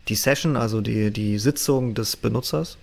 die 0.07 0.15
Session, 0.15 0.57
also 0.57 0.79
die, 0.81 1.09
die 1.09 1.39
Sitzung 1.39 1.95
des 1.95 2.15
Benutzers? 2.15 2.77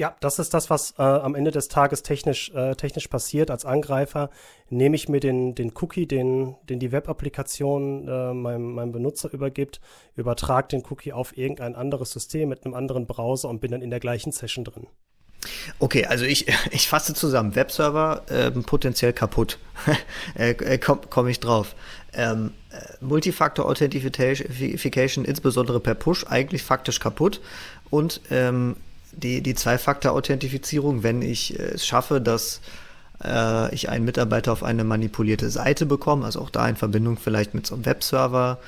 Ja, 0.00 0.16
das 0.20 0.38
ist 0.38 0.54
das, 0.54 0.70
was 0.70 0.94
äh, 0.96 1.02
am 1.02 1.34
Ende 1.34 1.50
des 1.50 1.68
Tages 1.68 2.02
technisch, 2.02 2.50
äh, 2.54 2.74
technisch 2.74 3.08
passiert. 3.08 3.50
Als 3.50 3.66
Angreifer 3.66 4.30
nehme 4.70 4.96
ich 4.96 5.10
mir 5.10 5.20
den, 5.20 5.54
den 5.54 5.74
Cookie, 5.78 6.06
den, 6.06 6.56
den 6.70 6.78
die 6.78 6.90
Web-Applikation 6.90 8.08
äh, 8.08 8.32
meinem, 8.32 8.72
meinem 8.72 8.92
Benutzer 8.92 9.30
übergibt, 9.30 9.82
übertrage 10.16 10.68
den 10.68 10.82
Cookie 10.88 11.12
auf 11.12 11.36
irgendein 11.36 11.74
anderes 11.74 12.12
System 12.12 12.48
mit 12.48 12.64
einem 12.64 12.72
anderen 12.72 13.06
Browser 13.06 13.50
und 13.50 13.60
bin 13.60 13.72
dann 13.72 13.82
in 13.82 13.90
der 13.90 14.00
gleichen 14.00 14.32
Session 14.32 14.64
drin. 14.64 14.86
Okay, 15.80 16.06
also 16.06 16.24
ich, 16.24 16.46
ich 16.70 16.88
fasse 16.88 17.12
zusammen. 17.12 17.54
Webserver 17.54 18.22
äh, 18.30 18.50
potenziell 18.52 19.12
kaputt. 19.12 19.58
äh, 20.34 20.52
äh 20.52 20.78
Komme 20.78 21.02
komm 21.10 21.28
ich 21.28 21.40
drauf. 21.40 21.74
Ähm, 22.14 22.54
äh, 22.70 23.04
Multifactor 23.04 23.66
Authentification, 23.66 25.26
insbesondere 25.26 25.78
per 25.78 25.94
Push, 25.94 26.24
eigentlich 26.26 26.62
faktisch 26.62 27.00
kaputt. 27.00 27.42
Und 27.90 28.22
ähm, 28.30 28.76
die, 29.22 29.40
die 29.42 29.54
Zwei-Faktor-Authentifizierung, 29.54 31.02
wenn 31.02 31.22
ich 31.22 31.58
äh, 31.58 31.62
es 31.74 31.86
schaffe, 31.86 32.20
dass 32.20 32.60
äh, 33.24 33.74
ich 33.74 33.88
einen 33.88 34.04
Mitarbeiter 34.04 34.52
auf 34.52 34.62
eine 34.62 34.84
manipulierte 34.84 35.50
Seite 35.50 35.86
bekomme, 35.86 36.24
also 36.24 36.40
auch 36.40 36.50
da 36.50 36.68
in 36.68 36.76
Verbindung 36.76 37.18
vielleicht 37.18 37.54
mit 37.54 37.66
so 37.66 37.74
einem 37.74 37.86
Webserver, 37.86 38.58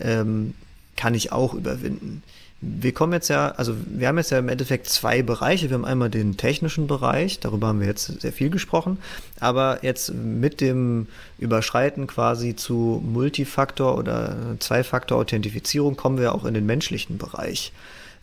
ähm, 0.00 0.54
kann 0.96 1.14
ich 1.14 1.32
auch 1.32 1.54
überwinden. 1.54 2.22
Wir 2.60 2.92
kommen 2.92 3.12
jetzt 3.12 3.28
ja, 3.28 3.52
also 3.52 3.76
wir 3.86 4.08
haben 4.08 4.18
jetzt 4.18 4.32
ja 4.32 4.38
im 4.40 4.48
Endeffekt 4.48 4.88
zwei 4.88 5.22
Bereiche. 5.22 5.70
Wir 5.70 5.74
haben 5.74 5.84
einmal 5.84 6.10
den 6.10 6.36
technischen 6.36 6.88
Bereich, 6.88 7.38
darüber 7.38 7.68
haben 7.68 7.78
wir 7.78 7.86
jetzt 7.86 8.20
sehr 8.20 8.32
viel 8.32 8.50
gesprochen, 8.50 8.98
aber 9.38 9.78
jetzt 9.82 10.12
mit 10.12 10.60
dem 10.60 11.06
Überschreiten 11.38 12.08
quasi 12.08 12.56
zu 12.56 13.00
Multifaktor 13.06 13.96
oder 13.96 14.56
Zwei-Faktor-Authentifizierung 14.58 15.96
kommen 15.96 16.18
wir 16.18 16.34
auch 16.34 16.44
in 16.44 16.54
den 16.54 16.66
menschlichen 16.66 17.16
Bereich. 17.16 17.72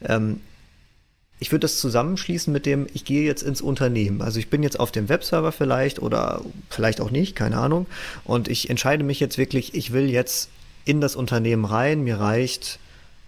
Ähm, 0.04 0.42
ich 1.40 1.52
würde 1.52 1.62
das 1.62 1.78
zusammenschließen 1.80 2.52
mit 2.52 2.66
dem, 2.66 2.88
ich 2.94 3.04
gehe 3.04 3.26
jetzt 3.26 3.44
ins 3.44 3.62
Unternehmen. 3.62 4.22
Also 4.22 4.40
ich 4.40 4.50
bin 4.50 4.64
jetzt 4.64 4.80
auf 4.80 4.92
dem 4.92 5.10
Webserver 5.10 5.52
vielleicht 5.52 6.00
oder 6.00 6.42
vielleicht 6.70 7.02
auch 7.02 7.12
nicht, 7.12 7.36
keine 7.36 7.58
Ahnung. 7.58 7.88
Und 8.24 8.48
ich 8.48 8.70
entscheide 8.70 9.04
mich 9.04 9.20
jetzt 9.20 9.38
wirklich, 9.38 9.74
ich 9.74 9.92
will 9.92 10.10
jetzt 10.10 10.50
in 10.86 11.02
das 11.02 11.16
Unternehmen 11.16 11.66
rein. 11.66 12.04
Mir 12.04 12.20
reicht, 12.20 12.80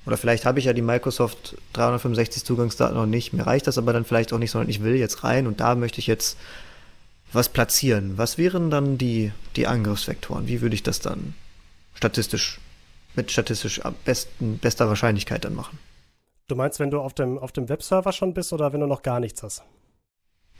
oder 0.05 0.15
vielleicht 0.15 0.45
habe 0.45 0.59
ich 0.59 0.65
ja 0.65 0.73
die 0.73 0.81
Microsoft 0.81 1.57
365 1.73 2.45
Zugangsdaten 2.45 2.95
noch 2.95 3.05
nicht. 3.05 3.33
Mir 3.33 3.45
reicht 3.45 3.67
das 3.67 3.77
aber 3.77 3.91
dann 3.91 4.05
vielleicht 4.05 4.31
auch 4.31 4.39
nicht, 4.39 4.51
sondern 4.51 4.69
ich 4.69 4.81
will 4.81 4.95
jetzt 4.95 5.25
rein 5.25 5.45
und 5.45 5.59
da 5.59 5.75
möchte 5.75 5.99
ich 5.99 6.07
jetzt 6.07 6.37
was 7.33 7.49
platzieren. 7.49 8.17
Was 8.17 8.37
wären 8.37 8.71
dann 8.71 8.97
die, 8.97 9.33
die 9.57 9.67
Angriffsvektoren? 9.67 10.47
Wie 10.47 10.61
würde 10.61 10.75
ich 10.75 10.83
das 10.83 11.01
dann 11.01 11.33
statistisch, 11.93 12.59
mit 13.15 13.31
statistisch 13.31 13.81
besten, 14.05 14.59
bester 14.59 14.87
Wahrscheinlichkeit 14.87 15.43
dann 15.43 15.55
machen? 15.55 15.77
Du 16.47 16.55
meinst, 16.55 16.79
wenn 16.79 16.91
du 16.91 17.01
auf 17.01 17.13
dem, 17.13 17.37
auf 17.37 17.51
dem 17.51 17.67
Webserver 17.67 18.13
schon 18.13 18.33
bist 18.33 18.53
oder 18.53 18.71
wenn 18.71 18.79
du 18.79 18.87
noch 18.87 19.01
gar 19.01 19.19
nichts 19.19 19.43
hast? 19.43 19.63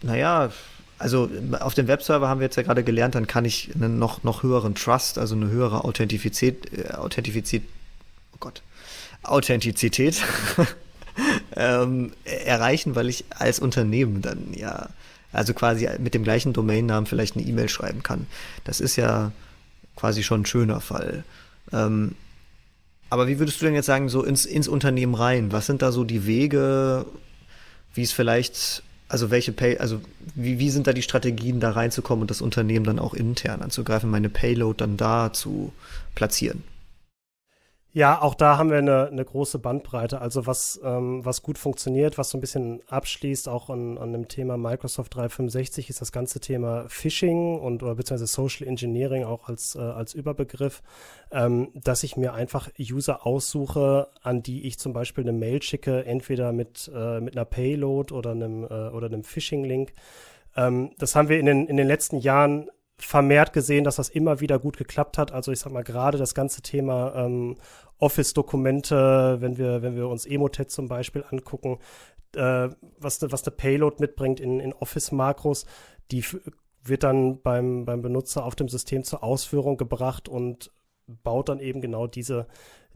Naja, 0.01 0.51
also 0.99 1.29
auf 1.59 1.75
dem 1.75 1.87
Webserver 1.87 2.27
haben 2.27 2.41
wir 2.41 2.45
jetzt 2.45 2.57
ja 2.57 2.63
gerade 2.63 2.83
gelernt, 2.83 3.15
dann 3.15 3.25
kann 3.25 3.45
ich 3.45 3.73
einen 3.73 3.97
noch, 3.97 4.23
noch 4.23 4.43
höheren 4.43 4.75
Trust, 4.75 5.17
also 5.17 5.35
eine 5.35 5.49
höhere 5.49 5.85
Authentizität, 5.85 6.73
äh, 6.73 6.93
Authentizität, 6.93 7.63
oh 8.33 8.37
Gott, 8.39 8.61
Authentizität 9.23 10.21
ähm, 11.55 12.11
erreichen, 12.25 12.95
weil 12.95 13.07
ich 13.07 13.23
als 13.29 13.59
Unternehmen 13.59 14.21
dann 14.21 14.53
ja, 14.53 14.89
also 15.31 15.53
quasi 15.53 15.87
mit 15.99 16.13
dem 16.13 16.23
gleichen 16.23 16.51
Domainnamen 16.51 17.05
vielleicht 17.05 17.37
eine 17.37 17.45
E-Mail 17.45 17.69
schreiben 17.69 18.03
kann. 18.03 18.27
Das 18.65 18.81
ist 18.81 18.97
ja 18.97 19.31
quasi 19.95 20.21
schon 20.21 20.41
ein 20.41 20.45
schöner 20.45 20.81
Fall. 20.81 21.23
Ähm, 21.71 22.15
aber 23.09 23.27
wie 23.27 23.39
würdest 23.39 23.61
du 23.61 23.65
denn 23.65 23.75
jetzt 23.75 23.85
sagen, 23.85 24.09
so 24.09 24.23
ins, 24.23 24.45
ins 24.45 24.67
Unternehmen 24.67 25.15
rein? 25.15 25.51
Was 25.51 25.65
sind 25.65 25.81
da 25.81 25.91
so 25.91 26.03
die 26.03 26.25
Wege, 26.25 27.05
wie 27.93 28.03
es 28.03 28.11
vielleicht, 28.11 28.83
also 29.07 29.31
welche 29.31 29.51
Pay, 29.51 29.77
also 29.77 30.01
wie, 30.35 30.59
wie 30.59 30.69
sind 30.69 30.87
da 30.87 30.93
die 30.93 31.01
Strategien, 31.01 31.59
da 31.59 31.71
reinzukommen 31.71 32.21
und 32.23 32.31
das 32.31 32.41
Unternehmen 32.41 32.85
dann 32.85 32.99
auch 32.99 33.13
intern 33.13 33.61
anzugreifen, 33.61 34.09
meine 34.09 34.29
Payload 34.29 34.77
dann 34.77 34.97
da 34.97 35.31
zu 35.31 35.71
platzieren? 36.15 36.63
Ja, 37.97 38.21
auch 38.21 38.35
da 38.35 38.59
haben 38.59 38.69
wir 38.69 38.77
eine, 38.77 39.07
eine 39.07 39.25
große 39.25 39.57
Bandbreite. 39.57 40.21
Also 40.21 40.45
was, 40.45 40.79
ähm, 40.83 41.25
was 41.25 41.41
gut 41.41 41.57
funktioniert, 41.57 42.19
was 42.19 42.29
so 42.29 42.37
ein 42.37 42.41
bisschen 42.41 42.83
abschließt, 42.85 43.49
auch 43.49 43.71
an, 43.71 43.97
an 43.97 44.11
dem 44.11 44.27
Thema 44.27 44.55
Microsoft 44.55 45.15
365, 45.15 45.89
ist 45.89 45.99
das 45.99 46.11
ganze 46.11 46.39
Thema 46.39 46.85
Phishing 46.89 47.57
und 47.57 47.81
oder 47.81 47.95
beziehungsweise 47.95 48.31
Social 48.31 48.67
Engineering 48.67 49.23
auch 49.23 49.49
als, 49.49 49.73
äh, 49.73 49.79
als 49.79 50.13
Überbegriff, 50.13 50.83
ähm, 51.31 51.69
dass 51.73 52.03
ich 52.03 52.17
mir 52.17 52.35
einfach 52.35 52.69
User 52.79 53.25
aussuche, 53.25 54.09
an 54.21 54.43
die 54.43 54.67
ich 54.67 54.77
zum 54.77 54.93
Beispiel 54.93 55.23
eine 55.23 55.33
Mail 55.33 55.63
schicke, 55.63 56.05
entweder 56.05 56.51
mit, 56.51 56.91
äh, 56.93 57.19
mit 57.19 57.35
einer 57.35 57.45
Payload 57.45 58.13
oder 58.13 58.29
einem, 58.29 58.63
äh, 58.65 58.89
oder 58.89 59.07
einem 59.07 59.23
Phishing-Link. 59.23 59.93
Ähm, 60.55 60.91
das 60.99 61.15
haben 61.15 61.29
wir 61.29 61.39
in 61.39 61.47
den, 61.47 61.65
in 61.65 61.77
den 61.77 61.87
letzten 61.87 62.19
Jahren 62.19 62.69
vermehrt 62.99 63.53
gesehen, 63.53 63.83
dass 63.83 63.97
das 63.97 64.09
immer 64.09 64.39
wieder 64.39 64.57
gut 64.59 64.77
geklappt 64.77 65.17
hat. 65.17 65.31
Also 65.31 65.51
ich 65.51 65.59
sag 65.59 65.71
mal 65.71 65.83
gerade 65.83 66.17
das 66.17 66.33
ganze 66.33 66.61
Thema 66.61 67.13
ähm, 67.15 67.57
Office-Dokumente, 67.99 69.37
wenn 69.39 69.57
wir, 69.57 69.81
wenn 69.81 69.95
wir 69.95 70.07
uns 70.07 70.25
Emotet 70.25 70.71
zum 70.71 70.87
Beispiel 70.87 71.23
angucken, 71.29 71.79
äh, 72.35 72.69
was, 72.99 73.21
ne, 73.21 73.31
was 73.31 73.45
eine 73.45 73.55
Payload 73.55 73.97
mitbringt 73.99 74.39
in, 74.39 74.59
in 74.59 74.73
Office-Makros, 74.73 75.65
die 76.11 76.23
wird 76.83 77.03
dann 77.03 77.41
beim, 77.41 77.85
beim 77.85 78.01
Benutzer 78.01 78.45
auf 78.45 78.55
dem 78.55 78.69
System 78.69 79.03
zur 79.03 79.23
Ausführung 79.23 79.77
gebracht 79.77 80.29
und 80.29 80.71
baut 81.07 81.49
dann 81.49 81.59
eben 81.59 81.81
genau 81.81 82.07
diese, 82.07 82.47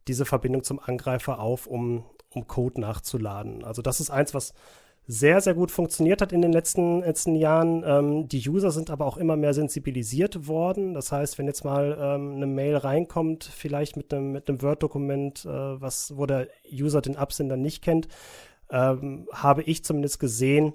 diese 0.08 0.26
Verbindung 0.26 0.64
zum 0.64 0.80
Angreifer 0.80 1.39
auf, 1.39 1.68
um, 1.68 2.06
um 2.30 2.47
Code 2.47 2.80
nachzuladen. 2.80 3.64
Also 3.64 3.82
das 3.82 3.99
ist 3.99 4.10
eins, 4.10 4.34
was 4.34 4.54
sehr, 5.08 5.41
sehr 5.41 5.54
gut 5.54 5.72
funktioniert 5.72 6.22
hat 6.22 6.32
in 6.32 6.41
den 6.41 6.54
letzten, 6.54 7.02
letzten 7.02 7.36
Jahren. 7.36 7.84
Ähm, 7.86 8.28
die 8.28 8.47
User 8.47 8.72
sind 8.72 8.89
aber 8.89 9.06
auch 9.06 9.18
immer 9.18 9.36
mehr 9.36 9.54
sensibilisiert 9.54 10.47
worden. 10.47 10.93
Das 10.93 11.12
heißt, 11.12 11.38
wenn 11.38 11.47
jetzt 11.47 11.66
mal 11.66 11.97
ähm, 11.99 12.36
eine 12.36 12.47
Mail 12.47 12.78
reinkommt, 12.78 13.43
vielleicht 13.43 13.97
mit 13.97 14.14
einem, 14.14 14.32
mit 14.32 14.47
einem 14.47 14.62
Word-Dokument, 14.62 15.45
äh, 15.45 15.49
wo 15.49 16.26
der 16.26 16.47
User 16.72 17.02
den 17.02 17.18
Absender 17.18 17.58
nicht 17.58 17.84
kennt, 17.84 18.08
ähm, 18.70 19.28
habe 19.34 19.64
ich 19.64 19.84
zumindest 19.84 20.20
gesehen, 20.20 20.74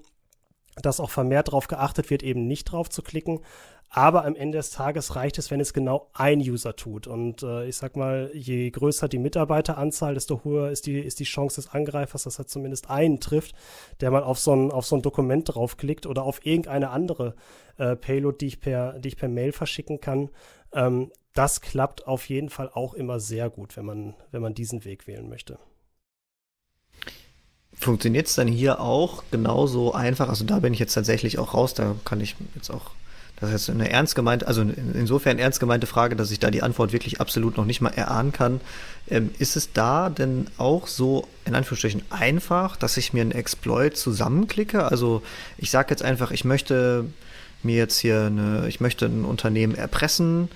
dass 0.83 1.01
auch 1.01 1.11
vermehrt 1.11 1.49
darauf 1.49 1.69
geachtet 1.69 2.11
wird, 2.11 2.23
eben 2.23 2.47
nicht 2.47 2.65
drauf 2.65 2.91
zu 2.91 3.03
klicken. 3.03 3.41
Aber 3.97 4.27
am 4.27 4.37
Ende 4.37 4.59
des 4.59 4.73
Tages 4.73 5.17
reicht 5.17 5.39
es, 5.39 5.51
wenn 5.51 5.59
es 5.59 5.73
genau 5.73 6.11
ein 6.13 6.41
User 6.41 6.77
tut. 6.77 7.07
Und 7.07 7.43
äh, 7.43 7.67
ich 7.67 7.79
sag 7.79 7.97
mal, 7.97 8.31
je 8.35 8.69
größer 8.69 9.09
die 9.09 9.17
Mitarbeiteranzahl, 9.17 10.13
desto 10.13 10.45
höher 10.45 10.71
ist 10.71 10.85
die, 10.85 10.99
ist 10.99 11.19
die 11.19 11.25
Chance 11.25 11.63
des 11.63 11.71
Angreifers, 11.71 12.25
dass 12.25 12.39
er 12.39 12.47
zumindest 12.47 12.91
einen 12.91 13.21
trifft, 13.21 13.55
der 14.03 14.11
mal 14.11 14.23
auf 14.23 14.39
so 14.39 14.55
ein, 14.55 14.71
auf 14.71 14.85
so 14.85 14.97
ein 14.97 15.03
Dokument 15.03 15.55
draufklickt 15.55 16.05
oder 16.05 16.25
auf 16.25 16.45
irgendeine 16.45 16.91
andere 16.91 17.37
äh, 17.79 17.97
Payload, 17.97 18.37
die 18.39 18.49
ich 18.49 18.61
per, 18.61 18.99
die 18.99 19.09
ich 19.09 19.17
per 19.17 19.31
Mail 19.31 19.53
verschicken 19.53 19.99
kann. 19.99 20.29
Ähm, 20.75 21.11
das 21.33 21.63
klappt 21.63 22.07
auf 22.07 22.29
jeden 22.29 22.51
Fall 22.51 22.69
auch 22.69 22.93
immer 22.93 23.19
sehr 23.19 23.49
gut, 23.49 23.79
wenn 23.79 23.87
man, 23.87 24.15
wenn 24.31 24.43
man 24.43 24.53
diesen 24.53 24.85
Weg 24.85 25.07
wählen 25.07 25.27
möchte. 25.27 25.59
Funktioniert 27.73 28.27
es 28.27 28.35
dann 28.35 28.49
hier 28.49 28.79
auch 28.79 29.25
genauso 29.31 29.95
einfach? 29.95 30.29
Also 30.29 30.45
da 30.45 30.59
bin 30.59 30.75
ich 30.75 30.81
jetzt 30.81 30.93
tatsächlich 30.93 31.39
auch 31.39 31.55
raus, 31.55 31.73
da 31.73 31.97
kann 32.05 32.21
ich 32.21 32.37
jetzt 32.55 32.69
auch 32.69 32.91
das 33.41 33.53
ist 33.53 33.69
eine 33.71 33.91
ernst 33.91 34.15
gemeinte, 34.15 34.47
also 34.47 34.63
insofern 34.63 35.39
ernst 35.39 35.61
gemeinte 35.61 35.87
Frage, 35.87 36.17
dass 36.17 36.31
ich 36.31 36.39
da 36.39 36.51
die 36.51 36.63
Antwort 36.63 36.93
wirklich 36.93 37.21
absolut 37.21 37.57
noch 37.59 37.67
nicht 37.67 37.83
mal 37.83 37.91
erahnen 37.91 38.33
kann. 38.33 38.61
Ähm, 39.09 39.31
ist 39.39 39.57
es 39.57 39.73
da 39.73 40.09
denn 40.09 40.47
auch 40.57 40.87
so, 40.87 41.29
in 41.45 41.55
Anführungsstrichen, 41.55 42.03
einfach, 42.11 42.77
dass 42.77 42.97
ich 42.97 43.13
mir 43.13 43.21
einen 43.21 43.33
Exploit 43.33 43.97
zusammenklicke? 43.97 44.85
Also 44.85 45.23
ich 45.59 45.71
sage 45.71 45.91
jetzt 45.91 46.03
einfach, 46.03 46.31
ich 46.31 46.45
möchte 46.45 47.05
mir 47.63 47.77
jetzt 47.77 47.99
hier 47.99 48.23
eine, 48.23 48.69
ich 48.69 48.81
möchte 48.81 49.05
ein 49.05 49.25
Unternehmen 49.25 49.75
erpressen 49.75 50.49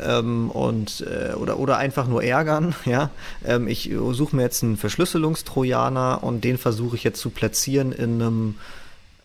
ähm, 0.00 0.50
und 0.50 1.04
äh, 1.08 1.34
oder 1.34 1.58
oder 1.58 1.78
einfach 1.78 2.06
nur 2.06 2.22
ärgern, 2.22 2.74
ja. 2.84 3.10
Ähm, 3.44 3.66
ich 3.66 3.90
suche 4.12 4.36
mir 4.36 4.42
jetzt 4.42 4.62
einen 4.62 4.76
Verschlüsselungstrojaner 4.76 6.22
und 6.22 6.44
den 6.44 6.58
versuche 6.58 6.94
ich 6.94 7.04
jetzt 7.04 7.20
zu 7.20 7.30
platzieren 7.30 7.90
in 7.90 8.22
einem 8.22 8.54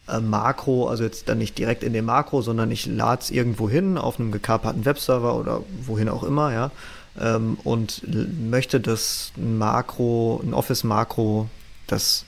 äh, 0.07 0.19
Makro, 0.19 0.87
also 0.87 1.03
jetzt 1.03 1.29
dann 1.29 1.37
nicht 1.37 1.57
direkt 1.57 1.83
in 1.83 1.93
dem 1.93 2.05
Makro, 2.05 2.41
sondern 2.41 2.71
ich 2.71 2.85
lade 2.85 3.21
es 3.21 3.31
irgendwo 3.31 3.69
hin 3.69 3.97
auf 3.97 4.19
einem 4.19 4.31
gekaperten 4.31 4.85
Webserver 4.85 5.35
oder 5.35 5.61
wohin 5.85 6.09
auch 6.09 6.23
immer, 6.23 6.53
ja, 6.53 6.71
ähm, 7.19 7.57
und 7.63 8.01
möchte 8.07 8.79
das 8.79 9.31
Makro, 9.35 10.41
ein 10.43 10.53
Office-Makro, 10.53 11.49
das 11.87 12.25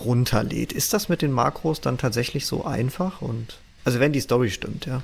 runterlädt. 0.00 0.72
Ist 0.72 0.92
das 0.92 1.08
mit 1.08 1.22
den 1.22 1.32
Makros 1.32 1.80
dann 1.80 1.98
tatsächlich 1.98 2.46
so 2.46 2.64
einfach? 2.64 3.22
Und 3.22 3.58
also 3.84 4.00
wenn 4.00 4.12
die 4.12 4.20
Story 4.20 4.50
stimmt, 4.50 4.86
ja. 4.86 5.02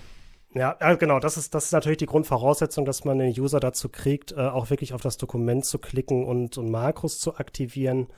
Ja, 0.55 0.75
genau, 0.97 1.19
das 1.19 1.39
ist, 1.39 1.55
das 1.55 1.67
ist 1.67 1.73
natürlich 1.73 1.97
die 1.97 2.07
Grundvoraussetzung, 2.07 2.85
dass 2.85 3.05
man 3.05 3.19
den 3.19 3.31
User 3.31 3.59
dazu 3.59 3.89
kriegt, 3.89 4.33
äh, 4.33 4.41
auch 4.41 4.69
wirklich 4.69 4.93
auf 4.93 5.01
das 5.01 5.17
Dokument 5.17 5.65
zu 5.65 5.79
klicken 5.79 6.27
und, 6.27 6.59
und 6.59 6.71
Makros 6.71 7.19
zu 7.21 7.37
aktivieren. 7.37 8.09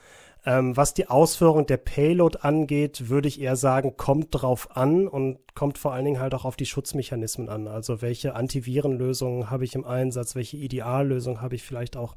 Ähm, 0.47 0.77
was 0.77 0.93
die 0.93 1.09
Ausführung 1.09 1.65
der 1.67 1.79
Payload 1.79 2.39
angeht, 2.43 3.09
würde 3.09 3.29
ich 3.29 3.41
eher 3.41 3.57
sagen, 3.57 3.97
kommt 3.97 4.29
drauf 4.31 4.77
an 4.77 5.09
und 5.09 5.39
kommt 5.55 5.79
vor 5.79 5.95
allen 5.95 6.05
Dingen 6.05 6.21
halt 6.21 6.35
auch 6.35 6.45
auf 6.45 6.57
die 6.57 6.67
Schutzmechanismen 6.67 7.49
an. 7.49 7.67
Also 7.67 8.03
welche 8.03 8.35
Antivirenlösungen 8.35 9.51
habe 9.51 9.65
ich 9.65 9.75
im 9.75 9.85
Einsatz, 9.85 10.35
welche 10.35 10.59
Ideallösung 10.59 11.41
habe 11.41 11.55
ich 11.55 11.63
vielleicht 11.63 11.97
auch 11.97 12.15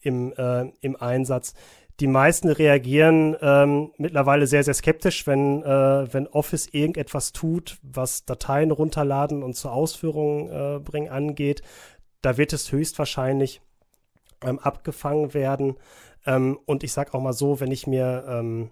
im, 0.00 0.32
äh, 0.32 0.70
im 0.80 0.96
Einsatz. 0.96 1.52
Die 2.00 2.06
meisten 2.06 2.48
reagieren 2.48 3.36
ähm, 3.40 3.90
mittlerweile 3.96 4.46
sehr, 4.46 4.62
sehr 4.62 4.74
skeptisch, 4.74 5.26
wenn, 5.26 5.62
äh, 5.62 6.12
wenn 6.12 6.26
Office 6.26 6.68
irgendetwas 6.70 7.32
tut, 7.32 7.78
was 7.82 8.24
Dateien 8.24 8.70
runterladen 8.70 9.42
und 9.42 9.54
zur 9.54 9.72
Ausführung 9.72 10.48
äh, 10.48 10.78
bringen 10.78 11.08
angeht. 11.08 11.62
Da 12.20 12.36
wird 12.36 12.52
es 12.52 12.72
höchstwahrscheinlich 12.72 13.60
ähm, 14.44 14.58
abgefangen 14.58 15.32
werden. 15.32 15.76
Ähm, 16.26 16.58
und 16.66 16.82
ich 16.82 16.92
sage 16.92 17.14
auch 17.14 17.20
mal 17.20 17.32
so, 17.32 17.60
wenn 17.60 17.70
ich 17.70 17.86
mir 17.86 18.24
ähm, 18.28 18.70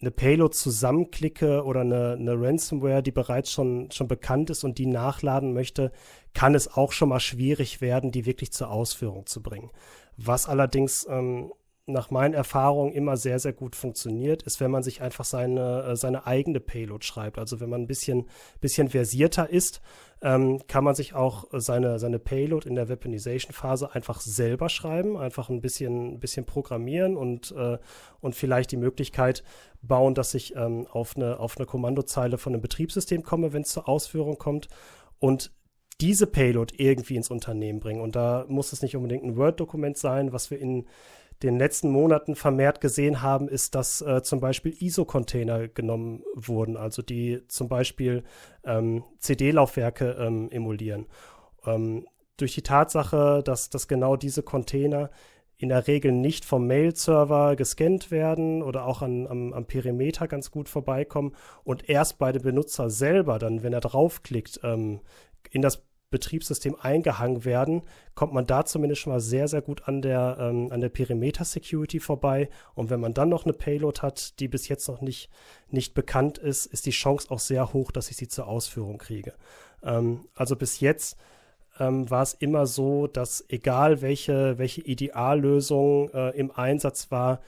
eine 0.00 0.10
Payload 0.10 0.54
zusammenklicke 0.54 1.64
oder 1.64 1.80
eine, 1.80 2.12
eine, 2.12 2.40
Ransomware, 2.40 3.02
die 3.02 3.10
bereits 3.10 3.52
schon, 3.52 3.90
schon 3.90 4.08
bekannt 4.08 4.48
ist 4.48 4.64
und 4.64 4.78
die 4.78 4.86
nachladen 4.86 5.52
möchte, 5.52 5.92
kann 6.32 6.54
es 6.54 6.72
auch 6.72 6.92
schon 6.92 7.10
mal 7.10 7.20
schwierig 7.20 7.80
werden, 7.80 8.10
die 8.10 8.24
wirklich 8.24 8.52
zur 8.52 8.70
Ausführung 8.70 9.26
zu 9.26 9.42
bringen. 9.42 9.70
Was 10.16 10.48
allerdings 10.48 11.06
ähm, 11.10 11.52
nach 11.92 12.10
meinen 12.10 12.34
Erfahrungen 12.34 12.92
immer 12.92 13.16
sehr, 13.16 13.38
sehr 13.38 13.52
gut 13.52 13.76
funktioniert, 13.76 14.42
ist, 14.42 14.60
wenn 14.60 14.70
man 14.70 14.82
sich 14.82 15.02
einfach 15.02 15.24
seine, 15.24 15.84
äh, 15.84 15.96
seine 15.96 16.26
eigene 16.26 16.60
Payload 16.60 17.04
schreibt. 17.04 17.38
Also 17.38 17.60
wenn 17.60 17.70
man 17.70 17.82
ein 17.82 17.86
bisschen, 17.86 18.26
bisschen 18.60 18.88
versierter 18.88 19.50
ist, 19.50 19.80
ähm, 20.22 20.60
kann 20.66 20.84
man 20.84 20.94
sich 20.94 21.14
auch 21.14 21.46
seine, 21.52 21.98
seine 21.98 22.18
Payload 22.18 22.68
in 22.68 22.74
der 22.74 22.88
Weaponization-Phase 22.88 23.94
einfach 23.94 24.20
selber 24.20 24.68
schreiben, 24.68 25.16
einfach 25.16 25.48
ein 25.48 25.60
bisschen, 25.60 26.20
bisschen 26.20 26.44
programmieren 26.44 27.16
und, 27.16 27.52
äh, 27.52 27.78
und 28.20 28.34
vielleicht 28.34 28.70
die 28.70 28.76
Möglichkeit 28.76 29.42
bauen, 29.82 30.14
dass 30.14 30.34
ich 30.34 30.54
ähm, 30.56 30.86
auf, 30.90 31.16
eine, 31.16 31.40
auf 31.40 31.56
eine 31.56 31.66
Kommandozeile 31.66 32.38
von 32.38 32.52
einem 32.52 32.62
Betriebssystem 32.62 33.22
komme, 33.22 33.52
wenn 33.52 33.62
es 33.62 33.70
zur 33.70 33.88
Ausführung 33.88 34.36
kommt. 34.36 34.68
Und 35.18 35.52
diese 36.00 36.26
Payload 36.26 36.74
irgendwie 36.78 37.16
ins 37.16 37.30
Unternehmen 37.30 37.80
bringen. 37.80 38.00
Und 38.00 38.16
da 38.16 38.46
muss 38.48 38.72
es 38.72 38.82
nicht 38.82 38.96
unbedingt 38.96 39.24
ein 39.24 39.36
Word-Dokument 39.36 39.98
sein, 39.98 40.32
was 40.32 40.50
wir 40.50 40.58
in 40.58 40.86
den 41.42 41.58
letzten 41.58 41.90
Monaten 41.90 42.34
vermehrt 42.34 42.80
gesehen 42.80 43.22
haben, 43.22 43.48
ist, 43.48 43.74
dass 43.74 44.02
äh, 44.02 44.22
zum 44.22 44.40
Beispiel 44.40 44.74
ISO-Container 44.78 45.68
genommen 45.68 46.22
wurden, 46.34 46.76
also 46.76 47.02
die 47.02 47.46
zum 47.48 47.68
Beispiel 47.68 48.24
ähm, 48.64 49.04
CD-Laufwerke 49.18 50.16
ähm, 50.18 50.50
emulieren. 50.50 51.06
Ähm, 51.64 52.06
durch 52.36 52.54
die 52.54 52.62
Tatsache, 52.62 53.42
dass, 53.44 53.70
dass 53.70 53.88
genau 53.88 54.16
diese 54.16 54.42
Container 54.42 55.10
in 55.56 55.68
der 55.68 55.86
Regel 55.86 56.12
nicht 56.12 56.46
vom 56.46 56.66
Mail-Server 56.66 57.54
gescannt 57.54 58.10
werden 58.10 58.62
oder 58.62 58.86
auch 58.86 59.02
an, 59.02 59.26
am, 59.26 59.52
am, 59.52 59.66
Perimeter 59.66 60.26
ganz 60.26 60.50
gut 60.50 60.70
vorbeikommen 60.70 61.34
und 61.64 61.88
erst 61.88 62.18
bei 62.18 62.32
dem 62.32 62.42
Benutzer 62.42 62.88
selber 62.88 63.38
dann, 63.38 63.62
wenn 63.62 63.74
er 63.74 63.80
draufklickt, 63.80 64.60
ähm, 64.62 65.00
in 65.50 65.60
das 65.60 65.82
Betriebssystem 66.10 66.76
eingehangen 66.80 67.44
werden, 67.44 67.82
kommt 68.14 68.32
man 68.32 68.46
da 68.46 68.64
zumindest 68.64 69.00
schon 69.00 69.12
mal 69.12 69.20
sehr, 69.20 69.48
sehr 69.48 69.62
gut 69.62 69.86
an 69.88 70.02
der, 70.02 70.36
ähm, 70.40 70.70
an 70.70 70.80
der 70.80 70.88
Perimeter-Security 70.88 72.00
vorbei. 72.00 72.50
Und 72.74 72.90
wenn 72.90 73.00
man 73.00 73.14
dann 73.14 73.28
noch 73.28 73.44
eine 73.44 73.52
Payload 73.52 74.00
hat, 74.02 74.38
die 74.40 74.48
bis 74.48 74.68
jetzt 74.68 74.88
noch 74.88 75.00
nicht, 75.00 75.30
nicht 75.68 75.94
bekannt 75.94 76.38
ist, 76.38 76.66
ist 76.66 76.86
die 76.86 76.90
Chance 76.90 77.30
auch 77.30 77.38
sehr 77.38 77.72
hoch, 77.72 77.92
dass 77.92 78.10
ich 78.10 78.16
sie 78.16 78.28
zur 78.28 78.48
Ausführung 78.48 78.98
kriege. 78.98 79.34
Ähm, 79.82 80.26
also 80.34 80.56
bis 80.56 80.80
jetzt 80.80 81.16
ähm, 81.78 82.10
war 82.10 82.22
es 82.22 82.34
immer 82.34 82.66
so, 82.66 83.06
dass 83.06 83.44
egal 83.48 84.02
welche, 84.02 84.58
welche 84.58 84.82
Ideallösung 84.82 86.10
äh, 86.10 86.30
im 86.36 86.50
Einsatz 86.50 87.10
war, 87.10 87.40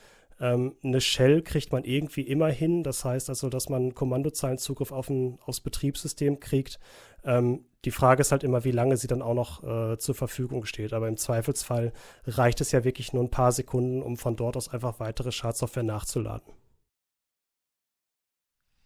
ähm, 0.42 0.74
eine 0.82 1.00
Shell 1.00 1.42
kriegt 1.42 1.70
man 1.70 1.84
irgendwie 1.84 2.22
immer 2.22 2.48
hin. 2.48 2.82
Das 2.82 3.04
heißt 3.04 3.28
also, 3.28 3.48
dass 3.48 3.68
man 3.68 3.94
Kommandozeilenzugriff 3.94 4.90
auf 4.90 5.08
ein, 5.08 5.38
aufs 5.46 5.60
Betriebssystem 5.60 6.40
kriegt. 6.40 6.80
Ähm, 7.24 7.64
die 7.84 7.92
Frage 7.92 8.20
ist 8.20 8.32
halt 8.32 8.42
immer, 8.42 8.64
wie 8.64 8.72
lange 8.72 8.96
sie 8.96 9.06
dann 9.06 9.22
auch 9.22 9.34
noch 9.34 9.62
äh, 9.62 9.98
zur 9.98 10.16
Verfügung 10.16 10.64
steht. 10.64 10.92
Aber 10.92 11.06
im 11.06 11.16
Zweifelsfall 11.16 11.92
reicht 12.26 12.60
es 12.60 12.72
ja 12.72 12.82
wirklich 12.82 13.12
nur 13.12 13.22
ein 13.22 13.30
paar 13.30 13.52
Sekunden, 13.52 14.02
um 14.02 14.16
von 14.16 14.34
dort 14.34 14.56
aus 14.56 14.68
einfach 14.68 14.98
weitere 14.98 15.30
Schadsoftware 15.30 15.84
nachzuladen. 15.84 16.52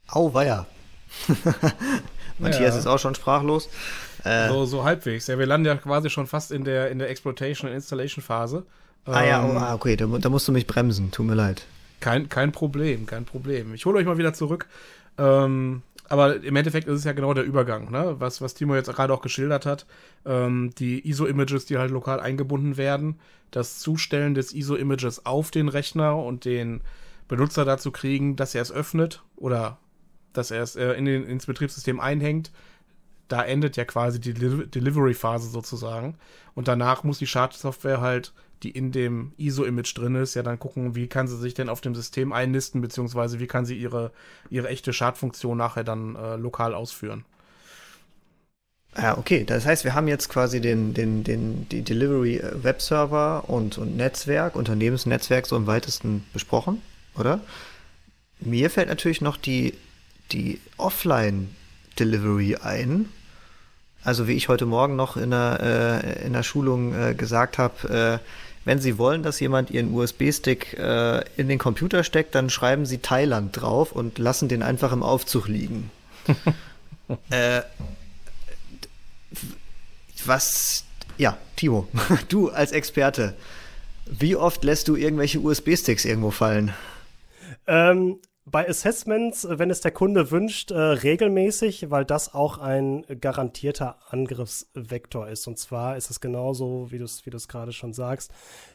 Auweia. 0.08 0.66
Matthias 2.38 2.74
ja. 2.74 2.78
ist 2.78 2.86
auch 2.86 2.98
schon 2.98 3.14
sprachlos. 3.14 3.70
Äh, 4.24 4.48
so, 4.48 4.66
so 4.66 4.84
halbwegs. 4.84 5.26
Ja, 5.26 5.38
wir 5.38 5.46
landen 5.46 5.66
ja 5.66 5.76
quasi 5.76 6.10
schon 6.10 6.26
fast 6.26 6.52
in 6.52 6.64
der, 6.64 6.90
in 6.90 6.98
der 6.98 7.08
Exploitation- 7.08 7.70
und 7.70 7.74
Installation-Phase. 7.74 8.66
Ah 9.06 9.24
ja, 9.24 9.44
oh, 9.44 9.56
ah, 9.56 9.74
okay, 9.74 9.96
da, 9.96 10.06
da, 10.06 10.28
musst 10.28 10.48
du 10.48 10.52
mich 10.52 10.66
bremsen, 10.66 11.10
tut 11.10 11.26
mir 11.26 11.34
leid. 11.34 11.66
Kein, 12.00 12.28
kein 12.28 12.52
Problem, 12.52 13.06
kein 13.06 13.24
Problem. 13.24 13.72
Ich 13.72 13.86
hole 13.86 13.98
euch 13.98 14.06
mal 14.06 14.18
wieder 14.18 14.34
zurück. 14.34 14.66
Ähm, 15.16 15.82
aber 16.08 16.42
im 16.42 16.54
Endeffekt 16.56 16.86
ist 16.88 16.98
es 16.98 17.04
ja 17.04 17.12
genau 17.12 17.34
der 17.34 17.44
Übergang, 17.44 17.90
ne? 17.90 18.16
was, 18.18 18.40
was 18.40 18.54
Timo 18.54 18.74
jetzt 18.74 18.92
gerade 18.92 19.12
auch 19.12 19.22
geschildert 19.22 19.66
hat. 19.66 19.86
Ähm, 20.24 20.72
die 20.78 21.08
ISO-Images, 21.08 21.66
die 21.66 21.78
halt 21.78 21.90
lokal 21.90 22.20
eingebunden 22.20 22.76
werden, 22.76 23.18
das 23.50 23.78
Zustellen 23.78 24.34
des 24.34 24.52
ISO-Images 24.52 25.26
auf 25.26 25.50
den 25.50 25.68
Rechner 25.68 26.16
und 26.16 26.44
den 26.44 26.80
Benutzer 27.28 27.64
dazu 27.64 27.90
kriegen, 27.90 28.36
dass 28.36 28.54
er 28.54 28.62
es 28.62 28.70
öffnet 28.70 29.22
oder 29.36 29.78
dass 30.32 30.50
er 30.50 30.62
es 30.62 30.76
äh, 30.76 30.92
in 30.92 31.06
den, 31.06 31.24
ins 31.24 31.46
Betriebssystem 31.46 31.98
einhängt, 31.98 32.52
da 33.28 33.42
endet 33.42 33.76
ja 33.76 33.84
quasi 33.84 34.20
die 34.20 34.34
Delivery-Phase 34.34 35.48
sozusagen. 35.48 36.16
Und 36.54 36.68
danach 36.68 37.02
muss 37.02 37.18
die 37.18 37.26
Schadsoftware 37.26 38.00
halt, 38.00 38.32
die 38.66 38.70
in 38.72 38.90
dem 38.90 39.32
ISO-Image 39.36 39.96
drin 39.96 40.16
ist, 40.16 40.34
ja 40.34 40.42
dann 40.42 40.58
gucken, 40.58 40.96
wie 40.96 41.06
kann 41.06 41.28
sie 41.28 41.36
sich 41.36 41.54
denn 41.54 41.68
auf 41.68 41.80
dem 41.80 41.94
System 41.94 42.32
einnisten, 42.32 42.80
beziehungsweise 42.80 43.38
wie 43.38 43.46
kann 43.46 43.64
sie 43.64 43.76
ihre, 43.76 44.10
ihre 44.50 44.68
echte 44.68 44.92
Schadfunktion 44.92 45.56
nachher 45.56 45.84
dann 45.84 46.16
äh, 46.16 46.34
lokal 46.34 46.74
ausführen. 46.74 47.24
Ja, 48.96 49.18
okay. 49.18 49.44
Das 49.44 49.66
heißt, 49.66 49.84
wir 49.84 49.94
haben 49.94 50.08
jetzt 50.08 50.28
quasi 50.28 50.60
den, 50.60 50.94
den, 50.94 51.22
den, 51.22 51.68
die 51.68 51.82
Delivery 51.82 52.38
äh, 52.38 52.64
Webserver 52.64 53.44
und, 53.48 53.78
und 53.78 53.96
Netzwerk, 53.96 54.56
Unternehmensnetzwerk 54.56 55.46
so 55.46 55.56
im 55.56 55.68
weitesten 55.68 56.24
besprochen, 56.32 56.82
oder? 57.16 57.40
Mir 58.40 58.68
fällt 58.68 58.88
natürlich 58.88 59.20
noch 59.20 59.36
die, 59.36 59.74
die 60.32 60.60
Offline 60.76 61.54
Delivery 62.00 62.56
ein. 62.56 63.10
Also 64.02 64.26
wie 64.26 64.34
ich 64.34 64.48
heute 64.48 64.66
Morgen 64.66 64.96
noch 64.96 65.16
in 65.16 65.30
der, 65.30 66.02
äh, 66.02 66.26
in 66.26 66.32
der 66.32 66.42
Schulung 66.42 66.94
äh, 66.94 67.14
gesagt 67.14 67.58
habe, 67.58 68.20
äh, 68.22 68.45
wenn 68.66 68.80
Sie 68.80 68.98
wollen, 68.98 69.22
dass 69.22 69.38
jemand 69.38 69.70
Ihren 69.70 69.94
USB-Stick 69.94 70.74
äh, 70.74 71.24
in 71.36 71.48
den 71.48 71.58
Computer 71.58 72.02
steckt, 72.02 72.34
dann 72.34 72.50
schreiben 72.50 72.84
Sie 72.84 72.98
Thailand 72.98 73.58
drauf 73.58 73.92
und 73.92 74.18
lassen 74.18 74.48
den 74.48 74.62
einfach 74.62 74.92
im 74.92 75.02
Aufzug 75.02 75.48
liegen. 75.48 75.90
Äh, 77.30 77.62
was, 80.24 80.82
ja, 81.18 81.38
Timo, 81.54 81.86
du 82.28 82.50
als 82.50 82.72
Experte, 82.72 83.36
wie 84.06 84.34
oft 84.34 84.64
lässt 84.64 84.88
du 84.88 84.96
irgendwelche 84.96 85.38
USB-Sticks 85.38 86.04
irgendwo 86.04 86.32
fallen? 86.32 86.74
Ähm, 87.68 88.18
bei 88.48 88.68
Assessments, 88.68 89.44
äh, 89.44 89.58
wenn 89.58 89.70
es 89.70 89.80
der 89.80 89.90
Kunde 89.90 90.30
wünscht, 90.30 90.70
äh, 90.70 90.78
regelmäßig, 90.78 91.90
weil 91.90 92.04
das 92.04 92.32
auch 92.32 92.58
ein 92.58 93.04
garantierter 93.20 93.98
Angriffsvektor 94.08 95.28
ist. 95.28 95.48
Und 95.48 95.58
zwar 95.58 95.96
ist 95.96 96.10
es 96.10 96.20
genauso, 96.20 96.90
wie 96.90 96.98
du 96.98 97.04
es 97.04 97.26
wie 97.26 97.30
gerade 97.30 97.72
schon 97.72 97.92
sagst. 97.92 98.30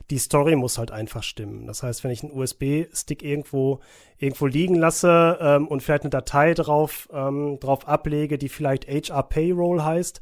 Die 0.10 0.18
Story 0.18 0.58
muss 0.58 0.78
halt 0.78 0.92
einfach 0.92 1.24
stimmen. 1.24 1.68
Das 1.68 1.84
heißt, 1.84 2.04
wenn 2.04 2.12
ich 2.12 2.22
einen 2.22 2.34
USB-Stick 2.34 3.24
irgendwo, 3.24 3.80
irgendwo 4.18 4.46
liegen 4.46 4.76
lasse 4.76 5.38
ähm, 5.40 5.70
und 5.70 5.82
vielleicht 5.82 6.04
eine 6.04 6.10
Datei 6.10 6.54
drauf, 6.54 7.08
ähm, 7.14 7.58
drauf 7.62 7.88
ablege, 7.88 8.38
die 8.38 8.50
vielleicht 8.50 8.88
HR 8.88 9.24
Payroll 9.24 9.82
heißt, 9.82 10.20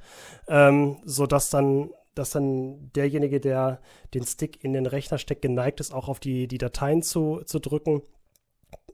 ähm, 0.48 0.98
sodass 1.04 1.50
dann 1.50 1.90
dass 2.16 2.32
dann 2.32 2.92
derjenige, 2.96 3.40
der 3.40 3.80
den 4.14 4.26
Stick 4.26 4.62
in 4.62 4.74
den 4.74 4.88
Rechner 4.88 5.20
steckt, 5.20 5.42
geneigt 5.42 5.80
ist, 5.80 5.94
auch 5.94 6.10
auf 6.10 6.20
die, 6.20 6.50
die 6.50 6.58
Dateien 6.58 7.02
zu, 7.02 7.44
zu 7.46 7.60
drücken 7.60 8.02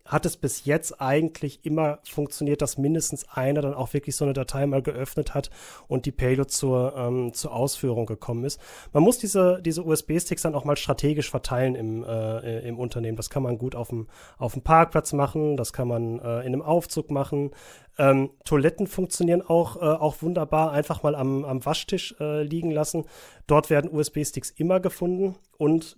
hat 0.06 0.26
es 0.26 0.38
bis 0.38 0.66
jetzt 0.66 1.02
eigentlich 1.02 1.66
immer 1.66 2.00
funktioniert, 2.04 2.62
dass 2.62 2.78
mindestens 2.78 3.28
einer 3.30 3.62
dann 3.62 3.74
auch 3.74 3.94
wirklich 3.94 4.16
so 4.16 4.24
eine 4.24 4.34
Datei 4.34 4.66
mal 4.68 4.84
geöffnet 4.84 5.34
hat 5.34 5.50
und 5.88 6.06
die 6.06 6.12
Payload 6.12 6.50
zur, 6.50 6.96
ähm, 6.96 7.34
zur 7.34 7.54
Ausführung 7.54 8.06
gekommen 8.06 8.46
ist. 8.46 8.62
Man 8.94 9.02
muss 9.02 9.18
diese, 9.18 9.62
diese 9.64 9.84
USB-Sticks 9.84 10.44
dann 10.44 10.54
auch 10.54 10.64
mal 10.64 10.78
strategisch 10.78 11.30
verteilen 11.30 11.76
im, 11.76 12.04
äh, 12.04 12.60
im 12.68 12.78
Unternehmen. 12.78 13.18
Das 13.18 13.32
kann 13.32 13.42
man 13.42 13.58
gut 13.58 13.76
auf 13.76 13.90
dem, 13.90 14.08
auf 14.38 14.54
dem 14.54 14.62
Parkplatz 14.62 15.12
machen, 15.14 15.58
das 15.58 15.74
kann 15.74 15.88
man 15.88 16.20
äh, 16.20 16.40
in 16.42 16.54
einem 16.54 16.62
Aufzug 16.62 17.10
machen. 17.10 17.52
Ähm, 17.98 18.30
Toiletten 18.44 18.88
funktionieren 18.88 19.42
auch, 19.42 19.78
äh, 19.78 19.86
auch 19.86 20.22
wunderbar. 20.22 20.72
Einfach 20.72 21.02
mal 21.02 21.16
am, 21.16 21.46
am 21.46 21.66
Waschtisch 21.66 22.16
äh, 22.20 22.44
liegen 22.44 22.70
lassen. 22.70 23.06
Dort 23.48 23.70
werden 23.70 23.90
USB-Sticks 23.90 24.52
immer 24.52 24.80
gefunden 24.80 25.36
und 25.58 25.98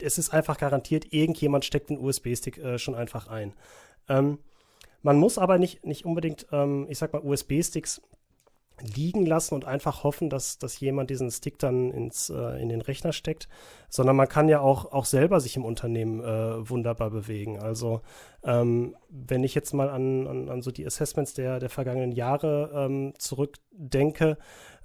es 0.00 0.18
ist 0.18 0.30
einfach 0.30 0.58
garantiert, 0.58 1.12
irgendjemand 1.12 1.64
steckt 1.64 1.90
den 1.90 1.98
USB-Stick 1.98 2.58
äh, 2.58 2.78
schon 2.78 2.94
einfach 2.94 3.28
ein. 3.28 3.54
Ähm, 4.08 4.38
man 5.02 5.18
muss 5.18 5.38
aber 5.38 5.58
nicht, 5.58 5.84
nicht 5.84 6.04
unbedingt, 6.04 6.46
ähm, 6.52 6.86
ich 6.88 6.98
sag 6.98 7.12
mal, 7.12 7.22
USB-Sticks 7.22 8.02
liegen 8.82 9.24
lassen 9.24 9.54
und 9.54 9.64
einfach 9.64 10.04
hoffen, 10.04 10.28
dass, 10.28 10.58
dass 10.58 10.80
jemand 10.80 11.08
diesen 11.08 11.30
Stick 11.30 11.58
dann 11.58 11.90
ins, 11.90 12.28
äh, 12.28 12.60
in 12.60 12.68
den 12.68 12.82
Rechner 12.82 13.12
steckt, 13.12 13.48
sondern 13.88 14.16
man 14.16 14.28
kann 14.28 14.48
ja 14.48 14.60
auch, 14.60 14.92
auch 14.92 15.06
selber 15.06 15.40
sich 15.40 15.56
im 15.56 15.64
Unternehmen 15.64 16.20
äh, 16.20 16.68
wunderbar 16.68 17.10
bewegen. 17.10 17.58
Also 17.58 18.02
ähm, 18.44 18.94
wenn 19.08 19.44
ich 19.44 19.54
jetzt 19.54 19.72
mal 19.72 19.88
an, 19.88 20.26
an, 20.26 20.48
an, 20.50 20.62
so 20.62 20.70
die 20.70 20.86
Assessments 20.86 21.32
der, 21.32 21.58
der 21.58 21.70
vergangenen 21.70 22.12
Jahre 22.12 22.70
ähm, 22.74 23.14
zurückdenke, 23.18 24.36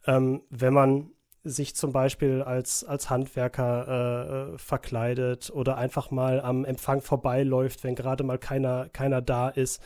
ähm, 0.06 0.42
wenn 0.50 0.74
man 0.74 1.12
sich 1.44 1.76
zum 1.76 1.92
Beispiel 1.92 2.42
als, 2.42 2.84
als 2.84 3.10
Handwerker 3.10 3.88
äh, 3.88 4.54
äh, 4.54 4.58
verkleidet 4.58 5.52
oder 5.54 5.78
einfach 5.78 6.12
mal 6.12 6.40
am 6.42 6.66
Empfang 6.66 7.02
vorbeiläuft, 7.02 7.84
wenn 7.84 7.96
gerade 7.96 8.24
mal 8.24 8.38
keiner, 8.38 8.90
keiner 8.90 9.22
da 9.22 9.50
ist. 9.50 9.82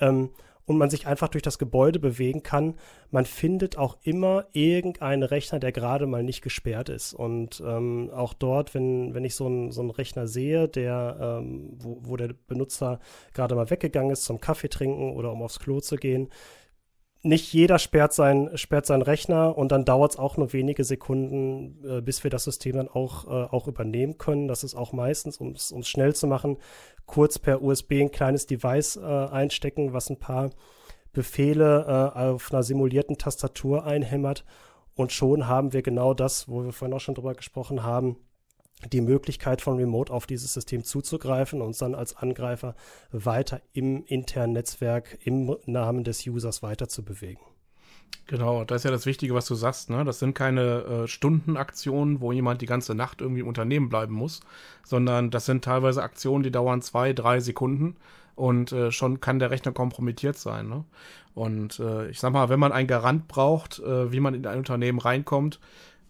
Ähm, 0.00 0.30
und 0.70 0.78
man 0.78 0.88
sich 0.88 1.08
einfach 1.08 1.26
durch 1.26 1.42
das 1.42 1.58
Gebäude 1.58 1.98
bewegen 1.98 2.44
kann. 2.44 2.76
Man 3.10 3.24
findet 3.24 3.76
auch 3.76 3.96
immer 4.04 4.46
irgendeinen 4.52 5.24
Rechner, 5.24 5.58
der 5.58 5.72
gerade 5.72 6.06
mal 6.06 6.22
nicht 6.22 6.42
gesperrt 6.42 6.88
ist. 6.88 7.12
Und 7.12 7.60
ähm, 7.66 8.08
auch 8.14 8.34
dort, 8.34 8.72
wenn, 8.72 9.12
wenn 9.12 9.24
ich 9.24 9.34
so, 9.34 9.48
ein, 9.48 9.72
so 9.72 9.80
einen 9.80 9.90
Rechner 9.90 10.28
sehe, 10.28 10.68
der, 10.68 11.40
ähm, 11.42 11.70
wo, 11.76 11.98
wo 12.02 12.16
der 12.16 12.34
Benutzer 12.46 13.00
gerade 13.34 13.56
mal 13.56 13.68
weggegangen 13.68 14.12
ist 14.12 14.24
zum 14.24 14.40
Kaffee 14.40 14.68
trinken 14.68 15.10
oder 15.10 15.32
um 15.32 15.42
aufs 15.42 15.58
Klo 15.58 15.80
zu 15.80 15.96
gehen, 15.96 16.28
nicht 17.22 17.52
jeder 17.52 17.78
sperrt, 17.78 18.14
sein, 18.14 18.50
sperrt 18.54 18.86
seinen 18.86 19.02
Rechner 19.02 19.56
und 19.56 19.72
dann 19.72 19.84
dauert 19.84 20.12
es 20.12 20.18
auch 20.18 20.36
nur 20.36 20.52
wenige 20.52 20.84
Sekunden, 20.84 21.84
äh, 21.84 22.00
bis 22.00 22.24
wir 22.24 22.30
das 22.30 22.44
System 22.44 22.76
dann 22.76 22.88
auch, 22.88 23.26
äh, 23.26 23.48
auch 23.50 23.68
übernehmen 23.68 24.16
können. 24.16 24.48
Das 24.48 24.64
ist 24.64 24.74
auch 24.74 24.92
meistens, 24.92 25.36
um 25.36 25.52
es 25.52 25.72
schnell 25.88 26.14
zu 26.14 26.26
machen, 26.26 26.56
kurz 27.06 27.38
per 27.38 27.62
USB 27.62 28.00
ein 28.00 28.10
kleines 28.10 28.46
Device 28.46 28.96
äh, 28.96 29.00
einstecken, 29.02 29.92
was 29.92 30.08
ein 30.08 30.18
paar 30.18 30.50
Befehle 31.12 32.12
äh, 32.14 32.18
auf 32.20 32.52
einer 32.52 32.62
simulierten 32.62 33.18
Tastatur 33.18 33.84
einhämmert. 33.84 34.44
Und 34.94 35.12
schon 35.12 35.46
haben 35.46 35.72
wir 35.72 35.82
genau 35.82 36.14
das, 36.14 36.48
wo 36.48 36.64
wir 36.64 36.72
vorhin 36.72 36.94
auch 36.96 37.00
schon 37.00 37.14
drüber 37.14 37.34
gesprochen 37.34 37.82
haben, 37.82 38.16
die 38.92 39.00
Möglichkeit 39.00 39.60
von 39.60 39.76
Remote 39.76 40.12
auf 40.12 40.26
dieses 40.26 40.52
System 40.52 40.84
zuzugreifen 40.84 41.60
und 41.60 41.80
dann 41.80 41.94
als 41.94 42.16
Angreifer 42.16 42.74
weiter 43.12 43.60
im 43.72 44.04
internen 44.06 44.52
Netzwerk 44.52 45.18
im 45.24 45.56
Namen 45.66 46.04
des 46.04 46.26
Users 46.26 46.62
weiter 46.62 46.88
zu 46.88 47.04
bewegen. 47.04 47.40
Genau, 48.26 48.64
das 48.64 48.80
ist 48.80 48.84
ja 48.84 48.90
das 48.92 49.06
Wichtige, 49.06 49.34
was 49.34 49.46
du 49.46 49.56
sagst. 49.56 49.90
Ne? 49.90 50.04
Das 50.04 50.20
sind 50.20 50.34
keine 50.34 50.84
äh, 50.84 51.08
Stundenaktionen, 51.08 52.20
wo 52.20 52.30
jemand 52.30 52.60
die 52.60 52.66
ganze 52.66 52.94
Nacht 52.94 53.20
irgendwie 53.20 53.40
im 53.40 53.48
Unternehmen 53.48 53.88
bleiben 53.88 54.14
muss, 54.14 54.40
sondern 54.84 55.30
das 55.30 55.46
sind 55.46 55.64
teilweise 55.64 56.02
Aktionen, 56.02 56.44
die 56.44 56.52
dauern 56.52 56.80
zwei, 56.80 57.12
drei 57.12 57.40
Sekunden 57.40 57.96
und 58.36 58.70
äh, 58.70 58.92
schon 58.92 59.20
kann 59.20 59.40
der 59.40 59.50
Rechner 59.50 59.72
kompromittiert 59.72 60.38
sein. 60.38 60.68
Ne? 60.68 60.84
Und 61.34 61.80
äh, 61.80 62.08
ich 62.08 62.20
sag 62.20 62.32
mal, 62.32 62.48
wenn 62.48 62.60
man 62.60 62.72
einen 62.72 62.86
Garant 62.86 63.26
braucht, 63.26 63.80
äh, 63.80 64.12
wie 64.12 64.20
man 64.20 64.34
in 64.34 64.46
ein 64.46 64.58
Unternehmen 64.58 65.00
reinkommt, 65.00 65.58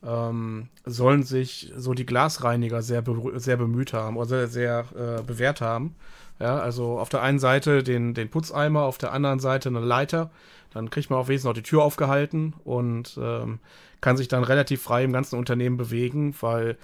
ähm, 0.07 0.69
sollen 0.85 1.23
sich 1.23 1.73
so 1.77 1.95
die 1.95 2.07
Glasreiniger 2.07 2.83
sehr, 2.83 3.03
be 3.03 3.39
sehr 3.39 3.57
bemüht 3.57 3.93
haben 3.93 4.17
oder 4.17 4.27
sehr, 4.27 4.49
sehr 4.49 4.85
äh, 5.19 5.23
bewährt 5.23 5.61
haben. 5.61 5.95
Ja, 6.39 6.59
also 6.59 6.99
auf 6.99 7.11
der 7.11 7.23
einen 7.23 7.39
Seite 7.39 7.83
den, 7.83 8.15
den 8.15 8.31
Putzeimer, 8.31 8.83
auf 8.83 8.97
der 8.97 9.13
anderen 9.13 9.41
Seite 9.41 9.69
eine 9.69 9.81
Leiter. 9.81 10.31
Dann 10.71 10.89
kriegt 10.89 11.11
man 11.11 11.19
auch 11.19 11.29
wenigstens 11.29 11.49
noch 11.49 11.55
die 11.55 11.63
Tür 11.63 11.83
aufgehalten 11.83 12.55
und 12.65 13.19
ähm, 13.21 13.59
kann 14.01 14.17
sich 14.17 14.29
dann 14.29 14.45
relativ 14.45 14.83
frei 14.83 15.05
im 15.05 15.13
ganzen 15.13 15.39
Unternehmen 15.39 15.77
bewegen, 15.77 16.35
weil 16.41 16.79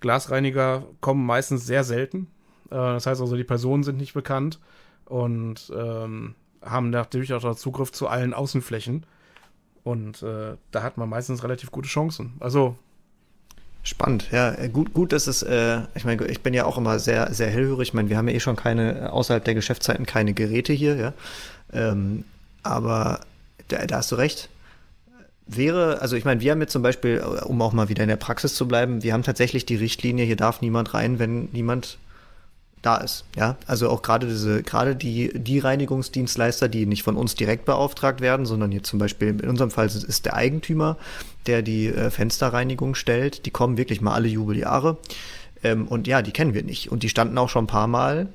Glasreiniger 0.00 0.84
kommen 1.00 1.24
meistens 1.24 1.66
sehr 1.66 1.84
selten. 1.84 2.26
Äh, 2.70 2.76
das 2.76 3.06
heißt 3.06 3.20
also, 3.20 3.36
die 3.36 3.44
Personen 3.44 3.82
sind 3.82 3.96
nicht 3.96 4.12
bekannt 4.12 4.60
und 5.06 5.72
ähm, 5.74 6.34
haben 6.62 6.90
natürlich 6.90 7.32
auch 7.32 7.54
Zugriff 7.54 7.92
zu 7.92 8.08
allen 8.08 8.34
Außenflächen. 8.34 9.06
Und 9.84 10.22
äh, 10.22 10.56
da 10.70 10.82
hat 10.82 10.96
man 10.98 11.08
meistens 11.08 11.42
relativ 11.42 11.70
gute 11.70 11.88
Chancen. 11.88 12.34
Also. 12.40 12.76
Spannend, 13.82 14.30
ja. 14.32 14.52
Äh, 14.52 14.68
gut, 14.68 14.92
gut, 14.92 15.12
dass 15.12 15.26
es, 15.26 15.42
äh, 15.42 15.80
ich 15.94 16.04
meine, 16.04 16.26
ich 16.26 16.42
bin 16.42 16.52
ja 16.54 16.64
auch 16.64 16.78
immer 16.78 16.98
sehr, 16.98 17.32
sehr 17.32 17.48
hellhörig. 17.48 17.88
Ich 17.88 17.94
meine, 17.94 18.10
wir 18.10 18.16
haben 18.16 18.28
ja 18.28 18.34
eh 18.34 18.40
schon 18.40 18.56
keine, 18.56 19.12
außerhalb 19.12 19.44
der 19.44 19.54
Geschäftszeiten 19.54 20.06
keine 20.06 20.34
Geräte 20.34 20.72
hier, 20.72 20.96
ja. 20.96 21.12
Ähm, 21.72 22.24
aber 22.62 23.20
da, 23.68 23.86
da 23.86 23.96
hast 23.98 24.12
du 24.12 24.16
recht 24.16 24.50
wäre, 25.48 26.00
also 26.00 26.14
ich 26.14 26.24
meine, 26.24 26.40
wir 26.40 26.52
haben 26.52 26.60
jetzt 26.60 26.72
zum 26.72 26.82
Beispiel, 26.82 27.20
um 27.20 27.60
auch 27.62 27.72
mal 27.72 27.88
wieder 27.88 28.02
in 28.02 28.08
der 28.08 28.16
Praxis 28.16 28.54
zu 28.54 28.68
bleiben, 28.68 29.02
wir 29.02 29.12
haben 29.12 29.22
tatsächlich 29.22 29.66
die 29.66 29.76
Richtlinie, 29.76 30.24
hier 30.24 30.36
darf 30.36 30.60
niemand 30.60 30.94
rein, 30.94 31.18
wenn 31.18 31.48
niemand 31.52 31.98
da 32.82 32.96
ist. 32.98 33.24
Ja, 33.36 33.56
also 33.66 33.88
auch 33.90 34.02
gerade 34.02 34.26
diese, 34.26 34.62
gerade 34.62 34.94
die, 34.94 35.32
die 35.34 35.58
Reinigungsdienstleister, 35.58 36.68
die 36.68 36.86
nicht 36.86 37.02
von 37.02 37.16
uns 37.16 37.34
direkt 37.34 37.64
beauftragt 37.64 38.20
werden, 38.20 38.46
sondern 38.46 38.70
hier 38.70 38.82
zum 38.82 38.98
Beispiel 38.98 39.28
in 39.28 39.48
unserem 39.48 39.70
Fall 39.70 39.86
ist 39.86 40.24
der 40.24 40.34
Eigentümer, 40.34 40.96
der 41.46 41.62
die 41.62 41.86
äh, 41.86 42.10
Fensterreinigung 42.10 42.94
stellt. 42.94 43.46
Die 43.46 43.50
kommen 43.50 43.76
wirklich 43.76 44.00
mal 44.00 44.14
alle 44.14 44.28
Jubeljahre. 44.28 44.98
Ähm, 45.62 45.88
und 45.88 46.06
ja, 46.06 46.22
die 46.22 46.32
kennen 46.32 46.54
wir 46.54 46.62
nicht. 46.62 46.90
Und 46.90 47.02
die 47.02 47.08
standen 47.08 47.36
auch 47.38 47.48
schon 47.48 47.64
ein 47.64 47.68
paar 47.68 47.88
Mal 47.88 48.28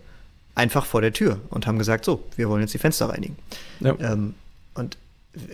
einfach 0.55 0.85
vor 0.85 1.01
der 1.01 1.13
Tür 1.13 1.39
und 1.49 1.65
haben 1.65 1.79
gesagt, 1.79 2.05
so, 2.05 2.23
wir 2.35 2.49
wollen 2.49 2.61
jetzt 2.61 2.73
die 2.73 2.79
Fenster 2.79 3.09
reinigen. 3.09 3.37
Ja. 3.79 3.95
Ähm, 3.99 4.35
und 4.75 4.97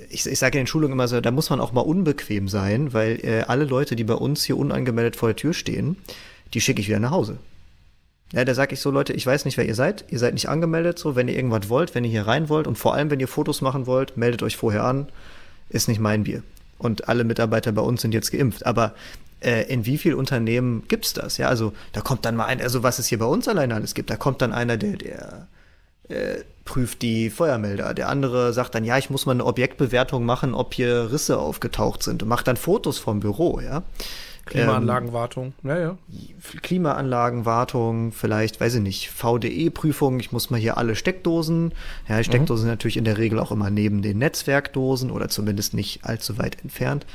ich, 0.09 0.25
ich 0.25 0.39
sage 0.39 0.57
in 0.57 0.63
den 0.63 0.67
Schulungen 0.67 0.93
immer 0.93 1.07
so, 1.07 1.21
da 1.21 1.31
muss 1.31 1.49
man 1.49 1.61
auch 1.61 1.71
mal 1.71 1.81
unbequem 1.81 2.47
sein, 2.49 2.93
weil 2.93 3.19
äh, 3.23 3.43
alle 3.47 3.63
Leute, 3.65 3.95
die 3.95 4.03
bei 4.03 4.15
uns 4.15 4.43
hier 4.43 4.57
unangemeldet 4.57 5.15
vor 5.15 5.29
der 5.29 5.35
Tür 5.35 5.53
stehen, 5.53 5.97
die 6.53 6.61
schicke 6.61 6.81
ich 6.81 6.87
wieder 6.87 6.99
nach 6.99 7.11
Hause. 7.11 7.37
Ja, 8.31 8.45
da 8.45 8.53
sage 8.53 8.73
ich 8.73 8.79
so, 8.79 8.91
Leute, 8.91 9.13
ich 9.13 9.25
weiß 9.25 9.45
nicht, 9.45 9.57
wer 9.57 9.65
ihr 9.65 9.75
seid. 9.75 10.05
Ihr 10.09 10.19
seid 10.19 10.35
nicht 10.35 10.49
angemeldet, 10.49 10.99
so, 10.99 11.15
wenn 11.15 11.27
ihr 11.27 11.35
irgendwas 11.35 11.69
wollt, 11.69 11.95
wenn 11.95 12.03
ihr 12.03 12.11
hier 12.11 12.27
rein 12.27 12.47
wollt 12.47 12.67
und 12.67 12.77
vor 12.77 12.93
allem, 12.93 13.09
wenn 13.09 13.19
ihr 13.19 13.27
Fotos 13.27 13.61
machen 13.61 13.87
wollt, 13.87 14.17
meldet 14.17 14.43
euch 14.43 14.55
vorher 14.55 14.83
an. 14.83 15.07
Ist 15.69 15.87
nicht 15.87 15.99
mein 15.99 16.23
Bier. 16.23 16.43
Und 16.77 17.09
alle 17.09 17.23
Mitarbeiter 17.23 17.71
bei 17.71 17.81
uns 17.81 18.01
sind 18.01 18.13
jetzt 18.13 18.31
geimpft. 18.31 18.65
Aber 18.65 18.93
äh, 19.41 19.63
in 19.71 19.85
wie 19.85 19.97
vielen 19.97 20.15
Unternehmen 20.15 20.83
gibt's 20.87 21.13
das? 21.13 21.37
Ja, 21.37 21.47
also 21.47 21.73
da 21.93 22.01
kommt 22.01 22.25
dann 22.25 22.35
mal 22.35 22.45
ein, 22.45 22.61
also 22.61 22.83
was 22.83 22.99
es 22.99 23.07
hier 23.07 23.19
bei 23.19 23.25
uns 23.25 23.47
alleine 23.47 23.75
alles 23.75 23.93
gibt, 23.93 24.09
da 24.09 24.15
kommt 24.15 24.41
dann 24.41 24.53
einer, 24.53 24.77
der, 24.77 24.97
der 24.97 25.47
äh, 26.09 26.43
prüft 26.65 27.01
die 27.01 27.29
Feuermelder. 27.29 27.93
Der 27.93 28.09
andere 28.09 28.53
sagt 28.53 28.75
dann, 28.75 28.83
ja, 28.83 28.97
ich 28.97 29.09
muss 29.09 29.25
mal 29.25 29.31
eine 29.31 29.45
Objektbewertung 29.45 30.23
machen, 30.25 30.53
ob 30.53 30.73
hier 30.73 31.11
Risse 31.11 31.39
aufgetaucht 31.39 32.03
sind 32.03 32.21
und 32.21 32.29
macht 32.29 32.47
dann 32.47 32.57
Fotos 32.57 32.99
vom 32.99 33.19
Büro, 33.19 33.59
ja. 33.59 33.83
Klimaanlagenwartung, 34.49 35.53
ähm, 35.63 35.69
ja, 35.69 35.79
ja. 35.79 35.97
Klimaanlagenwartung, 36.61 38.11
vielleicht, 38.11 38.59
weiß 38.59 38.75
ich 38.75 38.81
nicht, 38.81 39.09
VDE-Prüfung, 39.09 40.19
ich 40.19 40.31
muss 40.31 40.49
mal 40.49 40.59
hier 40.59 40.77
alle 40.77 40.95
Steckdosen. 40.95 41.73
Ja, 42.07 42.17
die 42.17 42.23
Steckdosen 42.23 42.63
mhm. 42.63 42.67
sind 42.67 42.69
natürlich 42.69 42.97
in 42.97 43.05
der 43.05 43.17
Regel 43.17 43.39
auch 43.39 43.51
immer 43.51 43.69
neben 43.69 44.01
den 44.01 44.17
Netzwerkdosen 44.17 45.11
oder 45.11 45.29
zumindest 45.29 45.73
nicht 45.73 46.03
allzu 46.03 46.37
weit 46.37 46.61
entfernt. 46.61 47.05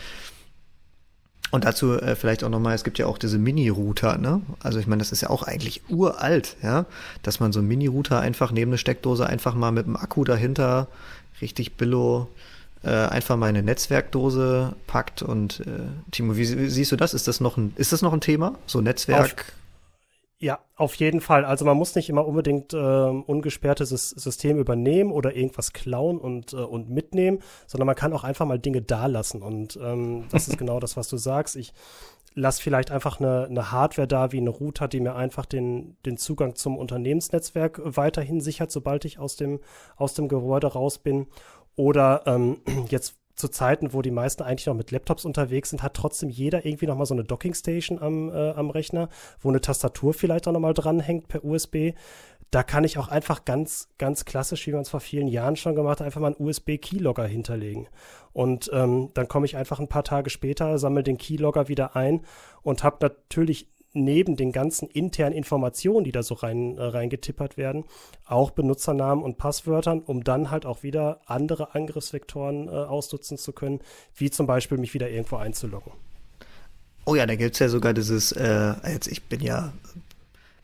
Und 1.51 1.65
dazu 1.65 1.93
äh, 2.01 2.17
vielleicht 2.17 2.43
auch 2.43 2.49
nochmal, 2.49 2.75
es 2.75 2.83
gibt 2.83 2.99
ja 2.99 3.07
auch 3.07 3.19
diese 3.19 3.39
Mini-Router, 3.39 4.19
ne? 4.19 4.43
Also 4.61 4.79
ich 4.81 4.87
meine, 4.87 5.01
das 5.01 5.13
ist 5.13 5.21
ja 5.21 5.31
auch 5.31 5.45
eigentlich 5.45 5.83
uralt, 5.89 6.57
ja, 6.63 6.87
dass 7.23 7.39
man 7.39 7.53
so 7.53 7.61
einen 7.61 7.69
Mini-Router 7.69 8.21
einfach 8.21 8.51
neben 8.51 8.71
eine 8.71 8.79
Steckdose 8.79 9.27
einfach 9.27 9.55
mal 9.55 9.71
mit 9.71 9.87
dem 9.87 9.97
Akku 9.97 10.25
dahinter 10.25 10.89
richtig 11.41 11.75
billo 11.75 12.29
äh, 12.85 12.91
einfach 12.91 13.37
mal 13.37 13.47
eine 13.47 13.63
Netzwerkdose 13.63 14.77
packt. 14.87 15.23
Und 15.23 15.61
äh, 15.61 16.11
Timo, 16.11 16.37
wie, 16.37 16.59
wie, 16.59 16.69
siehst 16.69 16.93
du 16.93 16.97
das? 16.97 17.15
Ist 17.15 17.29
das 17.29 17.41
noch 17.41 17.57
ein, 17.57 17.73
ist 17.77 17.93
das 17.93 18.03
noch 18.03 18.13
ein 18.13 18.21
Thema? 18.21 18.55
So 18.67 18.81
Netzwerk? 18.81 19.47
Auf, 19.49 19.65
ja, 20.39 20.59
auf 20.77 20.95
jeden 20.97 21.21
Fall. 21.21 21.45
Also 21.45 21.65
man 21.65 21.77
muss 21.77 21.95
nicht 21.95 22.11
immer 22.11 22.27
unbedingt 22.27 22.75
äh, 22.75 22.77
ungesperrtes 22.77 23.89
System 23.89 24.59
übernehmen 24.59 25.13
oder 25.13 25.35
irgendwas 25.35 25.73
klauen 25.73 26.19
und, 26.19 26.53
äh, 26.53 26.57
und 26.57 26.91
mitnehmen, 26.91 27.39
sondern 27.67 27.87
man 27.87 27.97
kann 27.97 28.13
auch 28.13 28.25
einfach 28.25 28.47
mal 28.47 28.59
Dinge 28.59 28.83
da 28.83 29.07
lassen. 29.07 29.43
Und 29.43 29.79
ähm, 29.83 30.25
das 30.31 30.49
ist 30.49 30.59
genau 30.59 30.81
das, 30.81 30.97
was 30.97 31.09
du 31.09 31.17
sagst. 31.17 31.57
Ich 31.57 31.73
lasse 32.35 32.61
vielleicht 32.61 32.91
einfach 32.91 33.21
eine, 33.21 33.47
eine 33.49 33.71
Hardware 33.71 34.09
da, 34.09 34.33
wie 34.33 34.39
eine 34.39 34.51
Router, 34.51 34.89
die 34.89 35.01
mir 35.01 35.15
einfach 35.15 35.47
den, 35.47 35.97
den 36.05 36.17
Zugang 36.17 36.57
zum 36.57 36.77
Unternehmensnetzwerk 36.77 37.81
weiterhin 37.85 38.41
sichert, 38.41 38.73
sobald 38.73 39.05
ich 39.05 39.19
aus 39.19 39.37
dem, 39.37 39.61
aus 39.97 40.15
dem 40.15 40.29
Gebäude 40.29 40.67
raus 40.67 40.99
bin. 40.99 41.27
Oder 41.77 42.23
ähm, 42.27 42.59
jetzt 42.89 43.17
zu 43.35 43.49
Zeiten, 43.49 43.93
wo 43.93 44.03
die 44.03 44.13
meisten 44.13 44.43
eigentlich 44.43 44.67
noch 44.67 44.75
mit 44.75 44.91
Laptops 44.91 45.25
unterwegs 45.25 45.71
sind, 45.71 45.83
hat 45.83 45.95
trotzdem 45.95 46.31
jeder 46.31 46.65
irgendwie 46.65 46.87
noch 46.87 46.97
mal 46.97 47.07
so 47.07 47.15
eine 47.15 47.25
Dockingstation 47.25 48.01
am, 48.01 48.31
äh, 48.31 48.51
am 48.51 48.71
Rechner, 48.71 49.09
wo 49.41 49.49
eine 49.49 49.61
Tastatur 49.61 50.15
vielleicht 50.15 50.47
auch 50.47 50.53
noch 50.53 50.61
mal 50.61 50.75
dranhängt 50.75 51.27
per 51.27 51.45
USB. 51.45 51.95
Da 52.53 52.63
kann 52.63 52.85
ich 52.85 52.99
auch 52.99 53.09
einfach 53.09 53.45
ganz, 53.45 53.89
ganz 53.99 54.25
klassisch, 54.25 54.67
wie 54.69 54.73
man 54.73 54.83
es 54.83 54.89
vor 54.89 55.01
vielen 55.01 55.27
Jahren 55.27 55.57
schon 55.57 55.75
gemacht 55.75 55.99
hat, 55.99 56.07
einfach 56.07 56.21
mal 56.21 56.29
einen 56.29 56.47
USB-Keylogger 56.47 57.27
hinterlegen. 57.27 57.89
Und 58.33 58.71
ähm, 58.73 59.11
dann 59.15 59.27
komme 59.27 59.47
ich 59.47 59.57
einfach 59.57 59.81
ein 59.81 59.89
paar 59.89 60.05
Tage 60.05 60.31
später, 60.31 60.79
sammle 60.79 61.03
den 61.03 61.19
Keylogger 61.19 61.67
wieder 61.67 61.97
ein 61.97 62.21
und 62.63 62.85
habe 62.85 62.99
natürlich 63.01 63.69
neben 63.95 64.37
den 64.37 64.53
ganzen 64.53 64.89
internen 64.89 65.35
Informationen, 65.35 66.05
die 66.05 66.13
da 66.13 66.23
so 66.23 66.35
rein, 66.35 66.77
äh, 66.79 66.83
reingetippert 66.83 67.57
werden, 67.57 67.85
auch 68.27 68.51
Benutzernamen 68.51 69.25
und 69.25 69.39
Passwörtern, 69.39 70.01
um 70.01 70.25
dann 70.25 70.51
halt 70.51 70.67
auch 70.67 70.83
wieder 70.83 71.21
andere 71.27 71.75
Angriffsvektoren 71.75 72.69
äh, 72.69 72.71
ausnutzen 72.71 73.39
zu 73.39 73.53
können, 73.53 73.81
wie 74.17 74.31
zum 74.31 74.47
Beispiel 74.47 74.79
mich 74.79 74.95
wieder 74.95 75.09
irgendwo 75.11 75.37
einzuloggen. 75.37 75.93
Oh 77.07 77.15
ja, 77.15 77.27
da 77.27 77.35
gibt 77.35 77.55
es 77.55 77.59
ja 77.59 77.69
sogar 77.69 77.93
dieses, 77.93 78.33
äh, 78.33 78.75
jetzt 78.87 79.09
ich 79.09 79.23
bin 79.25 79.41
ja 79.41 79.73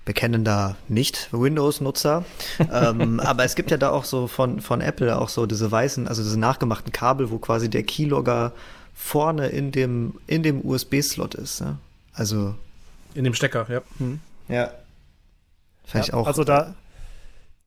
bekennender 0.05 0.77
Nicht-Windows-Nutzer. 0.89 2.25
ähm, 2.73 3.21
aber 3.21 3.45
es 3.45 3.55
gibt 3.55 3.71
ja 3.71 3.77
da 3.77 3.91
auch 3.91 4.05
so 4.05 4.27
von, 4.27 4.61
von 4.61 4.81
Apple 4.81 5.17
auch 5.17 5.29
so 5.29 5.47
diese 5.47 5.71
weißen, 5.71 6.09
also 6.09 6.23
diese 6.23 6.39
nachgemachten 6.39 6.93
Kabel, 6.93 7.31
wo 7.31 7.39
quasi 7.39 7.69
der 7.69 7.83
Keylogger 7.83 8.53
vorne 8.95 9.49
in 9.49 9.71
dem, 9.71 10.15
in 10.27 10.43
dem 10.43 10.65
USB-Slot 10.65 11.35
ist. 11.35 11.61
Ne? 11.61 11.79
Also 12.13 12.55
in 13.15 13.25
dem 13.25 13.35
Stecker, 13.35 13.67
ja. 13.69 13.83
Hm. 13.99 14.21
Ja. 14.49 14.73
Vielleicht 15.85 16.09
ja, 16.09 16.15
auch. 16.15 16.27
Also 16.27 16.45
da, 16.45 16.75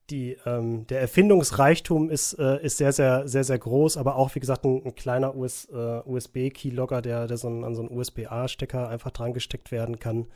die, 0.09 0.37
ähm, 0.45 0.85
der 0.87 1.01
Erfindungsreichtum 1.01 2.09
ist, 2.09 2.33
äh, 2.33 2.63
ist 2.63 2.77
sehr, 2.77 2.91
sehr, 2.91 3.27
sehr, 3.27 3.43
sehr 3.43 3.57
groß, 3.57 3.97
aber 3.97 4.15
auch, 4.15 4.35
wie 4.35 4.39
gesagt, 4.39 4.65
ein, 4.65 4.85
ein 4.85 4.95
kleiner 4.95 5.35
US, 5.35 5.67
äh, 5.71 6.01
USB-Keylogger, 6.05 7.01
der, 7.01 7.27
der 7.27 7.37
so 7.37 7.47
ein, 7.47 7.63
an 7.63 7.75
so 7.75 7.81
einen 7.81 7.97
USB-A-Stecker 7.97 8.89
einfach 8.89 9.11
dran 9.11 9.33
gesteckt 9.33 9.71
werden 9.71 9.99
kann. 9.99 10.27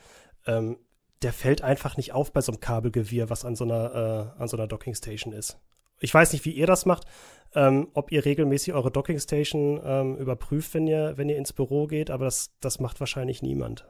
Ähm, 0.46 0.78
der 1.22 1.32
fällt 1.32 1.62
einfach 1.62 1.96
nicht 1.96 2.12
auf 2.12 2.32
bei 2.32 2.40
so 2.40 2.52
einem 2.52 2.60
Kabelgewirr, 2.60 3.28
was 3.28 3.44
an 3.44 3.56
so 3.56 3.64
einer, 3.64 4.34
äh, 4.38 4.40
an 4.40 4.48
so 4.48 4.56
einer 4.56 4.68
Dockingstation 4.68 5.32
ist. 5.32 5.58
Ich 6.00 6.14
weiß 6.14 6.32
nicht, 6.32 6.44
wie 6.44 6.52
ihr 6.52 6.66
das 6.66 6.86
macht, 6.86 7.06
ähm, 7.54 7.88
ob 7.92 8.12
ihr 8.12 8.24
regelmäßig 8.24 8.72
eure 8.72 8.90
Dockingstation 8.90 9.80
ähm, 9.84 10.16
überprüft, 10.16 10.74
wenn 10.74 10.86
ihr, 10.86 11.14
wenn 11.16 11.28
ihr 11.28 11.36
ins 11.36 11.52
Büro 11.52 11.86
geht, 11.86 12.10
aber 12.10 12.24
das, 12.24 12.52
das 12.60 12.78
macht 12.78 13.00
wahrscheinlich 13.00 13.42
niemand. 13.42 13.86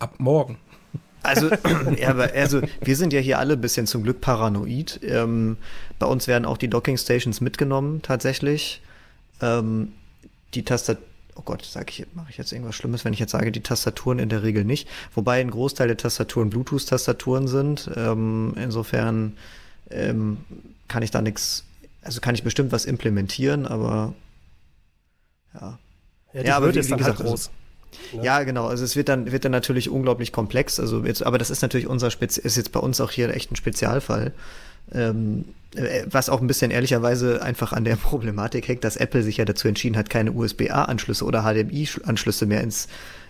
Ab 0.00 0.14
morgen. 0.18 0.58
Also, 1.22 1.50
ja, 1.98 2.14
also 2.16 2.62
wir 2.80 2.96
sind 2.96 3.12
ja 3.12 3.20
hier 3.20 3.38
alle 3.38 3.52
ein 3.52 3.60
bisschen 3.60 3.86
zum 3.86 4.02
Glück 4.02 4.20
paranoid. 4.20 5.00
Ähm, 5.02 5.58
bei 5.98 6.06
uns 6.06 6.26
werden 6.26 6.46
auch 6.46 6.56
die 6.56 6.68
Docking 6.68 6.96
Stations 6.96 7.40
mitgenommen, 7.40 8.00
tatsächlich. 8.02 8.80
Ähm, 9.42 9.92
die 10.54 10.64
Tastatur, 10.64 11.04
oh 11.36 11.42
Gott, 11.42 11.64
sag 11.64 11.90
ich, 11.90 12.06
mache 12.14 12.30
ich 12.30 12.38
jetzt 12.38 12.52
irgendwas 12.52 12.74
Schlimmes, 12.74 13.04
wenn 13.04 13.12
ich 13.12 13.18
jetzt 13.18 13.32
sage, 13.32 13.52
die 13.52 13.62
Tastaturen 13.62 14.18
in 14.18 14.30
der 14.30 14.42
Regel 14.42 14.64
nicht. 14.64 14.88
Wobei 15.14 15.40
ein 15.40 15.50
Großteil 15.50 15.88
der 15.88 15.98
Tastaturen 15.98 16.48
Bluetooth-Tastaturen 16.48 17.46
sind. 17.46 17.90
Ähm, 17.94 18.54
insofern 18.56 19.36
ähm, 19.90 20.38
kann 20.88 21.02
ich 21.02 21.10
da 21.10 21.20
nichts, 21.20 21.64
also 22.00 22.20
kann 22.20 22.34
ich 22.34 22.42
bestimmt 22.42 22.72
was 22.72 22.86
implementieren, 22.86 23.66
aber 23.66 24.14
ja. 25.52 25.78
Ja, 26.32 26.42
die 26.42 26.48
ja, 26.48 26.56
aber 26.56 26.68
wie, 26.68 26.74
wie 26.74 26.78
halt 26.78 26.98
gesagt, 26.98 27.18
halt 27.18 27.28
groß. 27.28 27.50
Ne? 28.12 28.24
Ja, 28.24 28.42
genau. 28.42 28.66
Also 28.66 28.84
es 28.84 28.96
wird 28.96 29.08
dann, 29.08 29.32
wird 29.32 29.44
dann 29.44 29.52
natürlich 29.52 29.88
unglaublich 29.88 30.32
komplex. 30.32 30.80
Also 30.80 31.04
jetzt, 31.04 31.24
aber 31.24 31.38
das 31.38 31.50
ist 31.50 31.62
natürlich 31.62 31.86
unser 31.86 32.10
Spezi 32.10 32.40
ist 32.40 32.56
jetzt 32.56 32.72
bei 32.72 32.80
uns 32.80 33.00
auch 33.00 33.10
hier 33.10 33.34
echt 33.34 33.50
ein 33.52 33.56
Spezialfall. 33.56 34.32
Ähm, 34.92 35.44
äh, 35.74 36.02
was 36.06 36.28
auch 36.28 36.40
ein 36.40 36.46
bisschen 36.46 36.70
ehrlicherweise 36.70 37.42
einfach 37.42 37.72
an 37.72 37.84
der 37.84 37.96
Problematik 37.96 38.68
hängt, 38.68 38.84
dass 38.84 38.96
Apple 38.96 39.22
sich 39.22 39.36
ja 39.36 39.44
dazu 39.44 39.68
entschieden 39.68 39.96
hat, 39.96 40.10
keine 40.10 40.32
USB-A-Anschlüsse 40.32 41.24
oder 41.24 41.42
HDMI-Anschlüsse 41.42 42.46
mehr 42.46 42.62
ins 42.62 42.88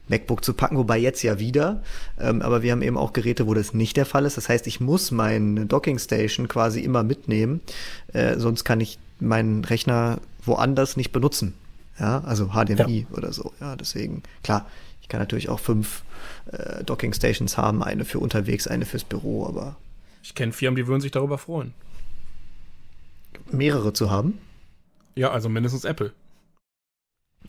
MacBook 0.08 0.44
zu 0.44 0.54
packen, 0.54 0.76
wobei 0.76 0.98
jetzt 0.98 1.22
ja 1.22 1.38
wieder. 1.38 1.82
Ähm, 2.18 2.42
aber 2.42 2.62
wir 2.62 2.72
haben 2.72 2.82
eben 2.82 2.98
auch 2.98 3.12
Geräte, 3.12 3.46
wo 3.46 3.54
das 3.54 3.74
nicht 3.74 3.96
der 3.96 4.06
Fall 4.06 4.24
ist. 4.24 4.36
Das 4.36 4.48
heißt, 4.48 4.66
ich 4.66 4.80
muss 4.80 5.10
meine 5.10 5.66
Docking 5.66 5.98
Station 5.98 6.48
quasi 6.48 6.80
immer 6.80 7.02
mitnehmen, 7.02 7.60
äh, 8.12 8.38
sonst 8.38 8.64
kann 8.64 8.80
ich 8.80 8.98
meinen 9.20 9.64
Rechner 9.64 10.18
woanders 10.44 10.96
nicht 10.96 11.12
benutzen. 11.12 11.54
Ja, 12.00 12.22
also 12.24 12.48
HDMI 12.48 13.06
ja. 13.10 13.16
oder 13.16 13.32
so. 13.32 13.52
Ja, 13.60 13.76
deswegen, 13.76 14.22
klar, 14.42 14.66
ich 15.02 15.08
kann 15.08 15.20
natürlich 15.20 15.50
auch 15.50 15.60
fünf 15.60 16.02
äh, 16.50 16.82
Docking 16.82 17.12
Stations 17.12 17.58
haben, 17.58 17.82
eine 17.82 18.04
für 18.04 18.18
unterwegs, 18.18 18.66
eine 18.66 18.86
fürs 18.86 19.04
Büro, 19.04 19.46
aber. 19.46 19.76
Ich 20.22 20.34
kenne 20.34 20.52
Firmen, 20.52 20.76
die 20.76 20.86
würden 20.86 21.02
sich 21.02 21.12
darüber 21.12 21.36
freuen. 21.36 21.74
Mehrere 23.50 23.92
zu 23.92 24.10
haben? 24.10 24.38
Ja, 25.14 25.30
also 25.30 25.48
mindestens 25.48 25.84
Apple. 25.84 26.12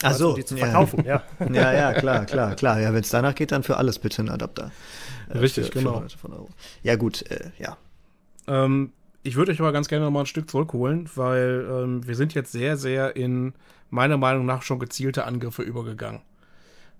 Ach 0.04 0.14
so, 0.14 0.30
also, 0.30 0.36
die 0.36 0.45
zu 0.45 0.58
verkaufen, 0.58 1.06
ja. 1.06 1.24
ja, 1.52 1.74
ja, 1.74 1.93
klar, 1.93 2.26
klar, 2.26 2.56
klar. 2.56 2.80
Ja, 2.80 2.93
wenn 2.93 3.02
es 3.02 3.10
danach 3.10 3.36
geht, 3.36 3.52
dann 3.52 3.64
für 3.64 3.78
alles 3.78 3.99
bitte 3.99 4.22
einen 4.22 4.30
Adapter. 4.30 4.72
Äh, 5.30 5.38
Richtig, 5.38 5.68
für, 5.68 5.72
genau. 5.72 6.02
Für 6.02 6.47
ja, 6.84 6.95
gut, 6.95 7.30
äh, 7.30 7.52
ja. 7.58 7.78
Ähm, 8.47 8.91
ich 9.24 9.36
würde 9.36 9.52
euch 9.52 9.60
aber 9.60 9.72
ganz 9.72 9.88
gerne 9.88 10.06
noch 10.06 10.12
mal 10.12 10.22
ein 10.22 10.26
Stück 10.26 10.49
zurückholen, 10.49 11.10
weil 11.16 11.68
ähm, 11.70 12.08
wir 12.08 12.16
sind 12.16 12.34
jetzt 12.34 12.52
sehr, 12.52 12.78
sehr 12.78 13.16
in 13.16 13.54
meiner 13.92 14.18
Meinung 14.18 14.46
nach 14.46 14.64
schon 14.64 14.80
gezielte 14.80 15.26
Angriffe 15.26 15.62
übergegangen. 15.62 16.22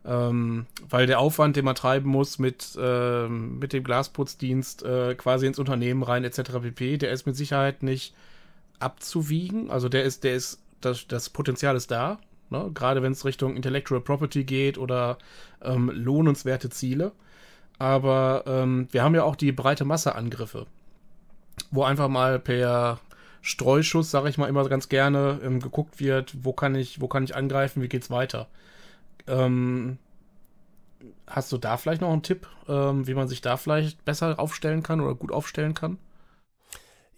Ähm, 0.04 0.66
weil 0.90 1.06
der 1.06 1.20
Aufwand, 1.20 1.56
den 1.56 1.66
man 1.66 1.76
treiben 1.76 2.10
muss 2.10 2.40
mit, 2.40 2.78
äh, 2.80 3.28
mit 3.28 3.72
dem 3.74 3.84
Glasputzdienst 3.84 4.84
äh, 4.84 5.16
quasi 5.16 5.46
ins 5.46 5.60
Unternehmen 5.60 6.04
rein 6.04 6.24
etc. 6.24 6.60
pp, 6.62 6.98
der 6.98 7.12
ist 7.12 7.26
mit 7.26 7.36
Sicherheit 7.36 7.84
nicht 7.84 8.16
abzuwiegen. 8.80 9.70
Also 9.70 9.90
der 9.90 10.04
ist, 10.04 10.24
der 10.24 10.36
ist, 10.36 10.60
das, 10.82 11.08
das 11.08 11.30
Potenzial 11.30 11.76
ist 11.76 11.92
da, 11.92 12.20
ne? 12.50 12.72
gerade 12.74 13.04
wenn 13.04 13.12
es 13.12 13.26
Richtung 13.26 13.56
Intellectual 13.56 14.02
Property 14.02 14.44
geht 14.44 14.80
oder 14.80 15.20
ähm, 15.62 15.92
lohnenswerte 15.94 16.70
Ziele. 16.70 17.12
Aber 17.78 18.44
ähm, 18.48 18.88
wir 18.92 19.04
haben 19.04 19.16
ja 19.16 19.24
auch 19.24 19.36
die 19.36 19.52
breite 19.52 19.86
Masse-Angriffe, 19.86 20.66
wo 21.70 21.84
einfach 21.84 22.10
mal 22.10 22.40
per 22.40 23.00
Streuschuss, 23.42 24.12
sage 24.12 24.30
ich 24.30 24.38
mal 24.38 24.48
immer 24.48 24.68
ganz 24.70 24.90
gerne, 24.90 25.40
ähm, 25.44 25.60
geguckt 25.60 26.00
wird, 26.00 26.36
wo 26.44 26.54
kann 26.54 26.76
ich, 26.76 27.02
wo 27.02 27.08
kann 27.08 27.24
ich 27.24 27.36
angreifen, 27.36 27.82
wie 27.82 27.90
geht's 27.90 28.10
weiter. 28.10 28.48
Ähm, 29.28 29.98
hast 31.28 31.52
du 31.52 31.58
da 31.58 31.78
vielleicht 31.78 32.02
noch 32.02 32.12
einen 32.12 32.24
Tipp, 32.24 32.48
ähm, 32.68 33.08
wie 33.08 33.14
man 33.14 33.28
sich 33.28 33.42
da 33.42 33.58
vielleicht 33.58 34.06
besser 34.06 34.40
aufstellen 34.40 34.84
kann 34.84 35.02
oder 35.02 35.16
gut 35.16 35.32
aufstellen 35.32 35.74
kann? 35.74 35.98